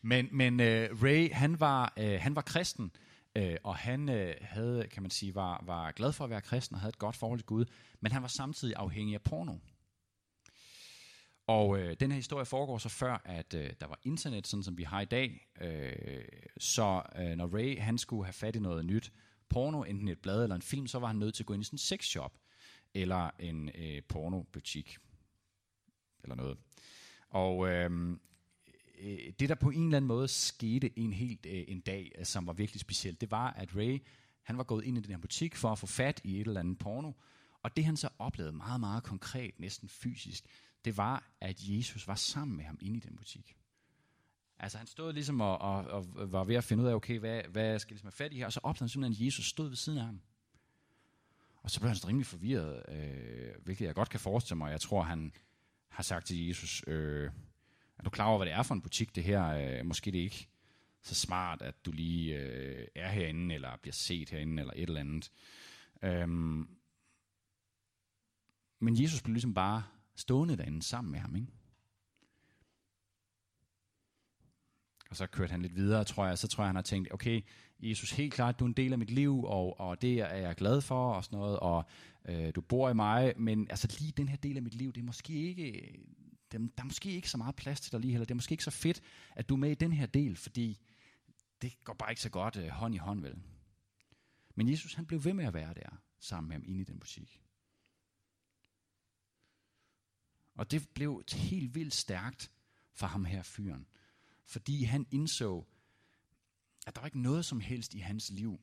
Men, 0.02 0.28
men 0.32 0.60
øh, 0.60 1.02
Ray, 1.02 1.32
han 1.32 1.60
var, 1.60 1.92
øh, 1.96 2.20
han 2.20 2.36
var 2.36 2.42
kristen, 2.42 2.90
øh, 3.36 3.56
og 3.64 3.76
han 3.76 4.08
øh, 4.08 4.34
havde, 4.40 4.86
kan 4.90 5.02
man 5.02 5.10
sige, 5.10 5.34
var, 5.34 5.64
var 5.66 5.90
glad 5.90 6.12
for 6.12 6.24
at 6.24 6.30
være 6.30 6.40
kristen 6.40 6.74
og 6.74 6.80
havde 6.80 6.88
et 6.88 6.98
godt 6.98 7.16
forhold 7.16 7.38
til 7.38 7.46
Gud, 7.46 7.64
men 8.00 8.12
han 8.12 8.22
var 8.22 8.28
samtidig 8.28 8.74
afhængig 8.76 9.14
af 9.14 9.22
porno. 9.22 9.54
Og 11.46 11.78
øh, 11.78 11.96
den 12.00 12.10
her 12.10 12.16
historie 12.16 12.44
foregår 12.44 12.78
så 12.78 12.88
før, 12.88 13.22
at 13.24 13.54
øh, 13.54 13.70
der 13.80 13.86
var 13.86 13.98
internet, 14.02 14.46
sådan 14.46 14.62
som 14.62 14.78
vi 14.78 14.82
har 14.82 15.00
i 15.00 15.04
dag. 15.04 15.46
Øh, 15.60 16.24
så 16.58 17.02
øh, 17.16 17.36
når 17.36 17.54
Ray 17.54 17.78
han 17.78 17.98
skulle 17.98 18.24
have 18.24 18.32
fat 18.32 18.56
i 18.56 18.58
noget 18.58 18.86
nyt 18.86 19.12
porno, 19.48 19.82
enten 19.82 20.08
et 20.08 20.18
blad 20.18 20.42
eller 20.42 20.56
en 20.56 20.62
film, 20.62 20.86
så 20.86 20.98
var 20.98 21.06
han 21.06 21.16
nødt 21.16 21.34
til 21.34 21.42
at 21.42 21.46
gå 21.46 21.54
ind 21.54 21.62
i 21.62 21.64
sådan 21.64 21.74
en 21.74 21.78
sexshop 21.78 22.38
eller 22.94 23.30
en 23.38 23.70
øh, 23.74 24.02
pornobutik 24.08 24.96
eller 26.22 26.34
noget. 26.34 26.58
Og 27.30 27.68
øhm, 27.68 28.20
øh, 29.00 29.32
det 29.38 29.48
der 29.48 29.54
på 29.54 29.70
en 29.70 29.84
eller 29.84 29.96
anden 29.96 30.08
måde 30.08 30.28
skete 30.28 30.98
en 30.98 31.12
helt 31.12 31.46
øh, 31.46 31.64
en 31.68 31.80
dag, 31.80 32.12
øh, 32.18 32.24
som 32.24 32.46
var 32.46 32.52
virkelig 32.52 32.80
specielt, 32.80 33.20
det 33.20 33.30
var, 33.30 33.50
at 33.50 33.76
Ray 33.76 34.02
han 34.42 34.58
var 34.58 34.64
gået 34.64 34.84
ind 34.84 34.98
i 34.98 35.00
den 35.00 35.10
her 35.10 35.18
butik 35.18 35.56
for 35.56 35.72
at 35.72 35.78
få 35.78 35.86
fat 35.86 36.20
i 36.24 36.40
et 36.40 36.46
eller 36.46 36.60
andet 36.60 36.78
porno, 36.78 37.12
og 37.62 37.76
det 37.76 37.84
han 37.84 37.96
så 37.96 38.08
oplevede 38.18 38.52
meget, 38.52 38.80
meget 38.80 39.02
konkret, 39.02 39.60
næsten 39.60 39.88
fysisk, 39.88 40.44
det 40.84 40.96
var, 40.96 41.30
at 41.40 41.56
Jesus 41.60 42.08
var 42.08 42.14
sammen 42.14 42.56
med 42.56 42.64
ham 42.64 42.78
inde 42.80 42.96
i 42.96 43.00
den 43.00 43.16
butik. 43.16 43.56
Altså 44.58 44.78
han 44.78 44.86
stod 44.86 45.12
ligesom 45.12 45.40
og, 45.40 45.58
og, 45.58 45.84
og 45.84 46.32
var 46.32 46.44
ved 46.44 46.54
at 46.54 46.64
finde 46.64 46.82
ud 46.82 46.88
af, 46.88 46.94
okay, 46.94 47.18
hvad, 47.18 47.42
hvad 47.42 47.78
skal 47.78 47.90
jeg 47.90 47.94
ligesom 47.94 48.06
have 48.06 48.12
fat 48.12 48.32
i 48.32 48.36
her? 48.36 48.46
Og 48.46 48.52
så 48.52 48.60
opdagede 48.62 48.84
han 48.84 48.88
simpelthen, 48.88 49.22
at 49.22 49.26
Jesus 49.26 49.46
stod 49.46 49.68
ved 49.68 49.76
siden 49.76 49.98
af 49.98 50.04
ham. 50.04 50.20
Og 51.62 51.70
så 51.70 51.80
blev 51.80 51.88
han 51.88 51.96
så 51.96 52.08
rimelig 52.08 52.26
forvirret, 52.26 52.82
øh, 52.88 53.54
hvilket 53.62 53.86
jeg 53.86 53.94
godt 53.94 54.08
kan 54.08 54.20
forestille 54.20 54.58
mig. 54.58 54.70
Jeg 54.70 54.80
tror, 54.80 55.02
han 55.02 55.32
har 55.88 56.02
sagt 56.02 56.26
til 56.26 56.46
Jesus, 56.46 56.84
øh, 56.86 57.30
er 57.98 58.02
du 58.02 58.10
klar 58.10 58.26
over, 58.26 58.38
hvad 58.38 58.46
det 58.46 58.54
er 58.54 58.62
for 58.62 58.74
en 58.74 58.82
butik, 58.82 59.14
det 59.14 59.24
her? 59.24 59.46
Øh, 59.46 59.86
måske 59.86 60.10
det 60.10 60.18
er 60.18 60.24
ikke 60.24 60.48
så 61.02 61.14
smart, 61.14 61.62
at 61.62 61.86
du 61.86 61.92
lige 61.92 62.38
øh, 62.38 62.88
er 62.94 63.08
herinde, 63.08 63.54
eller 63.54 63.76
bliver 63.76 63.92
set 63.92 64.30
herinde, 64.30 64.60
eller 64.60 64.72
et 64.76 64.82
eller 64.82 65.00
andet. 65.00 65.30
Øhm, 66.02 66.68
men 68.80 69.02
Jesus 69.02 69.22
blev 69.22 69.32
ligesom 69.32 69.54
bare 69.54 69.82
stående 70.16 70.56
derinde 70.56 70.82
sammen 70.82 71.12
med 71.12 71.20
ham, 71.20 71.36
ikke? 71.36 71.52
Og 75.10 75.16
så 75.16 75.26
kørte 75.26 75.50
han 75.50 75.62
lidt 75.62 75.74
videre, 75.74 76.04
tror 76.04 76.26
jeg. 76.26 76.38
Så 76.38 76.48
tror 76.48 76.64
jeg, 76.64 76.68
han 76.68 76.76
har 76.76 76.82
tænkt, 76.82 77.12
okay, 77.12 77.42
Jesus, 77.78 78.10
helt 78.10 78.34
klart, 78.34 78.58
du 78.58 78.64
er 78.64 78.68
en 78.68 78.74
del 78.74 78.92
af 78.92 78.98
mit 78.98 79.10
liv, 79.10 79.44
og, 79.44 79.80
og 79.80 80.02
det 80.02 80.20
er 80.20 80.36
jeg 80.36 80.54
glad 80.54 80.80
for, 80.80 81.12
og 81.12 81.24
sådan 81.24 81.38
noget, 81.38 81.58
og 81.58 81.84
øh, 82.28 82.54
du 82.54 82.60
bor 82.60 82.90
i 82.90 82.94
mig, 82.94 83.34
men 83.36 83.66
altså 83.70 83.96
lige 84.00 84.12
den 84.12 84.28
her 84.28 84.36
del 84.36 84.56
af 84.56 84.62
mit 84.62 84.74
liv, 84.74 84.92
det 84.92 85.00
er 85.00 85.04
måske 85.04 85.32
ikke, 85.32 85.72
det, 86.52 86.60
der 86.60 86.82
er 86.82 86.84
måske 86.84 87.10
ikke 87.10 87.30
så 87.30 87.36
meget 87.36 87.56
plads 87.56 87.80
til 87.80 87.92
dig 87.92 88.00
lige 88.00 88.10
heller. 88.10 88.24
Det 88.24 88.30
er 88.30 88.34
måske 88.34 88.52
ikke 88.52 88.64
så 88.64 88.70
fedt, 88.70 89.02
at 89.36 89.48
du 89.48 89.54
er 89.54 89.58
med 89.58 89.70
i 89.70 89.74
den 89.74 89.92
her 89.92 90.06
del, 90.06 90.36
fordi 90.36 90.78
det 91.62 91.84
går 91.84 91.94
bare 91.94 92.12
ikke 92.12 92.22
så 92.22 92.30
godt 92.30 92.56
øh, 92.56 92.68
hånd 92.68 92.94
i 92.94 92.98
hånd, 92.98 93.20
vel? 93.20 93.38
Men 94.54 94.70
Jesus 94.70 94.94
han 94.94 95.06
blev 95.06 95.24
ved 95.24 95.34
med 95.34 95.44
at 95.44 95.54
være 95.54 95.74
der 95.74 96.00
sammen 96.20 96.48
med 96.48 96.56
ham 96.56 96.64
inde 96.66 96.80
i 96.80 96.84
den 96.84 97.00
butik. 97.00 97.43
Og 100.54 100.70
det 100.70 100.88
blev 100.94 101.22
helt 101.32 101.74
vildt 101.74 101.94
stærkt 101.94 102.52
for 102.92 103.06
ham 103.06 103.24
her 103.24 103.42
fyren. 103.42 103.86
Fordi 104.46 104.84
han 104.84 105.06
indså, 105.10 105.64
at 106.86 106.94
der 106.94 107.00
var 107.00 107.06
ikke 107.06 107.22
noget 107.22 107.44
som 107.44 107.60
helst 107.60 107.94
i 107.94 107.98
hans 107.98 108.30
liv, 108.30 108.60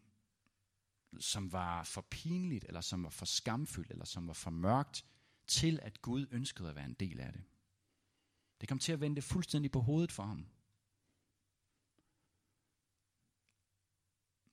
som 1.20 1.52
var 1.52 1.84
for 1.84 2.02
pinligt, 2.02 2.66
eller 2.66 2.82
som 2.82 3.04
var 3.04 3.10
for 3.10 3.26
skamfyldt, 3.26 3.92
eller 3.92 4.06
som 4.06 4.28
var 4.28 4.34
for 4.34 4.52
mørkt, 4.52 5.06
til 5.48 5.80
at 5.82 6.02
Gud 6.02 6.28
ønskede 6.32 6.70
at 6.70 6.76
være 6.76 6.86
en 6.86 6.94
del 6.94 7.20
af 7.20 7.34
det. 7.34 7.42
Det 8.62 8.70
kom 8.70 8.80
til 8.80 8.92
at 8.92 9.02
vende 9.02 9.22
fuldstændig 9.22 9.72
på 9.72 9.80
hovedet 9.80 10.12
for 10.12 10.24
ham. 10.24 10.46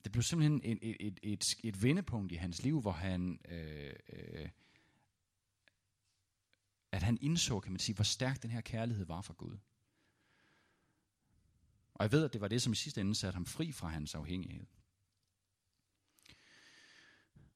Det 0.04 0.12
blev 0.12 0.22
simpelthen 0.22 0.60
et, 0.64 0.78
et, 0.82 0.96
et, 1.00 1.20
et, 1.22 1.44
et 1.64 1.82
vendepunkt 1.82 2.32
i 2.32 2.34
hans 2.34 2.62
liv, 2.62 2.80
hvor 2.80 2.92
han, 2.92 3.40
øh, 3.48 3.94
øh, 4.12 4.48
at 6.92 7.02
han 7.02 7.18
indså, 7.20 7.60
kan 7.60 7.72
man 7.72 7.78
sige, 7.78 7.94
hvor 7.94 8.04
stærk 8.04 8.42
den 8.42 8.50
her 8.50 8.60
kærlighed 8.60 9.06
var 9.06 9.20
for 9.20 9.34
Gud. 9.34 9.58
Og 11.94 12.04
jeg 12.04 12.12
ved, 12.12 12.24
at 12.24 12.32
det 12.32 12.40
var 12.40 12.48
det, 12.48 12.62
som 12.62 12.72
i 12.72 12.76
sidste 12.76 13.00
ende 13.00 13.14
satte 13.14 13.36
ham 13.36 13.46
fri 13.46 13.72
fra 13.72 13.88
hans 13.88 14.14
afhængighed. 14.14 14.66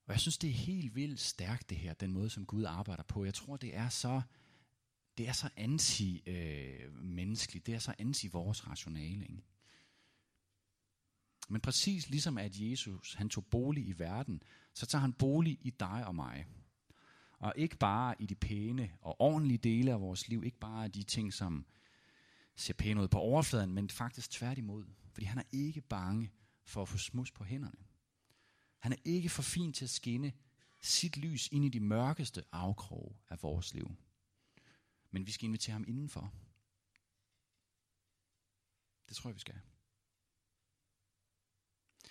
Og 0.07 0.13
jeg 0.13 0.21
synes, 0.21 0.39
det 0.39 0.51
er 0.51 0.55
helt 0.55 0.95
vildt 0.95 1.21
stærkt 1.21 1.71
det 1.71 1.79
her, 1.79 1.95
den 1.95 2.13
måde, 2.13 2.31
som 2.31 2.47
Gud 2.47 2.65
arbejder 2.65 3.03
på. 3.03 3.25
Jeg 3.25 3.35
tror, 3.35 3.57
det 3.57 3.77
er 3.77 3.89
så, 3.89 4.23
det 5.19 5.29
er 5.29 5.33
så 5.33 5.51
anti-menneskeligt, 5.57 7.63
øh, 7.63 7.67
det 7.67 7.75
er 7.75 7.79
så 7.79 7.95
anti 7.99 8.29
vores 8.29 8.67
rationale. 8.67 9.27
Ikke? 9.27 9.43
Men 11.49 11.61
præcis 11.61 12.11
ligesom 12.11 12.39
at 12.39 12.61
Jesus 12.61 13.15
han 13.15 13.29
tog 13.29 13.47
bolig 13.47 13.87
i 13.87 13.99
verden, 13.99 14.43
så 14.75 14.87
tager 14.87 15.01
han 15.01 15.13
bolig 15.13 15.59
i 15.61 15.71
dig 15.71 16.07
og 16.07 16.15
mig. 16.15 16.47
Og 17.43 17.53
ikke 17.57 17.77
bare 17.77 18.23
i 18.23 18.27
de 18.27 18.35
pæne 18.35 18.93
og 19.01 19.21
ordentlige 19.21 19.59
dele 19.59 19.93
af 19.93 20.01
vores 20.01 20.29
liv, 20.29 20.45
ikke 20.45 20.59
bare 20.59 20.89
de 20.89 21.03
ting, 21.03 21.33
som 21.33 21.67
ser 22.57 22.75
pæne 22.75 23.03
ud 23.03 23.09
på 23.09 23.19
overfladen, 23.19 23.75
men 23.75 23.91
faktisk 23.91 24.31
tværtimod. 24.31 24.85
Fordi 25.13 25.27
han 25.27 25.39
er 25.39 25.43
ikke 25.53 25.81
bange 25.81 26.33
for 26.65 26.83
at 26.83 26.89
få 26.89 26.99
smus 26.99 27.31
på 27.31 27.45
hænderne. 27.45 27.79
Han 28.79 28.93
er 28.93 28.97
ikke 29.05 29.29
for 29.29 29.43
fin 29.43 29.73
til 29.73 29.85
at 29.85 29.91
skinne 29.91 30.33
sit 30.81 31.17
lys 31.17 31.49
ind 31.53 31.65
i 31.65 31.69
de 31.69 31.81
mørkeste 31.81 32.45
afkroge 32.53 33.17
af 33.29 33.43
vores 33.43 33.75
liv. 33.75 33.97
Men 35.11 35.27
vi 35.27 35.33
skal 35.33 35.47
invitere 35.47 35.73
ham 35.73 35.85
indenfor. 35.89 36.33
Det 39.09 39.17
tror 39.17 39.31
jeg, 39.31 39.35
vi 39.35 39.41
skal. 39.41 39.61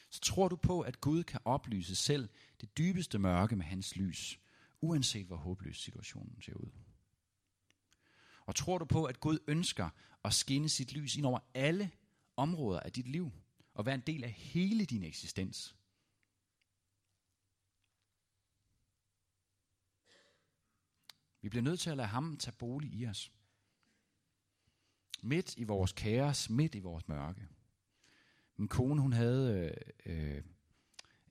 Så 0.09 0.19
tror 0.19 0.47
du 0.47 0.55
på, 0.55 0.81
at 0.81 1.01
Gud 1.01 1.23
kan 1.23 1.39
oplyse 1.45 1.95
selv 1.95 2.29
det 2.61 2.77
dybeste 2.77 3.19
mørke 3.19 3.55
med 3.55 3.65
hans 3.65 3.95
lys, 3.95 4.39
uanset 4.81 5.27
hvor 5.27 5.35
håbløs 5.35 5.77
situationen 5.77 6.41
ser 6.41 6.53
ud. 6.53 6.71
Og 8.45 8.55
tror 8.55 8.77
du 8.77 8.85
på, 8.85 9.05
at 9.05 9.19
Gud 9.19 9.39
ønsker 9.47 9.89
at 10.23 10.33
skinne 10.33 10.69
sit 10.69 10.93
lys 10.93 11.15
ind 11.15 11.25
over 11.25 11.39
alle 11.53 11.91
områder 12.37 12.79
af 12.79 12.91
dit 12.91 13.07
liv, 13.07 13.31
og 13.73 13.85
være 13.85 13.95
en 13.95 14.03
del 14.07 14.23
af 14.23 14.31
hele 14.31 14.85
din 14.85 15.03
eksistens? 15.03 15.75
Vi 21.41 21.49
bliver 21.49 21.63
nødt 21.63 21.79
til 21.79 21.89
at 21.89 21.97
lade 21.97 22.07
ham 22.07 22.37
tage 22.37 22.55
bolig 22.59 22.93
i 22.93 23.07
os. 23.07 23.31
Midt 25.23 25.57
i 25.57 25.63
vores 25.63 25.91
kaos, 25.91 26.49
midt 26.49 26.75
i 26.75 26.79
vores 26.79 27.07
mørke. 27.07 27.47
Min 28.57 28.67
kone, 28.67 29.01
hun 29.01 29.13
havde, 29.13 29.73
øh, 30.05 30.35
øh 30.35 30.43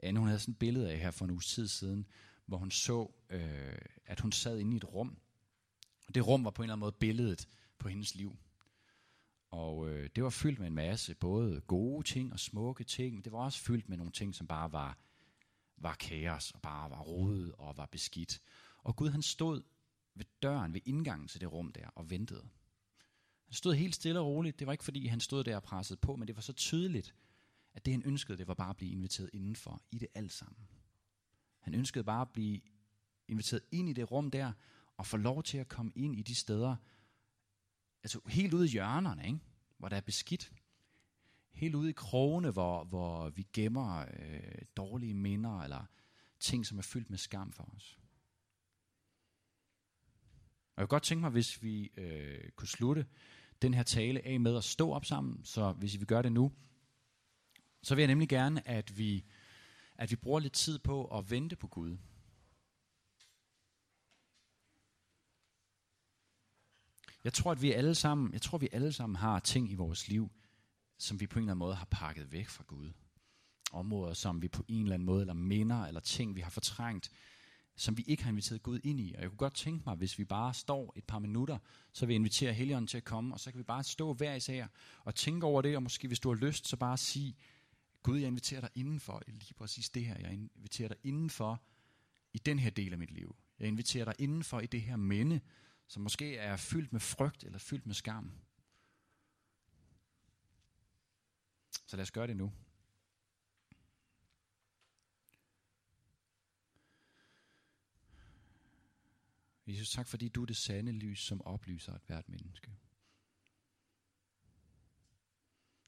Anne, 0.03 0.19
hun 0.19 0.29
havde 0.29 0.41
sådan 0.41 0.53
et 0.53 0.59
billede 0.59 0.93
af 0.93 0.99
her 0.99 1.11
for 1.11 1.25
en 1.25 1.31
uges 1.31 1.47
tid 1.47 1.69
siden, 1.69 2.07
hvor 2.51 2.59
hun 2.59 2.71
så, 2.71 3.13
øh, 3.29 3.79
at 4.07 4.21
hun 4.21 4.33
sad 4.33 4.59
inde 4.59 4.73
i 4.73 4.77
et 4.77 4.85
rum. 4.85 5.19
Og 6.07 6.15
det 6.15 6.27
rum 6.27 6.45
var 6.45 6.51
på 6.51 6.63
en 6.63 6.65
eller 6.65 6.73
anden 6.73 6.81
måde 6.81 6.93
billedet 6.93 7.49
på 7.79 7.89
hendes 7.89 8.15
liv. 8.15 8.37
Og 9.51 9.91
øh, 9.91 10.11
det 10.17 10.25
var 10.25 10.31
fyldt 10.31 10.59
med 10.59 10.67
en 10.67 10.75
masse 10.75 11.15
både 11.15 11.61
gode 11.61 12.07
ting 12.07 12.33
og 12.33 12.41
smukke 12.41 12.85
ting, 12.85 13.15
men 13.15 13.25
det 13.25 13.33
var 13.33 13.39
også 13.39 13.61
fyldt 13.61 13.89
med 13.89 13.97
nogle 13.97 14.13
ting, 14.13 14.35
som 14.35 14.47
bare 14.47 14.73
var, 14.73 14.99
var 15.77 15.95
kaos 15.95 16.51
og 16.51 16.63
bare 16.63 16.91
var 16.91 17.01
rodet 17.01 17.53
og 17.59 17.77
var 17.77 17.87
beskidt. 17.87 18.41
Og 18.83 18.97
Gud 18.97 19.11
han 19.11 19.23
stod 19.23 19.63
ved 20.15 20.25
døren, 20.43 20.75
ved 20.75 20.81
indgangen 20.85 21.29
til 21.29 21.41
det 21.41 21.53
rum 21.53 21.73
der 21.73 21.89
og 21.89 22.11
ventede. 22.11 22.49
Han 23.47 23.55
stod 23.55 23.75
helt 23.75 23.95
stille 23.95 24.21
og 24.21 24.27
roligt. 24.27 24.59
Det 24.59 24.67
var 24.67 24.73
ikke 24.73 24.85
fordi, 24.85 25.07
han 25.07 25.21
stod 25.21 25.45
der 25.45 25.57
og 25.57 25.63
pressede 25.63 26.01
på, 26.03 26.17
men 26.17 26.29
det 26.29 26.37
var 26.37 26.43
så 26.43 26.53
tydeligt, 26.53 27.15
at 27.75 27.85
det 27.85 27.93
han 27.93 28.03
ønskede, 28.07 28.39
det 28.39 28.49
var 28.49 28.55
bare 28.55 28.71
at 28.71 28.77
blive 28.77 28.93
inviteret 28.93 29.31
indenfor 29.33 29.83
i 29.91 29.99
det 29.99 30.09
alt 30.15 30.33
sammen. 30.33 30.69
Han 31.61 31.75
ønskede 31.75 32.05
bare 32.05 32.21
at 32.21 32.31
blive 32.33 32.61
inviteret 33.29 33.63
ind 33.71 33.89
i 33.89 33.93
det 33.93 34.11
rum 34.11 34.31
der, 34.31 34.53
og 34.97 35.07
få 35.07 35.17
lov 35.17 35.43
til 35.43 35.59
at 35.59 35.69
komme 35.69 35.93
ind 35.95 36.19
i 36.19 36.23
de 36.23 36.35
steder, 36.35 36.77
altså 38.03 38.21
helt 38.27 38.55
ude 38.55 38.67
i 38.67 38.71
hjørnerne, 38.71 39.27
ikke? 39.27 39.39
hvor 39.79 39.89
der 39.89 39.97
er 39.97 40.01
beskidt. 40.01 40.53
Helt 41.53 41.75
ude 41.75 41.91
i 41.91 41.93
krogene, 41.93 42.51
hvor, 42.51 42.85
hvor 42.85 43.29
vi 43.29 43.47
gemmer 43.53 44.07
øh, 44.19 44.63
dårlige 44.77 45.15
minder, 45.15 45.61
eller 45.61 45.85
ting, 46.41 46.67
som 46.67 46.79
er 46.79 46.83
fyldt 46.83 47.11
med 47.11 47.19
skam 47.19 47.53
for 47.53 47.73
os. 47.77 47.99
Og 50.77 50.83
jeg 50.83 50.89
kunne 50.89 50.97
godt 50.97 51.03
tænke 51.03 51.21
mig, 51.21 51.31
hvis 51.31 51.63
vi 51.63 51.91
øh, 51.97 52.51
kunne 52.57 52.69
slutte 52.69 53.07
den 53.63 53.75
her 53.75 53.83
tale 53.83 54.27
af 54.27 54.41
med 54.41 54.57
at 54.57 54.65
stå 54.65 54.93
op 54.93 55.05
sammen. 55.05 55.45
Så 55.45 55.73
hvis 55.73 56.01
vi 56.01 56.05
gør 56.05 56.23
det 56.23 56.33
nu, 56.33 56.53
så 57.83 57.95
vil 57.95 58.03
jeg 58.03 58.09
nemlig 58.09 58.29
gerne, 58.29 58.69
at 58.69 58.99
vi, 58.99 59.25
at 60.01 60.11
vi 60.11 60.17
bruger 60.17 60.41
lidt 60.41 60.53
tid 60.53 60.79
på 60.79 61.05
at 61.05 61.31
vente 61.31 61.57
på 61.57 61.67
Gud. 61.67 61.97
Jeg 67.25 67.33
tror, 67.33 67.53
at 67.53 67.63
vi 67.63 67.73
alle 67.73 67.95
sammen, 67.95 68.33
jeg 68.33 68.43
tror, 68.43 68.59
vi 68.59 68.69
alle 68.73 68.93
sammen 68.93 69.17
har 69.17 69.41
ting 69.41 69.71
i 69.71 69.75
vores 69.75 70.09
liv, 70.09 70.31
som 70.99 71.21
vi 71.21 71.27
på 71.27 71.39
en 71.39 71.43
eller 71.43 71.53
anden 71.53 71.59
måde 71.59 71.75
har 71.75 71.89
pakket 71.91 72.33
væk 72.33 72.49
fra 72.49 72.65
Gud. 72.67 72.93
Områder, 73.73 74.15
som 74.15 74.43
vi 74.43 74.49
på 74.49 74.65
en 74.69 74.83
eller 74.83 74.95
anden 74.95 75.07
måde, 75.07 75.21
eller 75.21 75.35
minder, 75.35 75.85
eller 75.85 76.01
ting, 76.01 76.35
vi 76.35 76.41
har 76.41 76.51
fortrængt, 76.51 77.11
som 77.77 77.97
vi 77.97 78.03
ikke 78.07 78.23
har 78.23 78.31
inviteret 78.31 78.63
Gud 78.63 78.81
ind 78.85 79.01
i. 79.01 79.15
Og 79.15 79.23
jeg 79.23 79.31
kunne 79.31 79.39
godt 79.39 79.55
tænke 79.55 79.83
mig, 79.87 79.97
hvis 79.97 80.19
vi 80.19 80.25
bare 80.25 80.55
står 80.55 80.93
et 80.97 81.05
par 81.05 81.19
minutter, 81.19 81.59
så 81.93 82.07
vil 82.07 82.15
jeg 82.15 82.19
invitere 82.19 82.53
Helligånden 82.53 82.87
til 82.87 82.97
at 82.97 83.05
komme, 83.05 83.35
og 83.35 83.41
så 83.41 83.51
kan 83.51 83.59
vi 83.59 83.65
bare 83.65 83.85
stå 83.85 84.13
hver 84.13 84.35
især 84.35 84.67
og 85.05 85.15
tænke 85.15 85.47
over 85.47 85.63
det, 85.63 85.77
og 85.77 85.83
måske 85.83 86.09
hvis 86.09 86.21
du 86.21 86.29
har 86.29 86.37
lyst, 86.37 86.69
så 86.69 86.77
bare 86.77 86.97
sige, 86.97 87.37
Gud, 88.03 88.19
jeg 88.19 88.27
inviterer 88.27 88.61
dig 88.61 88.71
indenfor, 88.75 89.23
lige 89.27 89.55
præcis 89.55 89.91
det 89.91 90.05
her, 90.05 90.19
jeg 90.19 90.33
inviterer 90.33 90.89
dig 90.89 90.97
indenfor 91.05 91.63
i 92.33 92.39
den 92.39 92.59
her 92.59 92.71
del 92.71 92.93
af 92.93 92.99
mit 92.99 93.11
liv. 93.11 93.37
Jeg 93.59 93.69
inviterer 93.69 94.05
dig 94.05 94.15
indenfor 94.19 94.61
i 94.61 94.67
det 94.67 94.83
her 94.83 94.97
minde, 94.97 95.41
som 95.87 96.03
måske 96.03 96.37
er 96.37 96.57
fyldt 96.57 96.93
med 96.93 97.01
frygt 97.01 97.45
eller 97.45 97.59
fyldt 97.59 97.87
med 97.87 97.95
skam. 97.95 98.33
Så 101.87 101.97
lad 101.97 102.03
os 102.03 102.11
gøre 102.11 102.27
det 102.27 102.37
nu. 102.37 102.53
Jesus, 109.67 109.91
tak 109.91 110.09
fordi 110.09 110.29
du 110.29 110.43
er 110.43 110.47
det 110.47 110.57
sande 110.57 110.93
lys, 110.93 111.21
som 111.21 111.43
oplyser 111.43 111.95
et 111.95 112.03
hvert 112.07 112.29
menneske. 112.29 112.77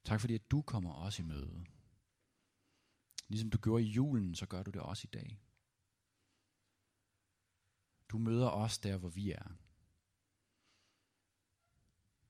Tak 0.03 0.21
fordi 0.21 0.35
at 0.35 0.51
du 0.51 0.61
kommer 0.61 0.93
os 0.93 1.19
i 1.19 1.21
møde. 1.21 1.65
Ligesom 3.27 3.49
du 3.49 3.57
gjorde 3.57 3.83
i 3.83 3.87
julen, 3.87 4.35
så 4.35 4.45
gør 4.45 4.63
du 4.63 4.71
det 4.71 4.81
også 4.81 5.07
i 5.07 5.13
dag. 5.13 5.39
Du 8.09 8.17
møder 8.17 8.49
os 8.49 8.79
der, 8.79 8.97
hvor 8.97 9.09
vi 9.09 9.31
er. 9.31 9.57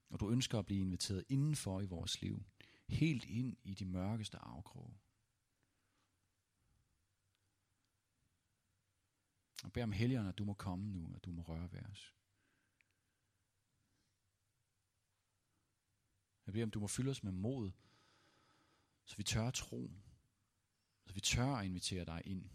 Og 0.09 0.19
du 0.19 0.29
ønsker 0.29 0.59
at 0.59 0.65
blive 0.65 0.81
inviteret 0.81 1.25
indenfor 1.29 1.81
i 1.81 1.85
vores 1.85 2.21
liv. 2.21 2.43
Helt 2.87 3.25
ind 3.25 3.57
i 3.63 3.73
de 3.73 3.85
mørkeste 3.85 4.37
afkroge. 4.37 4.93
Og 9.63 9.73
bed 9.73 9.83
om 9.83 9.91
helgerne, 9.91 10.29
at 10.29 10.37
du 10.37 10.45
må 10.45 10.53
komme 10.53 10.85
nu, 10.85 11.15
at 11.15 11.25
du 11.25 11.31
må 11.31 11.41
røre 11.41 11.71
ved 11.71 11.81
os. 11.81 12.15
Jeg 16.45 16.53
beder 16.53 16.65
om, 16.65 16.71
du 16.71 16.79
må 16.79 16.87
fylde 16.87 17.11
os 17.11 17.23
med 17.23 17.31
mod, 17.31 17.71
så 19.05 19.17
vi 19.17 19.23
tør 19.23 19.47
at 19.47 19.53
tro, 19.53 19.91
så 21.05 21.13
vi 21.13 21.21
tør 21.21 21.55
at 21.55 21.65
invitere 21.65 22.05
dig 22.05 22.21
ind. 22.25 22.49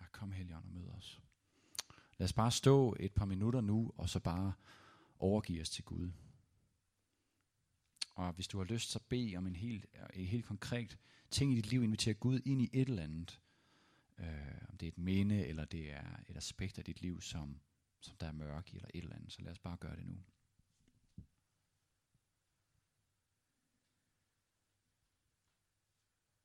Ja, 0.00 0.06
kom 0.12 0.32
Helligånd 0.32 0.64
og 0.64 0.72
mød 0.72 0.88
os. 0.88 1.20
Lad 2.18 2.24
os 2.24 2.32
bare 2.32 2.50
stå 2.50 2.96
et 3.00 3.12
par 3.12 3.24
minutter 3.24 3.60
nu, 3.60 3.92
og 3.96 4.08
så 4.08 4.20
bare 4.20 4.52
overgive 5.18 5.60
os 5.60 5.70
til 5.70 5.84
Gud. 5.84 6.10
Og 8.14 8.32
hvis 8.32 8.48
du 8.48 8.58
har 8.58 8.64
lyst, 8.64 8.90
så 8.90 9.00
bed 9.08 9.36
om 9.36 9.46
en 9.46 9.56
helt, 9.56 9.86
en 10.14 10.26
helt 10.26 10.44
konkret 10.44 10.98
ting 11.30 11.52
i 11.52 11.56
dit 11.56 11.66
liv. 11.66 11.82
Inviter 11.82 12.12
Gud 12.12 12.40
ind 12.44 12.62
i 12.62 12.70
et 12.72 12.88
eller 12.88 13.02
andet. 13.02 13.40
Øh, 14.18 14.62
om 14.68 14.78
det 14.78 14.86
er 14.86 14.92
et 14.92 14.98
minde, 14.98 15.46
eller 15.46 15.64
det 15.64 15.92
er 15.92 16.20
et 16.28 16.36
aspekt 16.36 16.78
af 16.78 16.84
dit 16.84 17.00
liv, 17.00 17.20
som, 17.20 17.60
som 18.00 18.16
der 18.16 18.26
er 18.26 18.32
mørk 18.32 18.72
i, 18.72 18.76
eller 18.76 18.88
et 18.94 19.02
eller 19.02 19.16
andet. 19.16 19.32
Så 19.32 19.42
lad 19.42 19.52
os 19.52 19.58
bare 19.58 19.76
gøre 19.76 19.96
det 19.96 20.06
nu. 20.06 20.16